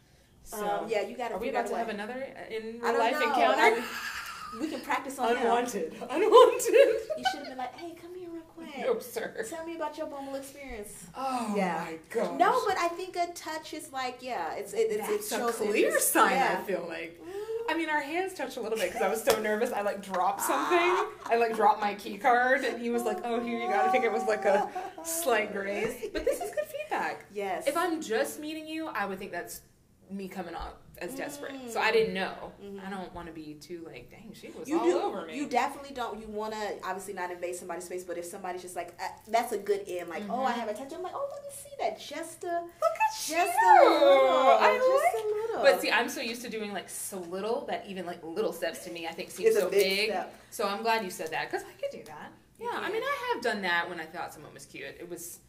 [0.45, 1.35] So um, yeah, you got to.
[1.35, 3.29] Are we about to have another in real life know.
[3.29, 3.83] encounter?
[4.61, 5.93] we can practice on unwanted.
[6.11, 6.75] Unwanted.
[6.75, 8.24] You should have been like, hey, come here
[8.57, 8.79] quick.
[8.79, 9.35] Nope, sir.
[9.49, 11.07] Tell me about your Bumble experience.
[11.17, 11.85] Oh yeah.
[11.87, 12.39] my god.
[12.39, 15.61] No, but I think a touch is like, yeah, it's it, it's, That's it shows
[15.61, 16.33] a clear sign.
[16.33, 16.59] Yeah.
[16.61, 17.21] I feel like.
[17.21, 17.55] Mm.
[17.67, 19.73] I mean, our hands touched a little bit because I was so nervous.
[19.73, 21.09] I like dropped ah.
[21.17, 21.33] something.
[21.33, 23.89] I like dropped my key card, and he was like, "Oh, here you go." I
[23.89, 24.69] think it was like a
[25.03, 27.25] slight graze, but this is good feedback.
[27.33, 27.67] Yes.
[27.67, 29.63] If I'm just meeting you, I would think that's
[30.11, 31.53] me coming off as desperate.
[31.53, 31.71] Mm.
[31.71, 32.53] So I didn't know.
[32.63, 32.87] Mm-hmm.
[32.87, 35.37] I don't want to be too like, dang, she was you all do, over me.
[35.37, 36.21] You definitely don't.
[36.21, 39.53] You want to obviously not invade somebody's space, but if somebody's just like, uh, that's
[39.53, 40.09] a good end.
[40.09, 40.31] Like, mm-hmm.
[40.31, 40.61] oh, I mm-hmm.
[40.61, 40.93] have a touch.
[40.93, 41.99] I'm like, oh, let me see that.
[41.99, 43.37] Just a look at just you.
[43.37, 44.59] a little.
[44.61, 45.25] I just like.
[45.25, 45.63] A little.
[45.63, 48.85] But see, I'm so used to doing like so little that even like little steps
[48.85, 50.11] to me, I think seem so big.
[50.11, 50.17] big.
[50.51, 52.33] So I'm glad you said that because I could do that.
[52.59, 54.97] Yeah, yeah, I mean, I have done that when I thought someone was cute.
[55.01, 55.41] It was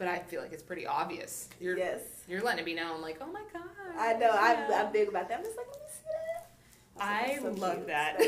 [0.00, 1.50] but I feel like it's pretty obvious.
[1.60, 2.00] You're, yes.
[2.26, 3.62] You're letting it be known, like, oh my god.
[3.98, 4.32] I know.
[4.32, 4.66] Yeah.
[4.70, 5.38] I'm, I'm big about that.
[5.38, 7.02] I'm just like, let me see that.
[7.02, 7.86] I so love cute.
[7.88, 8.18] that.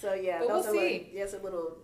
[0.00, 0.92] So, so, yeah, but those we'll are see.
[0.92, 1.76] Like, yes, a little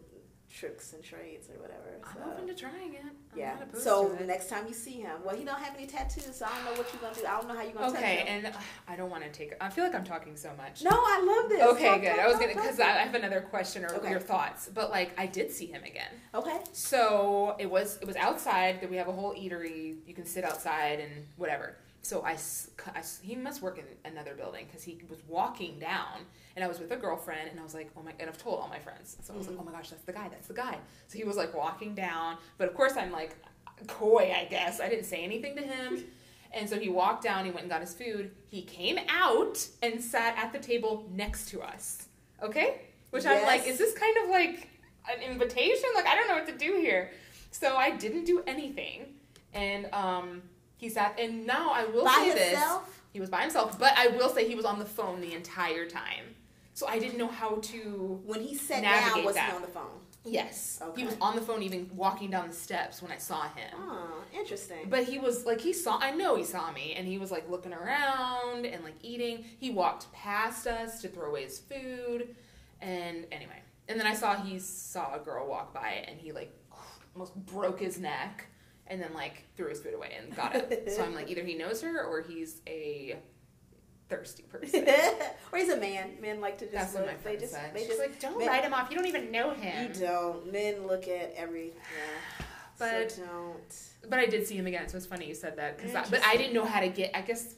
[0.54, 1.98] tricks and trades or whatever.
[2.04, 2.20] So.
[2.22, 3.02] I'm open to trying it.
[3.02, 3.56] I'm yeah.
[3.72, 6.50] So the next time you see him, well, he don't have any tattoos, so I
[6.54, 7.26] don't know what you're gonna do.
[7.26, 7.88] I don't know how you're gonna.
[7.88, 8.52] Okay, and uh,
[8.86, 9.54] I don't want to take.
[9.60, 10.82] I feel like I'm talking so much.
[10.82, 11.62] No, I love this.
[11.74, 12.10] Okay, talk, good.
[12.10, 14.10] Talk, I was gonna because I have another question or okay.
[14.10, 16.10] your thoughts, but like I did see him again.
[16.34, 16.58] Okay.
[16.72, 18.80] So it was it was outside.
[18.80, 19.96] That we have a whole eatery.
[20.06, 21.76] You can sit outside and whatever.
[22.04, 22.36] So I,
[22.94, 26.78] I he must work in another building because he was walking down and I was
[26.78, 29.16] with a girlfriend, and I was like, oh my, and I've told all my friends.
[29.22, 29.56] So I was mm-hmm.
[29.56, 30.78] like, oh my gosh, that's the guy, that's the guy.
[31.08, 33.36] So he was like walking down, but of course I'm like
[33.86, 34.80] coy, I guess.
[34.80, 36.04] I didn't say anything to him.
[36.56, 38.30] And so he walked down, he went and got his food.
[38.48, 42.06] He came out and sat at the table next to us.
[42.40, 42.82] Okay?
[43.10, 43.40] Which yes.
[43.40, 44.68] I'm like, is this kind of like
[45.12, 45.88] an invitation?
[45.96, 47.10] Like, I don't know what to do here.
[47.50, 49.14] So I didn't do anything.
[49.52, 50.42] And um,
[50.84, 52.86] he sat, and now I will by say himself?
[52.86, 52.94] this.
[53.12, 55.86] He was by himself, but I will say he was on the phone the entire
[55.88, 56.34] time.
[56.74, 58.20] So I didn't know how to.
[58.24, 59.50] When he sat down, was that.
[59.50, 60.00] he on the phone?
[60.24, 60.80] Yes.
[60.82, 61.02] Okay.
[61.02, 63.70] He was on the phone even walking down the steps when I saw him.
[63.76, 64.88] Oh, interesting.
[64.88, 67.48] But he was like he saw I know he saw me and he was like
[67.48, 69.44] looking around and like eating.
[69.58, 72.34] He walked past us to throw away his food
[72.80, 73.62] and anyway.
[73.86, 76.52] And then I saw he saw a girl walk by and he like
[77.14, 78.46] almost broke his neck
[78.86, 80.92] and then like threw his food away and got it.
[80.94, 83.16] so I'm like either he knows her or he's a
[84.08, 84.86] thirsty person.
[85.52, 86.12] or he's a man.
[86.20, 87.06] Men like to just That's look.
[87.06, 87.74] What my they just said.
[87.74, 88.90] they She's just like don't men, write him off.
[88.90, 89.88] You don't even know him.
[89.88, 90.52] You don't.
[90.52, 92.44] Men look at every yeah.
[92.78, 94.10] But so don't.
[94.10, 96.36] But I did see him again, so it's funny you said that because but I
[96.36, 97.16] didn't know how to get.
[97.16, 97.54] I guess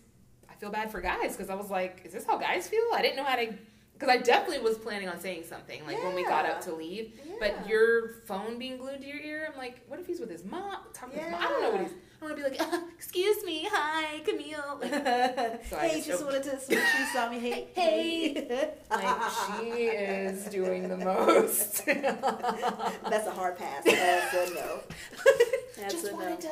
[0.49, 2.83] I feel bad for guys because I was like, is this how guys feel?
[2.95, 3.53] I didn't know how to.
[3.99, 6.05] Because I definitely was planning on saying something, like yeah.
[6.05, 7.13] when we got up to leave.
[7.25, 7.35] Yeah.
[7.41, 10.45] But your phone being glued to your ear, I'm like, what if he's with his
[10.45, 10.77] mom?
[10.93, 11.25] Talking yeah.
[11.25, 11.43] his mom?
[11.43, 11.93] I don't know what he's.
[12.21, 14.81] I want to be like, uh, excuse me, hi, Camille.
[14.83, 17.39] Like, so hey, just, just wanted to see you saw me.
[17.39, 18.73] Hey, hey.
[18.91, 19.17] like
[19.61, 21.85] she is doing the most.
[21.87, 23.85] That's a hard pass.
[23.85, 24.81] That's a no.
[25.79, 26.37] That's just a wanted no.
[26.37, 26.51] to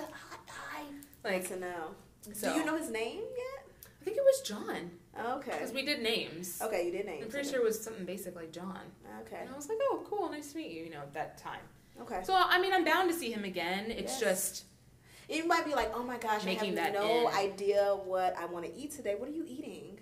[0.48, 0.82] hi.
[1.22, 1.94] Like That's a no.
[2.32, 3.63] So, Do you know his name yet?
[4.04, 4.90] I think it was John.
[5.18, 5.52] Okay.
[5.52, 6.60] Because we did names.
[6.60, 7.22] Okay, you did names.
[7.24, 7.56] I'm pretty okay.
[7.56, 8.80] sure it was something basic like John.
[9.22, 9.38] Okay.
[9.40, 10.84] And I was like, oh, cool, nice to meet you.
[10.84, 11.62] You know, at that time.
[12.02, 12.20] Okay.
[12.22, 13.90] So I mean, I'm bound to see him again.
[13.90, 14.20] It's yes.
[14.20, 14.64] just
[15.30, 17.34] it might be like, oh my gosh, I have no in.
[17.34, 19.14] idea what I want to eat today.
[19.16, 19.98] What are you eating?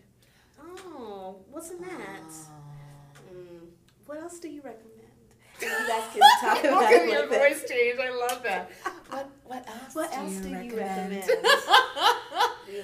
[0.61, 2.23] Oh, what's in that?
[2.29, 3.33] Oh.
[3.33, 3.69] Mm,
[4.07, 5.02] what else do you recommend?
[5.81, 7.11] you guys can talk about it.
[7.11, 7.99] your voice change.
[7.99, 8.71] I love that.
[9.09, 9.95] What what else?
[9.95, 10.73] What do else you do recommend?
[10.73, 11.25] you recommend?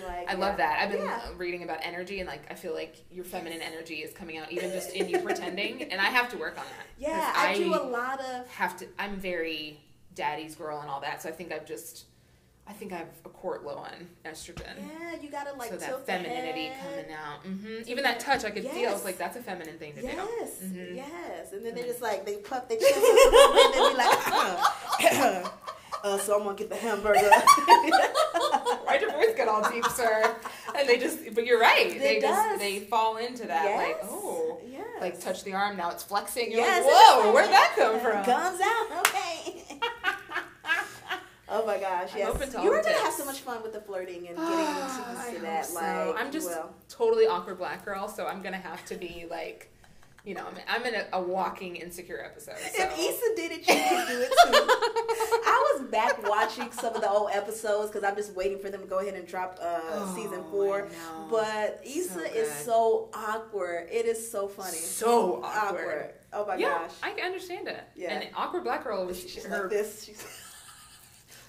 [0.06, 0.38] like, I yeah.
[0.38, 0.78] love that.
[0.80, 1.20] I've been yeah.
[1.36, 4.70] reading about energy and like I feel like your feminine energy is coming out even
[4.70, 6.86] just in you pretending, and I have to work on that.
[7.00, 8.48] Yeah, I, I do a lot of.
[8.48, 8.86] Have to.
[8.98, 9.78] I'm very
[10.16, 12.06] daddy's girl and all that, so I think I've just
[12.68, 14.74] I think I have a quart low on estrogen.
[14.76, 17.42] Yeah, you gotta like so that femininity coming out.
[17.42, 17.88] Mm-hmm.
[17.88, 18.74] Even that touch, I could yes.
[18.74, 18.90] feel.
[18.90, 20.14] I was like, that's a feminine thing to yes.
[20.14, 20.20] do.
[20.38, 20.96] Yes, mm-hmm.
[20.96, 21.52] yes.
[21.52, 23.96] And then they just like they puff their chest a little bit, and they be
[23.96, 25.48] like, uh,
[26.04, 27.20] uh, so I'm gonna get the hamburger.
[28.84, 30.36] Why'd your voice get all deep, sir?
[30.76, 31.86] And they just, but you're right.
[31.86, 32.30] It they does.
[32.30, 33.88] just they fall into that yes.
[33.88, 34.86] like, oh, yes.
[35.00, 35.76] like touch the arm.
[35.78, 36.52] Now it's flexing.
[36.52, 38.24] You're yes, like, whoa, where'd that come from?
[38.24, 38.97] Comes out.
[41.58, 42.54] Oh my gosh, yes.
[42.54, 45.66] you are gonna have so much fun with the flirting and getting into that.
[45.66, 45.74] So.
[45.74, 46.50] Like, I'm just
[46.88, 49.70] totally awkward black girl, so I'm gonna have to be like,
[50.24, 52.58] you know, I'm in a, a walking insecure episode.
[52.58, 52.82] So.
[52.82, 54.34] If Issa did it, you can do it too.
[54.50, 58.82] I was back watching some of the old episodes because I'm just waiting for them
[58.82, 60.88] to go ahead and drop uh, oh, season four.
[61.30, 63.88] But Issa so is so awkward.
[63.90, 64.76] It is so funny.
[64.76, 65.80] So awkward.
[65.80, 66.10] awkward.
[66.32, 66.90] Oh my yeah, gosh.
[67.02, 67.82] I can understand it.
[67.96, 68.12] Yeah.
[68.12, 70.04] And awkward black girl was she's her, like this.
[70.04, 70.22] She's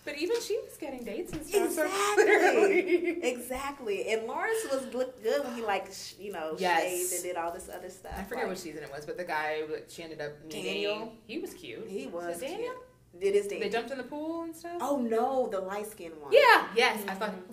[0.05, 1.65] But even she was getting dates and stuff.
[1.67, 3.21] Exactly.
[3.23, 4.09] exactly.
[4.11, 6.84] And Lawrence was looked good when he like you know Yes.
[6.84, 8.13] shaved and did all this other stuff.
[8.17, 11.13] I forget Like, what season it was, but the guy she ended up meeting, Daniel?
[11.27, 11.85] he was cute.
[11.88, 12.59] he was it Daniel?
[12.59, 13.21] cute.
[13.21, 13.59] Did his date.
[13.61, 14.77] They jumped in the pool and stuff.
[14.81, 16.31] Oh no, the light skinned one.
[16.31, 16.67] Yeah.
[16.76, 17.01] Yes.
[17.07, 17.34] I thought.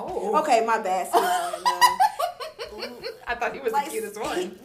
[0.00, 0.38] Oh.
[0.40, 1.08] Okay, my bad.
[1.12, 1.20] No.
[3.26, 4.38] I thought he was the cutest one.
[4.38, 4.56] Mm,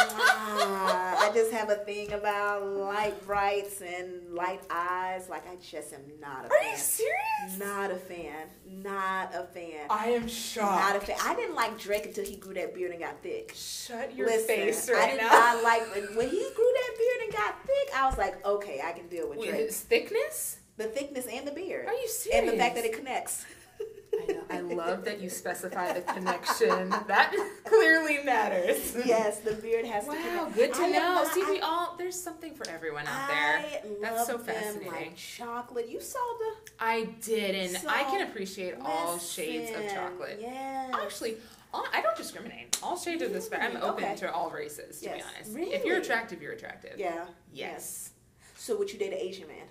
[0.00, 5.28] I just have a thing about light brights and light eyes.
[5.28, 6.70] Like I just am not a Are fan.
[6.72, 7.58] you serious?
[7.58, 8.46] Not a fan.
[8.66, 9.86] Not a fan.
[9.90, 10.80] I am shocked.
[10.94, 11.16] Not a fan.
[11.22, 13.52] I didn't like Drake until he grew that beard and got thick.
[13.54, 15.28] Shut your Listen, face I right did now.
[15.30, 15.82] not like
[16.16, 17.90] when he grew that beard and got thick.
[17.96, 19.66] I was like, okay, I can deal with Wait, Drake.
[19.66, 20.58] his thickness?
[20.76, 22.40] The thickness and the beard, Are you serious?
[22.40, 23.44] and the fact that it connects.
[24.12, 24.42] I know.
[24.50, 26.88] I love that you specify the connection.
[26.90, 28.96] That clearly matters.
[29.04, 30.98] yes, the beard has to Wow, good to I know.
[30.98, 33.64] not- See, I- we all there's something for everyone out there.
[34.00, 34.90] That's love so fascinating.
[34.92, 35.88] like chocolate.
[35.88, 40.38] You saw the I did, and I can appreciate all shades of chocolate.
[40.40, 40.94] Yes.
[41.02, 41.36] Actually,
[41.74, 42.78] all, I don't discriminate.
[42.82, 43.76] All shades of the spectrum.
[43.76, 44.16] I'm open Okay.
[44.16, 45.00] to all races.
[45.00, 45.16] To Yes.
[45.48, 46.98] be honest, if you're attractive, you're attractive.
[46.98, 47.26] yeah.
[47.52, 48.10] Yes.
[48.56, 49.66] So would you date an Asian man?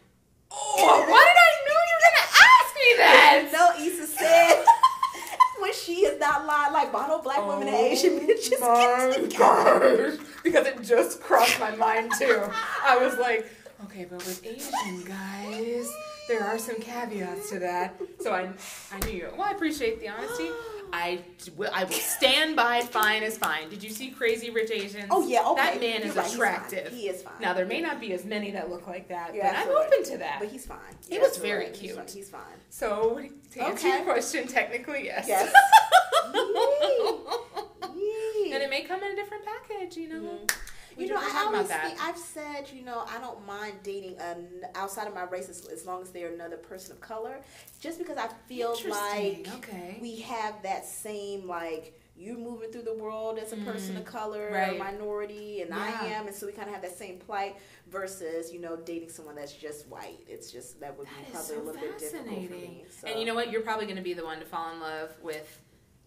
[0.51, 0.75] Oh,
[1.09, 3.49] why did I know you were gonna ask me that?
[3.51, 4.65] No, Issa said
[5.59, 8.49] when she is not lying, like why don't black women and Asian oh men just
[8.51, 10.11] get Oh my together?
[10.17, 10.27] gosh.
[10.43, 12.41] Because it just crossed my mind too.
[12.83, 13.45] I was like,
[13.85, 15.89] okay, but with Asian guys,
[16.27, 17.95] there are some caveats to that.
[18.19, 18.49] So I,
[18.93, 19.29] I knew you.
[19.37, 20.49] Well, I appreciate the honesty.
[20.93, 21.19] I
[21.55, 23.69] will, I will stand by fine is fine.
[23.69, 25.05] Did you see Crazy Rich Asians?
[25.11, 25.61] Oh yeah, okay.
[25.61, 26.91] That man You're is right, attractive.
[26.93, 27.33] He is fine.
[27.41, 29.89] Now there may not be as many that look like that, You're but I'm open
[29.91, 30.05] right.
[30.05, 30.37] to that.
[30.39, 30.77] But he's fine.
[31.07, 31.75] He You're was very right.
[31.75, 31.95] He's cute.
[31.97, 32.07] fine.
[32.13, 32.41] He's fine.
[32.69, 33.21] So
[33.53, 33.97] to answer Okay.
[33.97, 35.25] your question, technically yes.
[35.27, 35.51] Yes.
[37.95, 38.51] Yee.
[38.53, 40.21] and it may come in a different package, you know.
[40.21, 40.51] Mhm.
[40.97, 41.85] We You know, I always that.
[41.85, 45.65] think, I've said, you know, I don't mind dating an outside of my race as,
[45.67, 47.39] as long as they're another person of color,
[47.79, 49.99] just because I feel like okay.
[50.01, 53.65] we have that same like you're moving through the world as a mm-hmm.
[53.65, 54.73] person of color right.
[54.73, 57.57] or minority, and I am, and so we kind of have that same plight.
[57.89, 60.19] Versus, you know, dating someone that's just white.
[60.27, 62.83] It's just that would be probably so a little bit difficult for me.
[62.89, 63.07] So.
[63.07, 63.49] And you know what?
[63.49, 65.61] You're probably going to be the one to fall in love with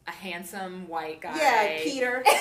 [0.07, 1.39] a handsome white guy.
[1.39, 2.23] yeah, Peter.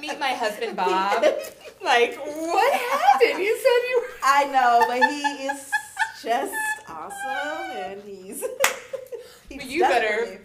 [0.00, 1.22] Meet my husband Bob.
[1.82, 3.42] like, what happened?
[3.42, 4.08] You said you were.
[4.22, 5.70] I know, but he is
[6.22, 6.54] just
[6.88, 8.40] awesome, and he's.
[9.48, 10.40] he's But you better-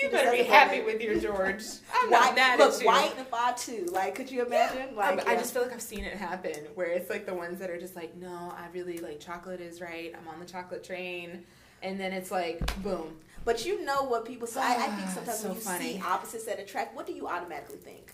[0.00, 1.64] You better be happy with your George.
[1.94, 2.86] I'm white, not mad look, at you.
[2.86, 3.86] white and five two.
[3.90, 4.94] Like, could you imagine?
[4.94, 7.58] Like, I, I just feel like I've seen it happen where it's like the ones
[7.58, 10.14] that are just like, no, I really like chocolate is right.
[10.16, 11.44] I'm on the chocolate train.
[11.82, 13.16] And then it's like, boom.
[13.44, 14.60] But you know what people say.
[14.60, 15.92] I, I think Ah, sometimes so when you funny.
[15.94, 18.12] see opposites that attract, what do you automatically think?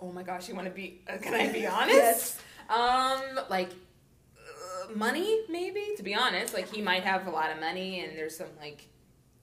[0.00, 1.00] Oh my gosh, you want to be?
[1.08, 1.94] Uh, can I be honest?
[1.96, 2.40] Yes.
[2.68, 3.70] Um, like
[4.36, 5.94] uh, money, maybe.
[5.96, 8.86] To be honest, like he might have a lot of money, and there's some like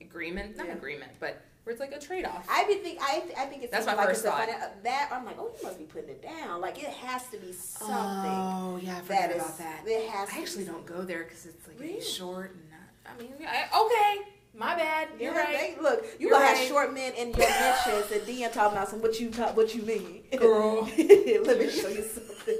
[0.00, 0.74] agreement, not Yeah.
[0.74, 2.46] agreement, but where it's like a trade off.
[2.48, 2.98] I would think.
[3.02, 4.48] I, I think it's That's my like first thought.
[4.48, 5.10] finan- that.
[5.12, 6.60] I'm like, oh, you must be putting it down.
[6.60, 7.94] Like it has to be something.
[7.94, 9.36] Oh yeah, I that forgot is.
[9.36, 9.80] about that.
[9.86, 10.28] It has.
[10.32, 12.00] I actually be don't go there because it's like Really?
[12.00, 13.12] short and not.
[13.12, 15.08] I mean, I, okay, my bad.
[15.20, 16.56] You're Yeah, right, they- look, you You're gonna right.
[16.56, 19.74] have short men in your mentions, and then talking about some what you ta- what
[19.74, 20.82] you mean, girl.
[20.98, 22.58] Let me show you something.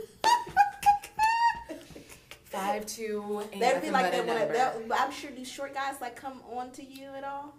[2.44, 3.43] Five two.
[3.59, 4.55] That'd be like that when I, number.
[4.55, 7.55] that, I'm sure these short guys like come on to you at all,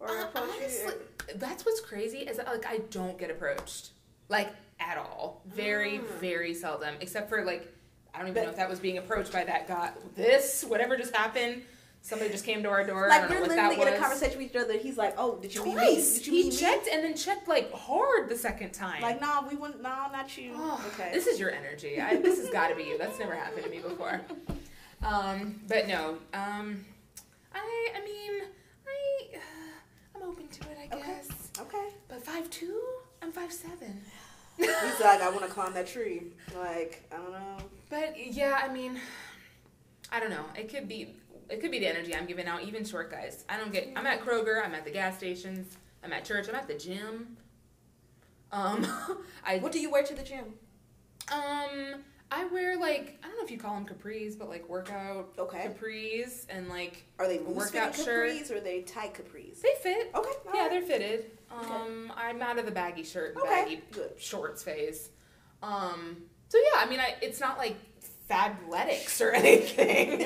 [0.00, 0.92] or Uh, approach honestly,
[1.28, 1.34] you.
[1.36, 3.90] that's what's crazy is that like I don't get approached
[4.28, 4.48] like
[4.80, 5.42] at all.
[5.46, 6.06] Very Mm.
[6.20, 7.68] very seldom, except for like
[8.12, 9.92] I don't even But- know if that was being approached by that guy.
[10.16, 11.62] This whatever just happened.
[12.02, 13.06] Somebody just came to our door.
[13.06, 14.76] I Like don't know you're what that literally in a conversation with each other.
[14.78, 15.82] He's like, "Oh, did you meet me?
[15.82, 16.14] Twice.
[16.18, 19.02] Did you he checked and then checked like hard the second time.
[19.02, 19.82] Like, no, we wouldn't.
[19.82, 20.52] No, not you.
[20.56, 21.10] Oh, okay.
[21.12, 22.00] This is your energy.
[22.00, 22.98] I, this has got to be you.
[22.98, 24.20] That's never happened to me before.
[25.02, 26.16] Um, but no.
[26.34, 26.84] Um,
[27.54, 27.88] I.
[27.96, 28.42] I mean,
[28.86, 29.36] I.
[29.36, 29.40] Uh,
[30.16, 30.76] I'm open to it.
[30.80, 31.06] I Okay.
[31.06, 31.28] guess.
[31.60, 31.88] okay.
[32.08, 32.80] But five two.
[33.22, 34.00] I'm five seven.
[34.56, 34.68] He's
[35.00, 36.22] like, "I want to climb that tree."
[36.58, 37.56] Like, I don't know.
[37.90, 38.98] But yeah, I mean,
[40.10, 40.44] I don't know.
[40.56, 41.14] It could be.
[41.50, 42.62] It could be the energy I'm giving out.
[42.62, 43.44] Even short guys.
[43.48, 43.88] I don't get.
[43.96, 44.64] I'm at Kroger.
[44.64, 45.76] I'm at the gas stations.
[46.04, 46.48] I'm at church.
[46.48, 47.36] I'm at the gym.
[48.52, 48.86] Um,
[49.44, 50.44] I What do you wear to the gym?
[51.32, 52.02] Um,
[52.32, 55.68] I wear like I don't know if you call them capris, but like workout Okay.
[55.68, 58.50] capris and like Are they loose workout shirt.
[58.50, 59.60] or are they tight capris?
[59.60, 60.10] they fit.
[60.14, 60.30] Okay.
[60.54, 60.70] Yeah, right.
[60.70, 61.30] they're fitted.
[61.50, 64.12] Um, I'm out of the baggy shirt and Okay, baggy good.
[64.18, 65.10] shorts phase.
[65.62, 66.16] Um,
[66.48, 67.76] so yeah, I mean, I it's not like
[68.30, 70.18] fabletics or anything,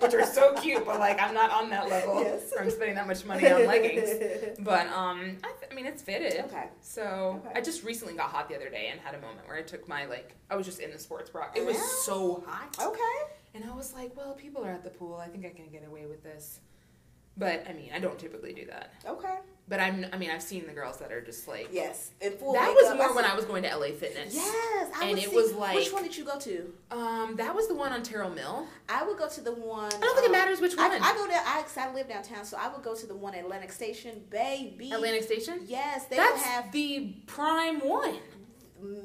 [0.00, 2.52] which are so cute, but like I'm not on that level yes.
[2.52, 4.10] from spending that much money on leggings.
[4.64, 6.40] But um, I, th- I mean, it's fitted.
[6.46, 6.68] Okay.
[6.80, 7.58] So okay.
[7.58, 9.86] I just recently got hot the other day and had a moment where I took
[9.88, 11.48] my like I was just in the sports bra.
[11.54, 11.82] It was yeah.
[12.02, 12.76] so hot.
[12.80, 13.32] Okay.
[13.54, 15.16] And I was like, well, people are at the pool.
[15.16, 16.60] I think I can get away with this.
[17.36, 18.92] But I mean, I don't typically do that.
[19.06, 19.36] Okay.
[19.66, 22.52] But I'm, I mean, I've seen the girls that are just like yes, in full.
[22.52, 24.34] That was more I when I was going to LA Fitness.
[24.34, 26.72] Yes, I and it see, was like which one did you go to?
[26.90, 28.66] Um, that was the one on Terrell Mill.
[28.90, 29.86] I would go to the one.
[29.86, 30.90] I don't think um, it matters which one.
[30.90, 31.40] I, I go there.
[31.46, 34.92] I, I live downtown, so I would go to the one at Atlantic Station, baby.
[34.92, 35.60] Atlantic Station.
[35.66, 38.18] Yes, they That's have the prime one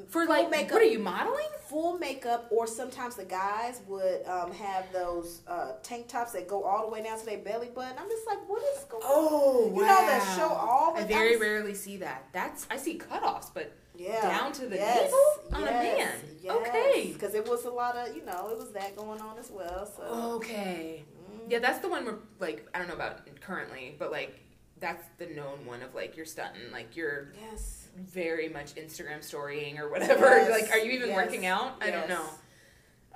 [0.09, 0.73] for like makeup.
[0.73, 1.45] What are you modeling?
[1.67, 6.63] Full makeup, or sometimes the guys would um, have those uh, tank tops that go
[6.63, 7.95] all the way down to their belly button.
[7.97, 9.03] I'm just like, what is going?
[9.05, 9.75] Oh, on?
[9.75, 9.87] You wow.
[9.87, 10.97] know that show all.
[10.97, 12.27] I very rarely see that.
[12.33, 14.21] That's I see cutoffs, but yeah.
[14.21, 15.11] down to the yes.
[15.11, 15.69] navel on yes.
[15.69, 16.35] a man.
[16.41, 16.55] Yes.
[16.55, 19.51] Okay, because it was a lot of you know it was that going on as
[19.51, 19.85] well.
[19.85, 20.03] So
[20.37, 21.51] okay, mm.
[21.51, 24.39] yeah, that's the one where like I don't know about currently, but like
[24.79, 29.77] that's the known one of like you're stunting, like you're yes very much Instagram storying
[29.77, 30.25] or whatever.
[30.39, 30.49] Yes.
[30.49, 31.15] Like, are you even yes.
[31.15, 31.75] working out?
[31.81, 32.25] I don't know.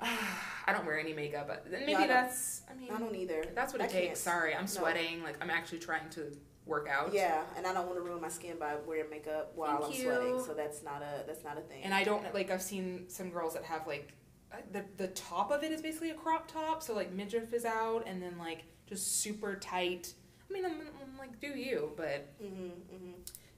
[0.66, 2.62] I don't wear any makeup, but then maybe that's.
[2.70, 3.44] I mean, I don't either.
[3.54, 4.06] That's what it I takes.
[4.06, 4.18] Can't.
[4.18, 5.20] Sorry, I'm sweating.
[5.20, 5.26] No.
[5.26, 6.36] Like I'm actually trying to
[6.66, 7.12] work out.
[7.12, 10.00] Yeah, and I don't want to ruin my skin by wearing makeup while Thank I'm
[10.00, 10.02] you.
[10.02, 10.44] sweating.
[10.44, 11.82] So that's not a that's not a thing.
[11.82, 12.50] And I don't like.
[12.50, 14.12] I've seen some girls that have like
[14.52, 17.64] uh, the the top of it is basically a crop top, so like midriff is
[17.64, 20.14] out, and then like just super tight.
[20.48, 21.92] I mean, I'm, I'm like, do you?
[21.96, 22.32] But.
[22.42, 23.12] Mm-hmm, mm-hmm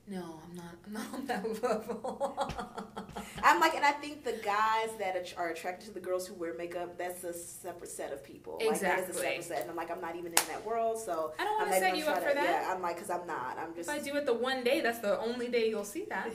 [0.08, 0.74] no, I'm not.
[0.86, 2.52] I'm not on that level.
[3.42, 6.54] I'm like, and I think the guys that are attracted to the girls who wear
[6.54, 8.58] makeup, that's a separate set of people.
[8.60, 8.72] Exactly.
[8.72, 10.98] Like, that is a separate set, and I'm like, I'm not even in that world,
[10.98, 12.44] so I don't want to set you up for that.
[12.44, 13.58] Yeah, I'm like, because I'm not.
[13.58, 13.88] I'm just.
[13.88, 16.32] If I do it the one day, that's the only day you'll see that.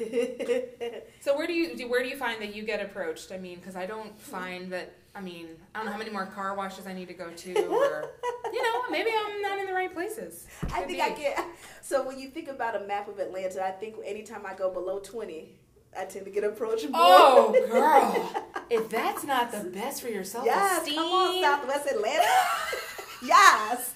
[1.22, 3.32] so where do you where do you find that you get approached?
[3.32, 6.26] I mean, because I don't find that I mean, I don't know how many more
[6.26, 8.12] car washes I need to go to, or
[8.54, 10.48] you know, maybe I'm not in the right places.
[10.62, 11.02] Could I think be.
[11.02, 11.46] I get.
[11.84, 15.00] So when you think about a map of Atlanta, I think anytime I go below
[15.00, 15.60] twenty,
[15.98, 17.02] I tend to get approached more.
[17.02, 18.46] Oh, girl!
[18.70, 22.28] if that's not the best for your self esteem, yes, come on, Southwest Atlanta.
[23.24, 23.94] yes.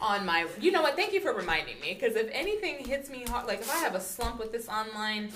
[0.00, 0.96] on my, you know what?
[0.96, 3.94] Thank you for reminding me because if anything hits me hard, like if I have
[3.94, 5.30] a slump with this online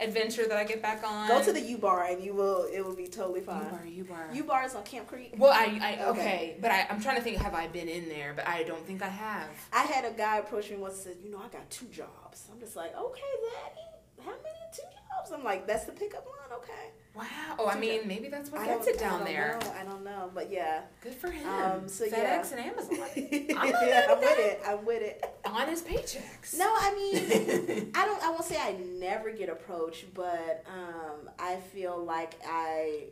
[0.00, 1.28] adventure that I get back on.
[1.28, 2.66] Go to the U Bar and you will.
[2.72, 3.64] It will be totally fine.
[3.64, 4.28] U Bar, U Bar.
[4.32, 5.34] U Bar is on Camp Creek.
[5.36, 6.20] Well, I, I okay.
[6.20, 7.38] okay, but I, I'm trying to think.
[7.38, 8.32] Have I been in there?
[8.34, 9.48] But I don't think I have.
[9.72, 12.48] I had a guy approach me once and said, "You know, I got two jobs."
[12.52, 16.58] I'm just like, "Okay, Daddy, how many two jobs?" I'm like, "That's the pickup line,
[16.58, 17.24] okay." Wow.
[17.60, 19.58] Oh, I mean, maybe that's what gets it down I there.
[19.60, 20.82] Know, I don't know, but yeah.
[21.00, 21.48] Good for him.
[21.48, 22.44] Um, so FedEx yeah.
[22.50, 22.98] and Amazon.
[23.56, 24.60] I'm, yeah, I'm with it.
[24.66, 25.24] I'm with it.
[25.44, 26.58] On his paychecks.
[26.58, 28.22] No, I mean, I don't.
[28.22, 33.04] I won't say I never get approached, but um, I feel like I.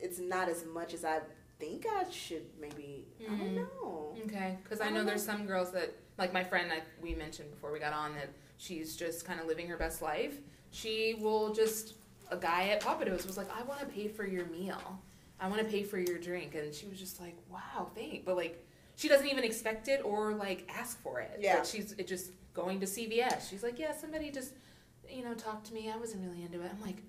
[0.00, 1.18] It's not as much as I
[1.58, 2.46] think I should.
[2.60, 3.34] Maybe mm.
[3.34, 4.14] I don't know.
[4.26, 7.14] Okay, because I, I know, know there's some girls that, like my friend I, we
[7.16, 10.38] mentioned before we got on, that she's just kind of living her best life.
[10.70, 11.94] She will just
[12.30, 15.00] a guy at Pappadeaux was like, I want to pay for your meal.
[15.40, 16.54] I want to pay for your drink.
[16.54, 18.24] And she was just like, wow, thank.
[18.24, 18.64] But like,
[18.96, 21.38] she doesn't even expect it or like ask for it.
[21.40, 21.62] Yeah.
[21.62, 23.48] She's it just going to CVS.
[23.48, 24.52] She's like, yeah, somebody just,
[25.08, 25.90] you know, talked to me.
[25.90, 26.70] I wasn't really into it.
[26.72, 27.02] I'm like,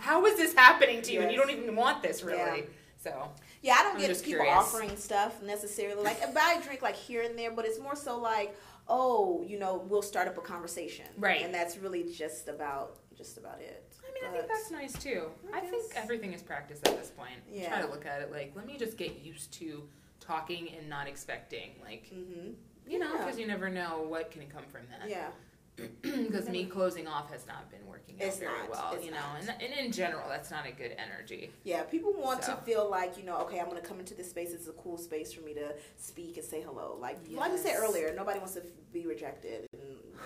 [0.00, 1.18] how is this happening to you?
[1.18, 1.24] Yes.
[1.24, 2.60] And you don't even want this really.
[2.60, 2.66] Yeah.
[3.02, 3.28] So
[3.60, 4.54] yeah, I don't I'm get people curious.
[4.54, 6.02] offering stuff necessarily.
[6.02, 8.56] Like I buy a drink like here and there, but it's more so like,
[8.88, 11.42] oh, you know, we'll start up a conversation, right?
[11.42, 13.94] And that's really just about just about it.
[14.02, 15.30] I mean, but I think that's nice too.
[15.52, 17.40] I, I think everything is practice at this point.
[17.50, 17.68] Yeah.
[17.68, 19.88] Try to look at it like, let me just get used to
[20.20, 22.50] talking and not expecting, like, mm-hmm.
[22.88, 25.08] you know, because you never know what can come from that.
[25.08, 25.28] Yeah.
[26.02, 29.16] Because me closing off has not been working out it's very not, well, you know,
[29.40, 31.50] and, and in general, that's not a good energy.
[31.64, 32.54] Yeah, people want so.
[32.54, 34.52] to feel like you know, okay, I'm going to come into this space.
[34.52, 36.96] It's a cool space for me to speak and say hello.
[37.00, 37.40] Like, yes.
[37.40, 39.66] like I said earlier, nobody wants to be rejected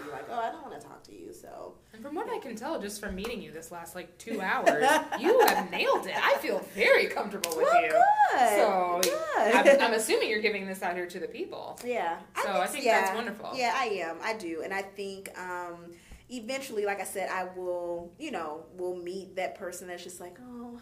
[0.05, 1.33] be like, oh, I don't want to talk to you.
[1.33, 4.41] So, and from what I can tell, just from meeting you this last like two
[4.43, 4.85] hours,
[5.21, 6.17] you have nailed it.
[6.17, 7.91] I feel very comfortable with well, you.
[7.91, 8.57] Good.
[8.57, 9.55] So, good.
[9.55, 11.79] I'm, I'm, assuming you're giving this out here to the people.
[11.85, 12.19] Yeah.
[12.43, 13.01] So I think, I think yeah.
[13.01, 13.51] that's wonderful.
[13.55, 14.17] Yeah, I am.
[14.23, 15.31] I do, and I think.
[15.39, 15.93] um
[16.31, 20.37] eventually, like I said, I will, you know, will meet that person that's just like,
[20.47, 20.79] oh,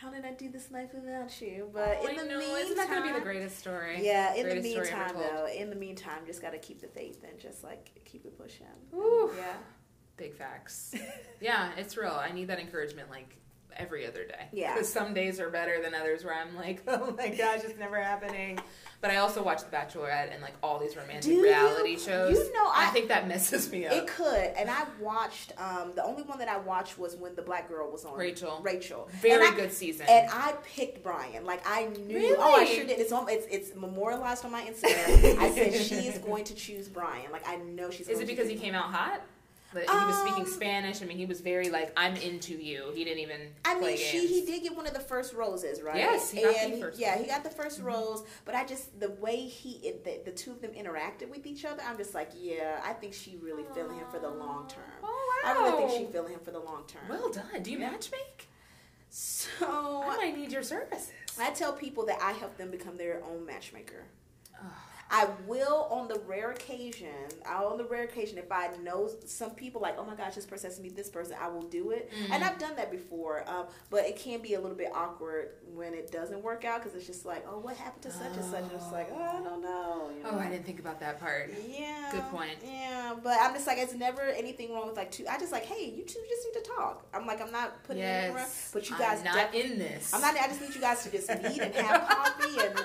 [0.00, 1.68] how did I do this life without you?
[1.72, 2.38] But oh, in the know.
[2.38, 4.04] meantime, it's not to be the greatest story.
[4.04, 7.38] Yeah, in the meantime, though, in the meantime, just got to keep the faith and
[7.38, 8.66] just like keep it pushing.
[8.94, 9.56] Ooh, yeah,
[10.16, 10.94] big facts.
[11.40, 12.12] yeah, it's real.
[12.12, 13.10] I need that encouragement.
[13.10, 13.36] Like
[13.76, 14.46] every other day.
[14.52, 14.74] Yeah.
[14.74, 18.00] Because some days are better than others where I'm like, oh my gosh, it's never
[18.00, 18.58] happening.
[19.00, 21.98] But I also watch The Bachelorette and like all these romantic Do reality you?
[21.98, 22.36] shows.
[22.36, 23.94] You know, I, I- think that messes me up.
[23.94, 25.52] It could, and I watched.
[25.58, 28.18] Um, the only one that I watched was when the black girl was on.
[28.18, 28.60] Rachel.
[28.62, 29.08] Rachel.
[29.22, 30.04] Very I- good season.
[30.08, 31.46] And I picked Bryan.
[31.46, 32.14] Like I knew.
[32.16, 32.36] Really?
[32.38, 32.98] Oh, I sure did.
[33.00, 33.26] It's on.
[33.30, 35.38] It's, it's memorialized on my Instagram.
[35.38, 37.32] I said she is going to choose Bryan.
[37.32, 38.06] Like I know she's.
[38.08, 39.22] Is it because he came out hot?
[39.72, 41.00] He was speaking Um, Spanish.
[41.00, 43.40] I mean, he was very like, "I'm into you." He didn't even.
[43.64, 45.96] I mean, she he did get one of the first roses, right?
[45.96, 47.14] Yes, he got the and first yeah.
[47.14, 47.22] Mm-hmm.
[47.22, 48.24] he got the 1st rose.
[48.44, 51.82] But I just the way he the, the two of them interacted with each other,
[51.86, 54.82] I'm just like, yeah, I think she really feeling him for the long term.
[55.04, 55.50] Oh wow!
[55.50, 57.02] I really think she feeling him for the long term.
[57.08, 57.62] Well done.
[57.62, 57.90] Do you Yeah.
[57.92, 58.46] matchmake?
[59.12, 61.12] so I might need your services.
[61.38, 64.04] I tell people that I help them become their own matchmaker.
[64.60, 64.66] Oh.
[65.10, 67.08] I will on the rare occasion,
[67.44, 70.46] I on the rare occasion, if I know some people like, oh my gosh, this
[70.46, 72.12] person has to meet this person, I will do it.
[72.12, 72.32] Mm-hmm.
[72.32, 75.94] And I've done that before, um, but it can be a little bit awkward when
[75.94, 78.62] it doesn't work out because it's just like, oh, what happened to such and such?
[78.62, 80.10] And it's like, oh, I don't know.
[80.16, 80.38] you Oh.
[80.38, 81.52] I didn't think about that part.
[81.68, 82.10] Yeah.
[82.12, 82.52] Good point.
[82.64, 85.26] Yeah, but I'm just like, it's never anything wrong with like two.
[85.28, 87.04] I just like, hey, you two just need to talk.
[87.12, 90.14] I'm like, I'm not putting anything around, Yes, but you guys I'm not in this.
[90.14, 90.36] I'm not.
[90.36, 92.80] I just need you guys to just meet and have coffee and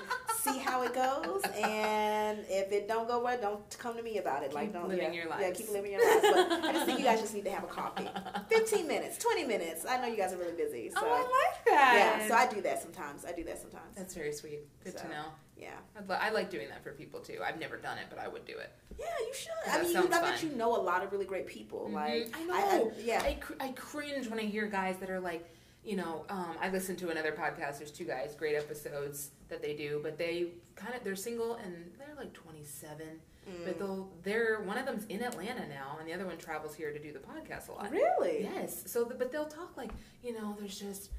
[0.53, 1.41] see how it goes.
[1.61, 4.53] And if it don't go well, don't come to me about it.
[4.53, 5.41] like, Keep don't living yeah, your life.
[5.41, 6.21] Yeah, keep living your life.
[6.21, 8.07] But I just think you guys just need to have a coffee.
[8.49, 9.85] Fifteen minutes, twenty minutes.
[9.87, 12.17] I know you guys are really busy, so oh, I like that.
[12.19, 12.27] yeah.
[12.27, 13.25] So I do that sometimes.
[13.25, 13.95] I do that sometimes.
[13.95, 14.61] That's very sweet.
[14.83, 15.03] Good So.
[15.05, 15.25] to know.
[15.57, 15.69] yeah.
[15.97, 17.39] I'd li- I like doing that for people too.
[17.45, 18.71] I've never done it, but I would do it.
[18.97, 19.51] Yeah, you should.
[19.65, 20.49] That I mean, you, I bet fun.
[20.49, 21.89] you know a lot of really great people.
[21.91, 22.35] Like, Mhm.
[22.35, 22.43] I
[22.77, 22.91] know.
[23.03, 23.21] yeah.
[23.23, 25.49] I, cr- I cringe when I hear guys that are like,
[25.85, 27.77] you know, um, I listened to another podcast.
[27.77, 31.91] There's two guys, great episodes that they do, but they kind of they're single and
[31.97, 33.05] they're like 27.
[33.47, 33.65] Mm.
[33.65, 36.91] But they'll they're one of them's in Atlanta now, and the other one travels here
[36.91, 37.91] to do the podcast a lot.
[37.91, 38.41] really?
[38.43, 38.83] Yes.
[38.87, 39.91] So, the, but they'll talk like
[40.23, 41.11] you know, there's just.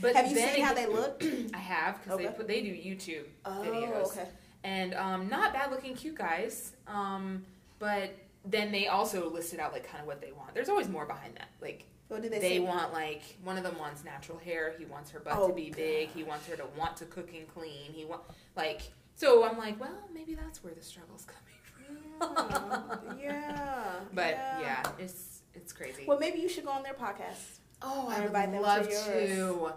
[0.00, 1.22] But Have you then seen how they look?
[1.54, 2.26] I have because Okay.
[2.26, 4.26] they put they do YouTube Oh, videos okay.
[4.64, 6.72] and um, not bad looking cute guys.
[6.86, 7.44] Um,
[7.78, 8.14] but
[8.44, 10.54] then they also listed out like kind of what they want.
[10.54, 11.48] There's always more behind that.
[11.60, 12.60] Like What do they, they, say?
[12.60, 14.74] want like one of them wants natural hair.
[14.78, 16.10] He wants her butt Oh, to be big.
[16.10, 17.92] He wants her to want to cook and clean.
[17.92, 18.22] He want
[18.54, 18.82] like
[19.14, 19.44] so.
[19.44, 23.18] I'm like, well, maybe that's where the struggle's coming from.
[23.18, 23.92] Yeah, yeah.
[24.12, 24.30] But
[24.60, 26.04] yeah, it's it's crazy.
[26.06, 27.60] Well, maybe you should go on their podcast.
[27.80, 29.72] oh, I would invite them to love to.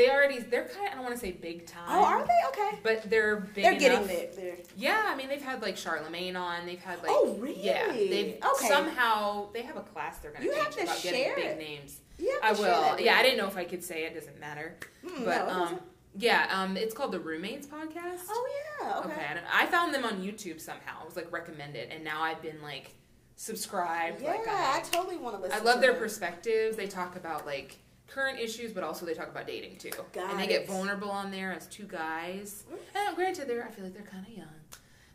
[0.00, 1.84] They already they're kind of I don't want to say big time.
[1.88, 2.32] Oh, are they?
[2.48, 2.78] Okay.
[2.82, 4.06] But they're big They're getting.
[4.06, 6.64] They're, Yeah, I mean they've had like Charlemagne on.
[6.66, 7.62] They've had like Oh, really?
[7.62, 8.68] Yeah, they've Okay.
[8.68, 11.44] somehow they have a class they're going You to have teach to about share getting
[11.44, 11.58] it.
[11.58, 12.00] big names.
[12.18, 12.82] you have I to share will.
[12.96, 14.14] that Yeah, I didn't know if I could say it.
[14.14, 14.76] Doesn't matter.
[15.04, 15.80] Mm, But no, um,
[16.16, 18.20] yeah, um, it's called the Roommates Podcast.
[18.28, 18.48] oh
[18.80, 18.98] yeah.
[19.00, 19.08] Okay.
[19.10, 19.26] okay.
[19.52, 21.02] I, I found them on YouTube somehow.
[21.02, 22.94] It was like recommended, and now I've been like
[23.36, 24.22] subscribed.
[24.22, 25.58] Yeah, like I I, totally want to listen.
[25.60, 26.00] I love their them.
[26.00, 26.76] perspectives.
[26.76, 27.76] They talk about like
[28.12, 29.90] current issues, but also they talk about dating too.
[30.12, 30.48] Got and they it.
[30.48, 32.64] get vulnerable on there as two guys.
[32.94, 34.46] And granted, they're I feel like they're kind of young.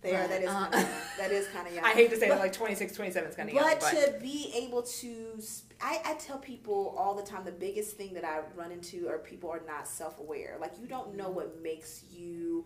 [0.01, 0.27] They are.
[0.27, 0.49] That is.
[0.49, 1.83] uh, kinda, that is kind of young.
[1.83, 3.89] I hate to say But- that like 26, 27 is kind of young, But but
[3.91, 5.39] to be able to,
[5.81, 9.17] I, I tell people all the time the biggest thing that I run into are
[9.17, 10.57] people are not self aware.
[10.61, 12.65] Like, you don't know what makes you,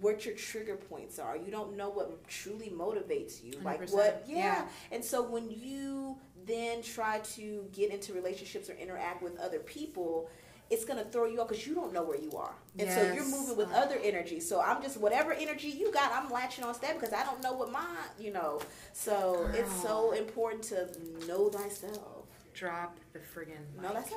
[0.00, 1.36] what your trigger points are.
[1.36, 3.52] You don't know what truly motivates you.
[3.62, 4.36] Like, 100%, what, yeah.
[4.36, 4.68] yeah.
[4.90, 6.16] And so when you
[6.48, 10.28] then try to get into relationships or interact with other people,
[10.70, 13.24] it's gonna throw you off because you don't know where you are, and so you're
[13.24, 14.38] moving with other energy.
[14.40, 17.42] So I'm just whatever energy you got, I'm latching on to that because I don't
[17.42, 17.84] know what mine,
[18.18, 18.60] you know.
[18.92, 20.88] So it's so important to
[21.26, 22.26] know thyself.
[22.54, 24.02] drop the friggin' Know mic.
[24.04, 24.12] thyself.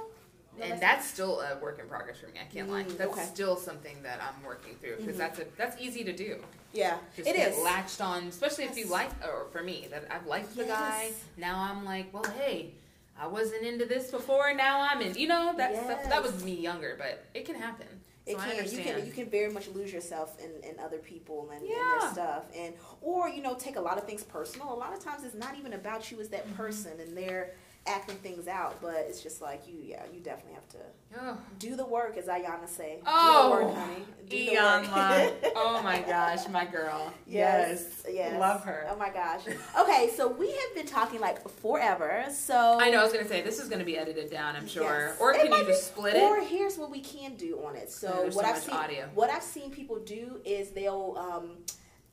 [0.57, 0.81] Know and thyself.
[0.81, 2.33] that's still a work in progress for me.
[2.41, 2.83] I can't lie.
[2.83, 3.23] Mm, That's okay.
[3.25, 5.19] still something that I'm working through because Mhm.
[5.19, 6.41] that's a that's easy to do.
[6.73, 7.57] Yeah, Just it is.
[7.63, 11.11] latched on, especially if you like, or for me, that I've liked the guy.
[11.37, 12.71] Now I'm like, well, hey,
[13.19, 14.53] I wasn't into this before.
[14.53, 15.15] Now I'm in.
[15.15, 17.87] You know, that stuff, that was me younger, but it can happen.
[18.27, 18.51] So It I can.
[18.51, 18.97] You understand.
[18.97, 19.05] can.
[19.07, 22.73] You can very much lose yourself in, in other people and, and their stuff, and
[23.01, 24.71] or you know take a lot of things personal.
[24.73, 26.55] A lot of times it's not even about you as that Mm-hmm.
[26.55, 27.51] person, and they're
[27.87, 28.81] acting things out.
[28.81, 29.77] But it's just like you.
[29.83, 30.77] Yeah, you definitely have to
[31.19, 32.97] Oh, do the work, as Iyanla say.
[32.97, 34.03] do Oh, the work, honey.
[34.29, 35.53] Do the work.
[35.55, 37.11] Oh my gosh, my girl.
[37.27, 38.39] Yes, yes.
[38.39, 38.87] Love her.
[38.89, 39.41] Oh my gosh.
[39.79, 42.25] Okay, so we have been talking like forever.
[42.31, 42.99] So I know.
[42.99, 44.55] I was gonna say this is gonna be edited down.
[44.55, 44.83] I'm sure.
[44.83, 45.17] Yes.
[45.19, 46.23] Or It can you just split it?
[46.23, 47.91] Or here's what we can do on it.
[47.91, 49.09] So what so I've seen, audio.
[49.13, 51.57] what I've seen people do is they'll um,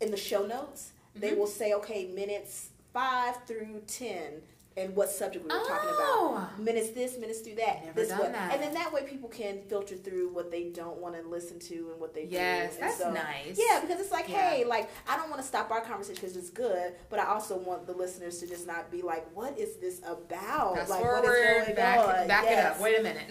[0.01, 1.39] in the show notes they Mhm.
[1.39, 4.43] will say okay minutes five through ten.
[4.79, 5.67] And what subject we were Oh.
[5.69, 5.99] talking about.
[5.99, 6.51] Oh.
[6.63, 7.85] Minutes this, minutes through that.
[7.85, 8.53] Never this done what, that.
[8.55, 11.91] and then that way people can filter through what they don't want to listen to
[11.93, 12.81] and what they Yes, do.
[12.81, 13.59] That's nice.
[13.59, 14.51] Yeah, because it's like, Yeah.
[14.51, 17.57] hey, like I don't want to stop our conversation because it's good, but I also
[17.59, 20.75] want the listeners to just not be like, what is this about?
[20.89, 22.29] Like, forward, what is going back, on?
[22.29, 22.81] back it up.
[22.81, 23.27] Wait a minute.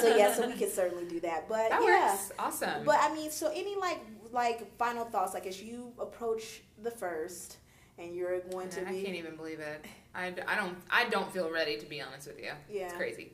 [0.00, 1.48] so yeah, so we can certainly do that.
[1.48, 2.10] But that yeah.
[2.12, 2.32] works.
[2.38, 2.84] Awesome.
[2.84, 4.00] But I mean, so any like
[4.32, 7.56] like final thoughts, like as you approach the first,
[7.98, 9.84] and you're going to Man, I be can't even believe it.
[10.14, 12.50] I, I don't I don't feel ready to be honest with you.
[12.70, 12.84] Yeah.
[12.86, 13.32] It's crazy.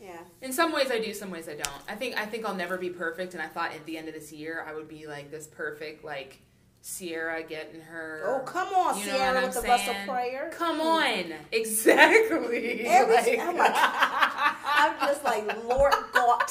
[0.00, 0.18] yeah.
[0.42, 1.82] In some ways I do, some ways I don't.
[1.88, 4.14] I think I think I'll never be perfect and I thought at the end of
[4.14, 6.38] this year I would be like this perfect like
[6.82, 10.08] Ciara getting her Oh come on, You know Ciara I'm with the Russell saying?
[10.08, 10.50] prayer.
[10.54, 11.24] Come on.
[11.52, 12.86] Exactly.
[12.86, 16.42] Every- Like- I'm like- I'm just like Lord God.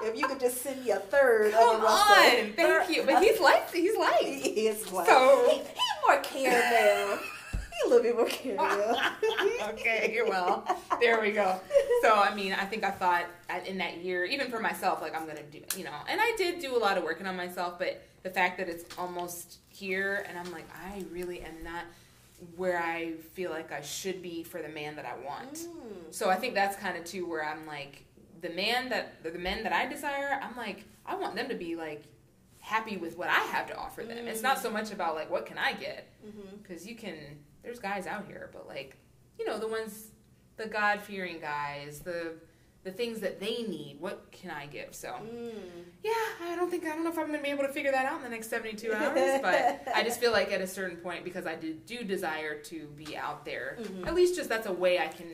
[0.00, 2.14] If you could just send me a third Come of a Russell.
[2.14, 2.52] on.
[2.54, 3.02] Thank you.
[3.04, 4.22] But he's light he's light.
[4.22, 4.76] He light.
[4.76, 7.18] is like So- he, he more caramel.
[7.84, 9.00] A little bit more caramel.
[9.70, 10.66] okay, well,
[11.00, 11.60] there we go.
[12.02, 13.26] So, I mean, I think I thought
[13.66, 16.60] in that year, even for myself, like I'm gonna do, you know, and I did
[16.60, 20.38] do a lot of working on myself, but the fact that it's almost here, and
[20.38, 21.84] I'm like, I really am not
[22.56, 25.54] where I feel like I should be for the man that I want.
[25.54, 25.68] Mm.
[26.10, 28.04] So I think that's kind of too where I'm like,
[28.40, 31.74] the man that the men that I desire, I'm like, I want them to be
[31.74, 32.04] like
[32.60, 34.28] happy with what I have to offer them.
[34.28, 36.08] It's not so much about like what can I get,
[36.62, 37.16] because you can
[37.68, 38.96] there's guys out here but like
[39.38, 40.08] you know the ones
[40.56, 42.32] the god-fearing guys the
[42.84, 45.52] the things that they need what can i give so Mm.
[46.02, 46.12] yeah
[46.44, 48.16] i don't think i don't know if i'm gonna be able to figure that out
[48.16, 51.46] in the next 72 hours but i just feel like at a certain point because
[51.46, 54.06] i do, do desire to be out there Mhm.
[54.06, 55.26] at least just that's a way i can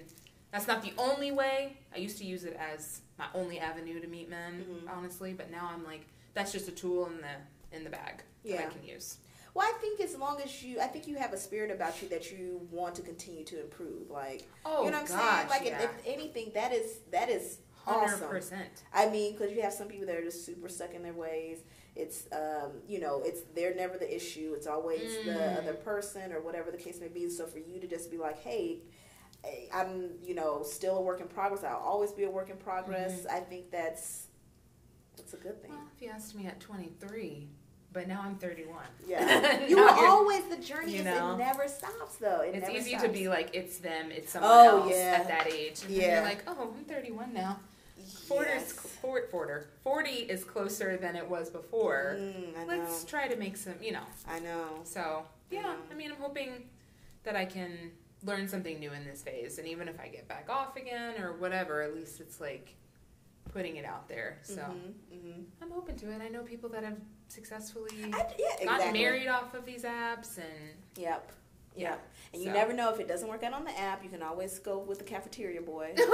[0.51, 4.09] that's not the only way i used to use it as my only avenue to
[4.09, 4.91] meet men Mhm.
[4.91, 8.59] honestly but now i'm like that's just a tool in the in the bag that
[8.59, 9.19] i can use
[9.55, 12.09] Well, I think as long as you, I think you have a spirit about you
[12.09, 14.11] that you want to continue to improve.
[14.11, 15.49] Like, oh you know what I'm saying?
[15.49, 15.81] Like, yeah.
[15.83, 18.29] if, if anything, that is that is awesome.
[18.29, 18.83] percent.
[18.93, 21.59] I mean, because you have some people that are just super stuck in their ways.
[21.97, 24.55] It's, um, you know, it's they're never the issue.
[24.57, 25.59] It's always the Mm.
[25.59, 27.29] other person or whatever the case may be.
[27.31, 28.81] So for you to just be like, hey,
[29.45, 31.63] hey, I'm, you know, still a work in progress.
[31.63, 33.27] I'll always be a work in progress.
[33.31, 34.27] I think that's
[35.17, 35.71] that's a good thing.
[35.71, 37.49] Well, if you asked me at 23,
[37.95, 38.77] but now I'm 31.
[39.09, 40.93] Yeah, you were always the journey.
[40.95, 41.35] you is know.
[41.35, 42.41] it never stops though.
[42.43, 43.05] It It's easy stops.
[43.05, 45.17] to be like it's them, it's someone Oh, else yeah.
[45.21, 45.83] at that age.
[45.85, 46.17] And Yeah.
[46.17, 47.61] you're like, oh, I'm 31 now.
[48.29, 48.71] 40 Yes.
[48.73, 49.29] is 40,
[49.83, 52.17] 40 is closer than it was before.
[52.19, 52.83] Mm, I know.
[52.83, 54.05] Let's try to make some, you know.
[54.29, 54.81] I know.
[54.85, 55.75] So yeah, Yeah.
[55.91, 56.69] I mean, I'm hoping
[57.23, 57.93] that I can
[58.25, 61.33] learn something new in this phase, and even if I get back off again or
[61.35, 62.75] whatever, at least it's like
[63.53, 64.39] putting it out there.
[64.43, 65.45] So Mhm, mhm.
[65.63, 66.21] I'm open to it.
[66.21, 66.97] I know people that have
[67.29, 68.67] successfully I, yeah, exactly.
[68.67, 71.33] gotten married off of these apps, and Yep.
[71.77, 71.91] yeah.
[71.91, 72.09] Yep.
[72.35, 74.03] And you never know if it doesn't work out on the app.
[74.05, 75.95] You can always go with the cafeteria boy.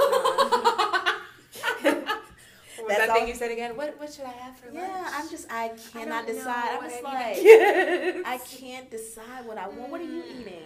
[2.77, 3.75] What was That's that thing all- you said again?
[3.75, 4.77] What what should I have for lunch?
[4.77, 6.77] yeah, I'm just I I cannot don't decide.
[6.81, 8.25] I'm just like get.
[8.25, 9.89] I can't decide what I want.
[9.91, 10.63] What are you eating?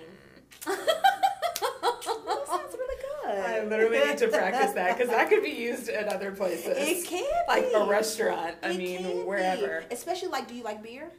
[3.35, 6.77] I literally need to practice that because that could be used at other places.
[6.77, 7.73] It can like be.
[7.73, 8.55] a restaurant.
[8.63, 9.09] I It can mean, be.
[9.23, 9.83] wherever.
[9.91, 11.11] Especially like, do you like beer?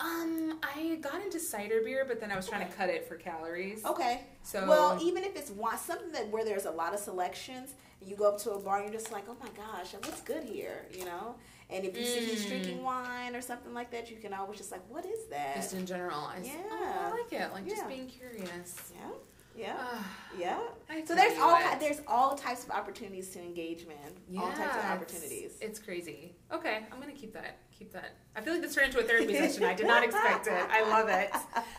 [0.00, 3.14] Um, I got into cider beer, but then I was trying to cut it for
[3.14, 3.84] calories.
[3.84, 4.22] Okay.
[4.42, 8.16] So Well, even if it's wine, something that where there's a lot of selections, you
[8.16, 10.86] go up to a bar and you're just like, oh my gosh, what's good here,
[10.92, 11.36] you know?
[11.70, 12.48] And if you see he's Mm.
[12.48, 15.54] drinking wine or something like that, you can always just like, what is that?
[15.54, 17.52] just in general, I, s- oh, I like it.
[17.52, 17.74] Like Yeah.
[17.76, 18.92] just being curious.
[18.94, 19.10] yeah,
[19.56, 20.06] yeah, Ah,
[20.38, 20.60] yeah.
[20.90, 21.80] I So there's all what.
[21.80, 23.96] there's all types of opportunities to engage, man.
[24.38, 25.58] all types of opportunities.
[25.60, 26.34] It's, crazy.
[26.52, 27.58] Okay, I'm gonna keep that.
[27.78, 28.14] Keep that.
[28.36, 29.64] I feel like this turned into a therapy session.
[29.64, 30.52] I did not expect it.
[30.52, 31.30] I love it.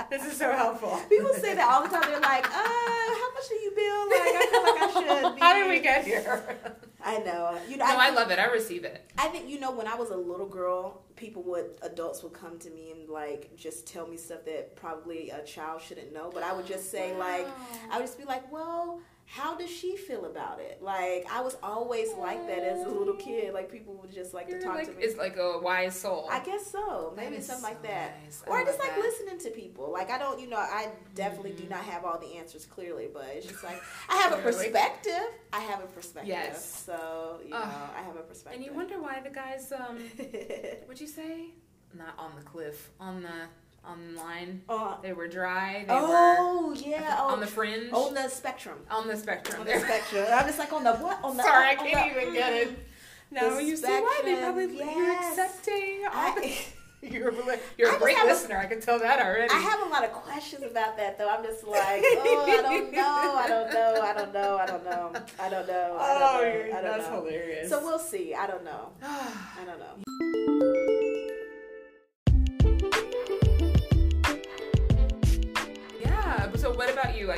[0.09, 0.99] This is so helpful.
[1.09, 2.03] People say that all the time.
[2.09, 4.09] They're like, uh, how much do you bill?
[4.09, 5.35] Like, I feel like I should.
[5.35, 5.41] Be.
[5.41, 6.57] How did we get here?
[7.03, 7.57] I know.
[7.69, 8.39] You know, No, I, I love it.
[8.39, 9.09] I receive it.
[9.17, 12.57] I think you know when I was a little girl, people would adults would come
[12.59, 16.29] to me and like just tell me stuff that probably a child shouldn't know.
[16.33, 17.47] But I would just say like,
[17.91, 18.99] I would just be like, well.
[19.27, 20.81] How does she feel about it?
[20.81, 23.53] Like I was always like that as a little kid.
[23.53, 25.03] Like people would just like You're to talk like, to me.
[25.03, 26.27] It's like a wise soul.
[26.31, 27.11] I guess so.
[27.17, 28.21] Maybe something like that.
[28.23, 28.43] nice.
[28.45, 28.99] Or I just like that.
[28.99, 29.91] listening to people.
[29.91, 31.71] Like I don't, you know, I definitely do Mhm.
[31.71, 35.27] not have all the answers clearly, but it's just like I have a perspective.
[35.51, 36.29] I have a perspective.
[36.29, 36.83] Yes.
[36.85, 37.57] So you know.
[37.57, 38.57] I have a perspective.
[38.61, 39.97] and you wonder why the guys, um,
[40.85, 41.47] what'd you say?
[41.95, 43.47] Not on the cliff, on the
[43.87, 44.61] on the line.
[44.69, 45.85] uh, They were dry.
[45.87, 47.17] They oh were yeah.
[47.19, 48.79] Oh, on the fringe, on the spectrum.
[48.89, 49.61] on the spectrum.
[49.61, 50.25] On the spectrum.
[50.31, 51.23] I'm just like on the what?
[51.23, 51.43] On the.
[51.43, 52.79] Sorry, I can't the- even get it.
[53.31, 56.53] No, The you see why they probably you're accepting all the
[57.01, 57.31] You're,
[57.77, 58.55] you're a great listener.
[58.57, 59.51] A, I can tell that already.
[59.53, 61.29] I have a lot of questions about that, though.
[61.29, 64.83] I'm just like, oh, I don't know, I don't know, I don't know, I don't
[64.83, 65.97] know, I don't know.
[65.99, 67.15] I don't oh, know, I don't that's know.
[67.23, 67.69] hilarious.
[67.69, 68.33] So we'll see.
[68.33, 68.89] I don't know.
[69.03, 70.04] I don't know.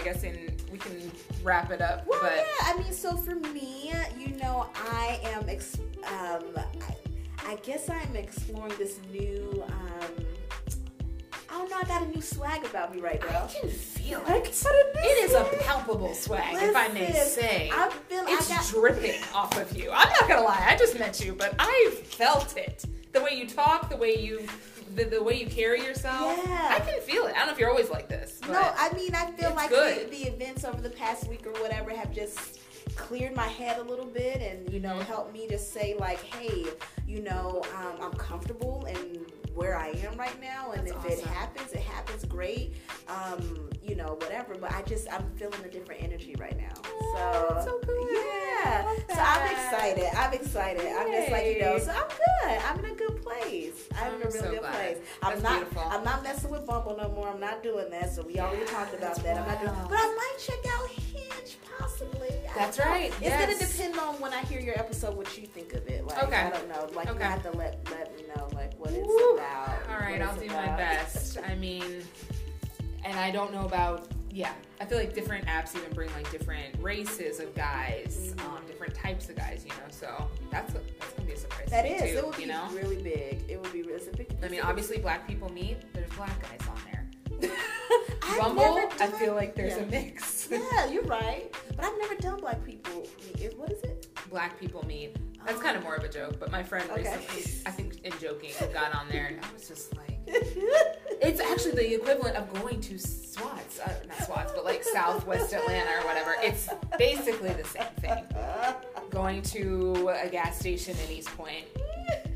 [0.09, 0.29] About you?
[0.29, 1.11] I guess we can
[1.43, 2.05] wrap it up.
[2.07, 2.33] Well, but...
[2.35, 2.73] yeah.
[2.73, 5.47] I mean, so for me, you know, I am.
[5.49, 6.95] Ex- um, I,
[7.45, 9.63] I guess I'm exploring this new.
[9.67, 10.25] Um,
[11.49, 11.77] I don't know.
[11.77, 13.45] I got a new swag about me right now.
[13.45, 14.47] I can feel it.
[14.47, 17.71] It is a palpable swag, Listen, if I may say.
[17.73, 18.67] I feel it's I got...
[18.67, 19.89] dripping off of you.
[19.91, 20.65] I'm not gonna lie.
[20.67, 22.85] I just met you, but I felt it.
[23.13, 24.45] The way you talk, the way you
[24.97, 26.37] the, the way you carry yourself.
[26.45, 26.69] Yeah.
[26.71, 27.35] I can feel it.
[27.35, 28.39] I don't know if you're always like this.
[28.47, 31.91] No, I mean I feel like the, the, events over the past week or whatever
[31.91, 32.59] have just
[32.95, 35.01] cleared my head a little bit and you know mm-hmm.
[35.01, 36.65] helped me to say like, hey,
[37.07, 41.19] you know, um, I'm comfortable and where I am right now, and That's if awesome.
[41.19, 42.75] it happens, it happens great.
[43.07, 44.55] Um, you know, whatever.
[44.55, 46.73] But I just I'm feeling a different energy right now.
[46.83, 47.81] So, so
[48.11, 48.93] yeah.
[49.09, 50.05] So I'm excited.
[50.15, 50.83] I'm excited.
[50.83, 50.93] Yay.
[50.93, 51.77] I'm just like you know.
[51.79, 52.63] So I'm good.
[52.65, 53.87] I'm in a good place.
[53.95, 54.73] I'm, I'm in a really so good glad.
[54.73, 54.97] place.
[55.21, 55.59] I'm not.
[55.59, 55.83] Beautiful.
[55.89, 57.29] I'm not messing with Bumble no more.
[57.29, 58.13] I'm not doing that.
[58.13, 59.35] So we already talked about that.
[59.35, 59.41] Wow.
[59.41, 59.87] I'm not doing.
[59.89, 62.29] But I might check out Hinge possibly.
[62.55, 63.11] That's right.
[63.11, 63.45] It's yes.
[63.45, 66.05] gonna depend on when I hear your episode what you think of it.
[66.05, 66.35] Like okay.
[66.35, 66.89] I don't know.
[66.95, 67.19] Like okay.
[67.19, 69.37] you have to let let me know like what it's Woo.
[69.37, 69.79] about.
[69.89, 70.65] All right, I'll do about.
[70.65, 71.37] my best.
[71.47, 72.03] I mean,
[73.03, 74.07] and I don't know about.
[74.29, 78.93] Yeah, I feel like different apps even bring like different races of guys, um, different
[78.93, 79.63] types of guys.
[79.65, 81.69] You know, so that's a, that's gonna be a surprise.
[81.69, 82.01] That is.
[82.01, 82.69] Too, it would you be know?
[82.71, 83.43] really big.
[83.47, 83.79] It would be.
[83.79, 84.27] It's a big.
[84.43, 85.77] I mean, obviously, black people meet.
[85.93, 86.97] There's black guys on there.
[88.37, 89.83] Bumble, I feel like there's yeah.
[89.83, 90.47] a mix.
[90.51, 91.53] yeah, you're right.
[91.75, 93.57] But I've never done black people meet.
[93.57, 94.07] What is it?
[94.29, 95.15] Black people meet.
[95.45, 95.61] That's oh.
[95.61, 97.17] kind of more of a joke, but my friend okay.
[97.17, 101.71] recently, I think in joking, got on there and I was just like, it's actually
[101.71, 106.35] the equivalent of going to SWATs, uh, not SWATs, but like Southwest Atlanta or whatever.
[106.41, 108.23] It's basically the same thing.
[109.09, 111.65] Going to a gas station in East Point.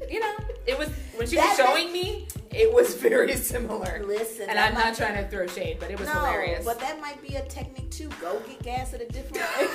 [0.09, 0.33] You know,
[0.67, 4.03] it was when she that was showing me, it was very similar.
[4.05, 6.65] Listen, and I'm not trying to throw shade, but it was no, hilarious.
[6.65, 8.09] But that might be a technique too.
[8.19, 9.43] Go get gas at a different.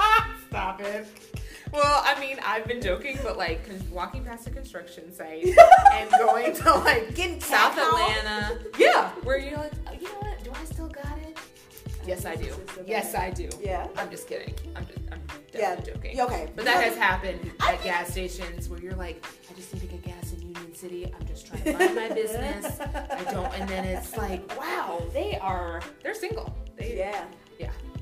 [0.48, 1.06] Stop it.
[1.72, 5.46] Well, I mean, I've been joking, but like walking past a construction site
[5.92, 10.42] and going to like Getting South Atlanta, yeah, where you're like, oh, you know what?
[10.44, 11.38] Do I still got it?
[12.06, 12.54] Yes, I do.
[12.86, 13.48] Yes, I do.
[13.62, 13.86] Yeah.
[13.96, 14.54] I'm just kidding.
[14.74, 15.20] I'm just, I'm
[15.52, 15.76] yeah.
[15.76, 16.20] joking.
[16.20, 16.48] Okay.
[16.56, 20.02] But that has happened at gas stations where you're like, I just need to get
[20.02, 21.12] gas in Union City.
[21.18, 22.80] I'm just trying to mind my business.
[22.80, 26.54] I don't, and then it's like, wow, they are, they're single.
[26.76, 27.24] They, yeah.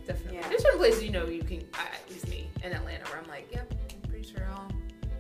[0.08, 0.38] Yeah, definitely.
[0.38, 0.48] Yeah.
[0.48, 3.48] There's certain places you know you can, at least me, in Atlanta where I'm like,
[3.52, 4.70] yep, I'm pretty sure I'll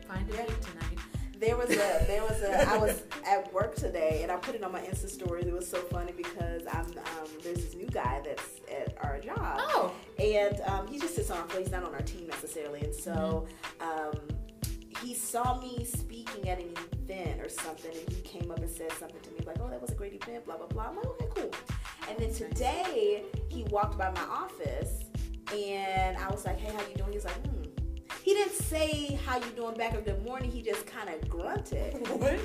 [0.06, 0.44] find a yeah.
[0.46, 0.98] tonight.
[1.38, 4.64] There was a there was a I was at work today and I put it
[4.64, 5.46] on my Insta stories.
[5.46, 9.60] It was so funny because I'm um, there's this new guy that's at our job.
[9.60, 9.92] Oh.
[10.18, 11.58] And um, he just sits on our.
[11.58, 12.80] He's not on our team necessarily.
[12.80, 13.46] And so
[13.78, 14.16] mm-hmm.
[14.16, 14.38] um,
[15.00, 18.90] he saw me speaking at an event or something, and he came up and said
[18.92, 20.88] something to me like, "Oh, that was a great event." Blah blah blah.
[20.88, 21.50] I'm like, "Okay, cool."
[22.08, 25.04] And then today he walked by my office,
[25.52, 27.64] and I was like, "Hey, how you doing?" He's like, "Hmm."
[28.22, 30.50] He didn't say how you doing back in the morning.
[30.50, 31.94] He just kind of grunted.
[32.18, 32.40] What?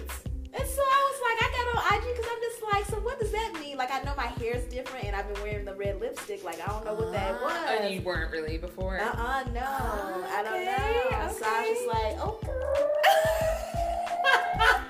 [0.56, 3.20] And so I was like, I got on IG because I'm just like, so what
[3.20, 3.76] does that mean?
[3.76, 6.44] Like, I know my hair's different and I've been wearing the red lipstick.
[6.44, 7.82] Like, I don't know what that uh, was.
[7.82, 9.00] And you weren't really before?
[9.00, 9.62] Uh uh no.
[9.62, 11.26] Okay, I don't know.
[11.26, 11.34] Okay.
[11.40, 12.52] So I was just like, okay.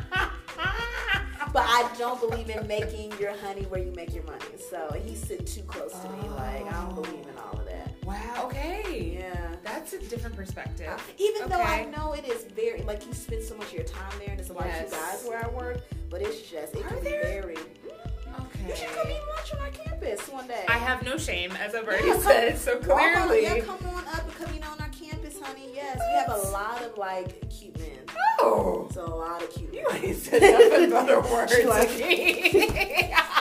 [1.54, 4.44] but I don't believe in making your honey where you make your money.
[4.70, 6.28] So he sit too close to me.
[6.30, 7.94] Like, I don't believe in all of that.
[8.04, 8.46] Wow.
[8.46, 9.20] Okay.
[9.20, 9.56] Yeah.
[9.64, 10.88] That's a different perspective.
[10.90, 11.52] Uh, even okay.
[11.52, 14.30] though I know it is very like you spend so much of your time there,
[14.30, 14.92] and there's a lot yes.
[14.92, 17.22] of you guys where I work, but it's just it Are can there?
[17.22, 17.56] be very.
[17.56, 18.70] Okay.
[18.70, 20.66] You should come eat lunch on our campus one day.
[20.68, 22.58] I have no shame, as I've already yeah, said.
[22.58, 25.70] So clearly, yeah, come on up and come eat on our campus, honey.
[25.74, 28.03] Yes, we have a lot of like cute men.
[28.46, 29.82] Oh, it's a lot of cute men.
[29.82, 31.54] You ain't said nothing other words.
[31.66, 31.90] like,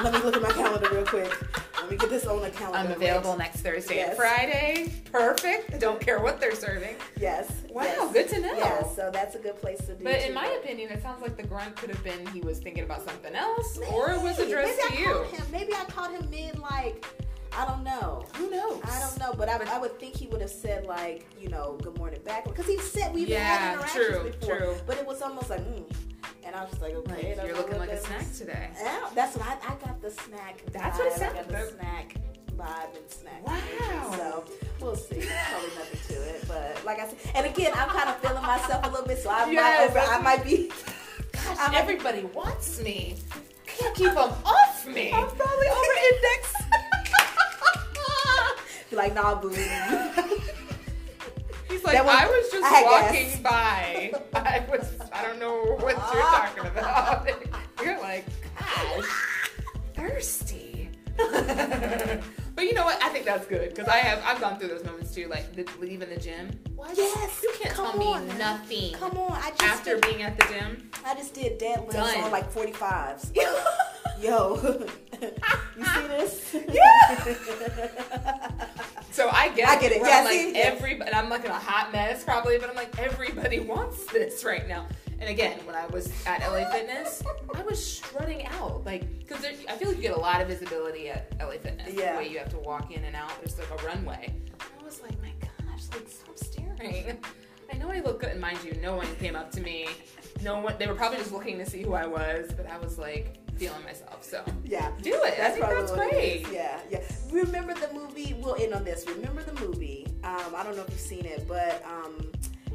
[0.03, 1.33] let me look at my calendar real quick.
[1.81, 2.79] Let me get this on the calendar.
[2.79, 4.11] I'm available next Thursday yes.
[4.11, 4.93] and Friday.
[5.11, 5.81] Perfect.
[5.81, 6.95] Don't care what they're serving.
[7.21, 7.51] Yes.
[7.69, 8.13] Wow, yes.
[8.13, 8.57] good to know.
[8.57, 10.05] Yeah, so that's a good place to do.
[10.05, 12.85] But in my opinion, it sounds like the grunt could have been he was thinking
[12.85, 13.93] about something else, maybe.
[13.93, 15.23] or it was addressed maybe to you.
[15.25, 17.05] Him, maybe I caught him mid like.
[17.57, 18.27] I don't know.
[18.37, 18.81] Who knows?
[18.85, 21.79] I don't know, but I, I would think he would have said like, you know,
[21.83, 24.57] good morning back because he said we've yeah, had interactions true, before.
[24.59, 24.77] True.
[24.87, 25.85] But it was almost like, mm,
[26.45, 28.71] and I was just like, okay, like, you're looking like a snack today.
[28.81, 30.63] Yeah, that's what I, I got the snack.
[30.73, 30.99] That's vibe.
[30.99, 31.39] what it sounded.
[31.41, 32.15] I got the snack
[32.57, 33.47] vibe and snack.
[33.47, 34.15] Wow.
[34.17, 34.45] So
[34.81, 35.17] we'll see.
[35.17, 38.43] There's probably nothing to it, but like I said, and again, I'm kind of feeling
[38.43, 40.71] myself a little bit, so I yes, might over, I might be.
[41.33, 43.17] Gosh, Everybody wants me.
[43.67, 45.13] Can't keep them off me.
[45.13, 45.93] I'm probably over
[48.93, 48.97] index.
[48.97, 49.49] like, nah, boo.
[51.69, 54.13] He's like, was, I was just I walking by.
[54.35, 57.29] I was, I don't know what you're talking about.
[57.83, 58.25] You're like,
[58.59, 59.07] gosh,
[59.95, 60.91] thirsty.
[62.55, 63.03] but you know what?
[63.03, 65.67] I think that's good because I have I've gone through those moments too, like the,
[65.81, 66.51] leaving the gym.
[66.75, 66.97] What?
[66.97, 67.99] Yes, you can't tell on.
[67.99, 68.93] me nothing.
[68.95, 70.91] Come on, I just after did, being at the gym.
[71.05, 73.37] I just did deadlifts on like 45s.
[74.23, 74.57] Yo,
[75.77, 76.57] you see this?
[76.73, 77.25] Yeah.
[79.11, 80.01] so I get, I get it.
[80.01, 81.13] Yeah, I'm like everybody.
[81.13, 84.87] I'm like in a hot mess probably, but I'm like everybody wants this right now.
[85.23, 87.23] And again, when I was at LA Fitness,
[87.55, 91.11] I was strutting out like because I feel like you get a lot of visibility
[91.11, 91.95] at LA Fitness.
[91.95, 92.15] Yeah.
[92.15, 94.35] The way you have to walk in and out, there's like a runway.
[94.59, 97.17] I was like, my gosh, like stop staring.
[97.73, 99.87] I know I look good, and mind you, no one came up to me.
[100.43, 100.75] No one.
[100.77, 103.85] They were probably just looking to see who I was, but I was like feeling
[103.85, 104.25] myself.
[104.25, 105.37] So yeah, do it.
[105.39, 106.47] That's I think that's great.
[106.53, 107.01] Yeah, yeah.
[107.31, 108.35] Remember the movie?
[108.41, 109.07] We'll end on this.
[109.09, 110.05] Remember the movie?
[110.25, 112.33] Um, I don't know if you've seen it, but um,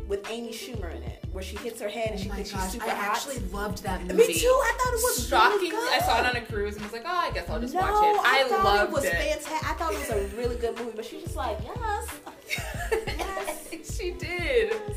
[0.08, 2.64] with Amy Schumer in it, where she hits her head and oh she thinks gosh,
[2.64, 3.04] she's super I hot.
[3.04, 4.28] I actually loved that movie.
[4.28, 4.48] Me too.
[4.48, 5.70] I thought it was shockingly.
[5.70, 7.74] Really I saw it on a cruise and was like, oh, I guess I'll just
[7.74, 8.22] no, watch it.
[8.24, 8.94] I, I loved it.
[8.94, 9.14] was it.
[9.14, 9.70] fantastic.
[9.70, 12.20] I thought it was a really good movie, but she's just like, yes,
[12.92, 14.72] yes, she did.
[14.72, 14.96] Yes.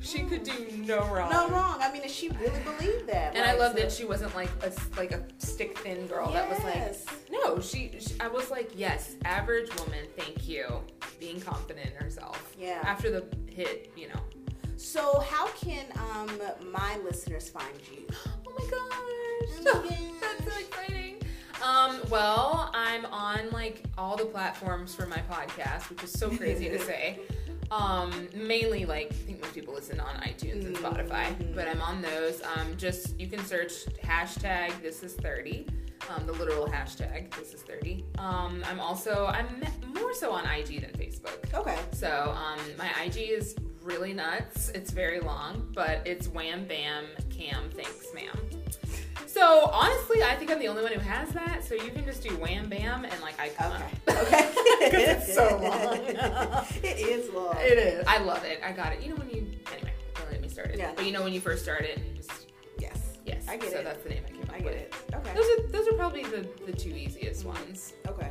[0.00, 0.52] She could do
[0.86, 1.30] no wrong.
[1.30, 1.78] No wrong.
[1.80, 3.34] I mean, she really believed that.
[3.34, 3.82] And like, I love so.
[3.82, 6.30] that she wasn't like a like a stick thin girl.
[6.30, 6.62] Yes.
[6.62, 7.60] That was like no.
[7.60, 10.06] She, she, I was like yes, average woman.
[10.14, 10.82] Thank you,
[11.18, 12.54] being confident in herself.
[12.58, 12.80] Yeah.
[12.84, 14.20] After the hit, you know,
[14.84, 16.30] so, how can um,
[16.70, 18.06] my listeners find you?
[18.46, 19.84] Oh my gosh, oh
[20.20, 21.16] that's so exciting.
[21.60, 26.68] Um, well, I'm on like all the platforms for my podcast, which is so crazy
[26.68, 27.18] to say.
[27.70, 31.54] Um, mainly like I think most people listen on iTunes and Spotify, mm-hmm.
[31.54, 32.42] but I'm on those.
[32.42, 35.66] Um, just you can search hashtag this is 30.
[36.10, 40.82] Um, the literal hashtag this is 30 um, i'm also i'm more so on ig
[40.82, 44.70] than facebook okay so um, my ig is really nuts.
[44.70, 48.38] It's very long, but it's wham bam cam thanks ma'am.
[49.26, 51.64] So honestly, I think I'm the only one who has that.
[51.64, 54.20] So you can just do wham bam and like I come okay.
[54.20, 54.50] Okay.
[54.86, 55.98] It's so long.
[56.82, 57.56] it is long.
[57.58, 58.04] It is.
[58.06, 58.60] I love it.
[58.64, 59.02] I got it.
[59.02, 60.78] You know when you anyway, don't let me start it.
[60.78, 60.92] Yeah.
[60.94, 62.30] But you know when you first started and just
[62.78, 63.18] Yes.
[63.24, 63.46] Yes.
[63.48, 63.78] I get so it.
[63.78, 64.74] So that's the name I came up I get with.
[64.74, 64.94] it.
[65.14, 65.34] Okay.
[65.34, 67.48] Those are those are probably the, the two easiest mm-hmm.
[67.50, 67.94] ones.
[68.08, 68.30] Okay.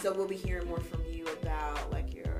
[0.00, 2.31] So we'll be hearing more from you about like your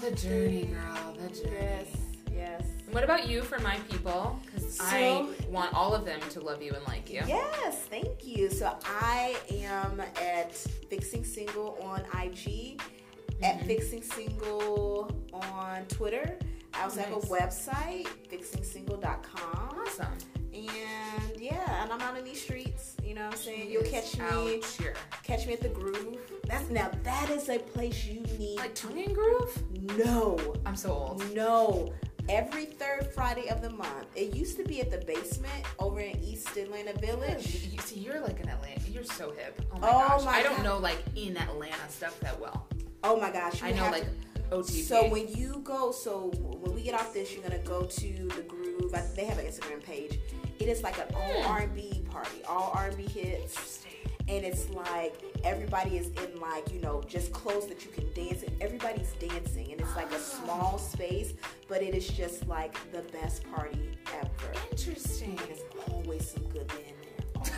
[0.00, 1.16] the journey, girl.
[1.20, 1.56] The journey.
[1.60, 1.86] Yes.
[2.34, 2.62] Yes.
[2.86, 4.38] And what about you for my people?
[4.46, 7.22] Because so, I want all of them to love you and like you.
[7.26, 8.48] Yes, thank you.
[8.48, 13.44] So I am at Fixing Single on IG, mm-hmm.
[13.44, 16.38] at Fixing Single on Twitter.
[16.74, 17.08] I also nice.
[17.08, 19.78] have a website, fixingsingle.com.
[19.80, 20.06] Awesome.
[20.52, 22.87] And yeah, and I'm out in these streets.
[23.18, 23.70] Know what I'm saying?
[23.72, 24.62] You'll catch me.
[24.78, 24.94] Here.
[25.24, 26.18] Catch me at the Groove.
[26.44, 28.58] That's now that is a place you need.
[28.58, 29.64] Like Tongue and Groove?
[29.98, 30.54] No.
[30.64, 31.34] I'm so old.
[31.34, 31.92] No.
[32.28, 34.06] Every third Friday of the month.
[34.14, 37.68] It used to be at the basement over in East Atlanta Village.
[37.72, 38.88] You see, you're like an Atlanta.
[38.88, 39.60] You're so hip.
[39.72, 40.24] Oh my oh gosh.
[40.24, 40.64] My I don't God.
[40.64, 42.68] know like in Atlanta stuff that well.
[43.02, 43.64] Oh my gosh.
[43.64, 44.06] I know like
[44.52, 44.84] OTP.
[44.84, 48.42] So when you go, so when we get off this, you're gonna go to the
[48.42, 48.94] Groove.
[49.16, 50.20] They have an Instagram page.
[50.58, 51.46] It is like an all hmm.
[51.46, 53.84] R&B party, all R&B hits,
[54.28, 58.42] and it's like everybody is in like you know just clothes that you can dance
[58.42, 58.52] in.
[58.60, 61.34] Everybody's dancing, and it's like a small space,
[61.68, 64.52] but it is just like the best party ever.
[64.70, 65.30] Interesting.
[65.30, 67.52] And there's always some good men there.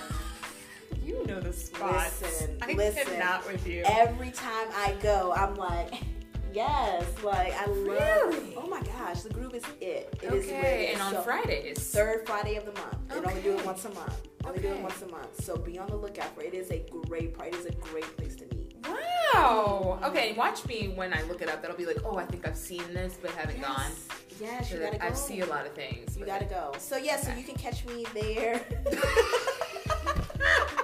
[1.03, 2.21] you know the spots.
[2.21, 3.19] Listen, I listen.
[3.19, 3.83] Not with you.
[3.87, 5.95] Every time I go, I'm like.
[6.53, 8.35] Yes, like I love.
[8.35, 8.55] Really?
[8.57, 10.17] Oh my gosh, the groove is it.
[10.23, 12.95] It okay, is and on so, Fridays, third Friday of the month.
[13.11, 13.19] Okay.
[13.19, 14.29] And only do it once a month.
[14.45, 14.69] Only okay.
[14.69, 15.45] do it once a month.
[15.45, 16.55] So be on the lookout for it.
[16.55, 17.51] It is a great party.
[17.51, 18.77] It is a great place to meet.
[18.89, 20.01] Wow.
[20.03, 21.63] Okay, watch me when I look it up.
[21.63, 23.67] That'll be like, oh, I think I've seen this, but haven't yes.
[23.67, 23.93] gone.
[24.41, 25.07] Yes, you gotta go.
[25.07, 26.17] I see a lot of things.
[26.17, 26.73] You gotta go.
[26.79, 27.27] So yeah, okay.
[27.27, 28.65] so you can catch me there.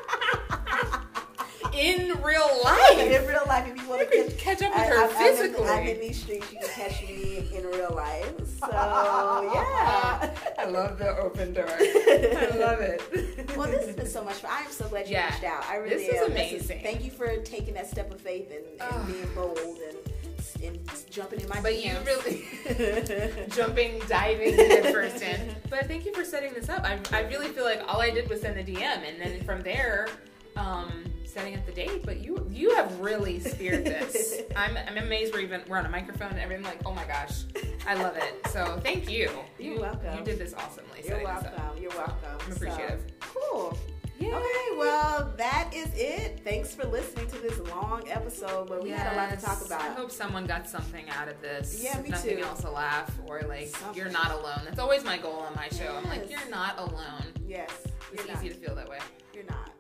[1.77, 2.99] in real life.
[2.99, 5.67] in real life, if you want to catch, catch up with I, her I, physically.
[5.67, 6.53] I'm in, I'm in, these streets.
[6.53, 8.33] You can catch me in real life.
[8.57, 11.67] So yeah, I love the open door.
[11.69, 13.55] I love it.
[13.55, 14.51] Well, this has been so much fun.
[14.51, 15.27] I am so glad you yeah.
[15.27, 15.63] reached out.
[15.69, 16.15] I really this am.
[16.15, 16.79] Is amazing.
[16.79, 19.99] Is, thank you for taking that step of faith and, and being bold and
[20.63, 20.79] and
[21.11, 22.45] jumping in my but you really
[23.51, 27.83] jumping diving in but thank you for setting this up I, I really feel like
[27.87, 30.09] all i did was send the dm and then from there
[30.57, 31.05] um,
[31.37, 34.41] setting up the date, but you you have really speared this.
[34.57, 36.65] I'm, I'm amazed we're even we're on a microphone and everything.
[36.65, 37.45] Like, oh my gosh,
[37.87, 38.47] I love it.
[38.49, 39.31] So thank you.
[39.59, 40.19] You're you, welcome.
[40.19, 41.03] You did this awesomely.
[41.05, 41.83] You're uh, welcome.
[41.83, 42.17] You're welcome.
[42.41, 43.03] I'm appreciative.
[43.21, 43.79] So, cool.
[44.19, 44.33] Yay.
[44.33, 46.41] Okay, well, that is it.
[46.43, 49.03] Thanks for listening to this long episode, but we yes.
[49.03, 49.83] had a lot to talk about.
[49.83, 51.83] I hope someone got something out of this.
[51.85, 52.43] Yeah, me nothing too.
[52.45, 53.95] else, a laugh or like something.
[53.95, 54.63] you're not alone.
[54.65, 55.85] That's always my goal on my show.
[55.85, 56.03] Yes.
[56.03, 57.27] I'm like, you're not alone.
[57.47, 57.71] Yes,
[58.11, 58.43] it's easy not.
[58.43, 59.01] to feel that way.
[59.35, 59.76] You're not.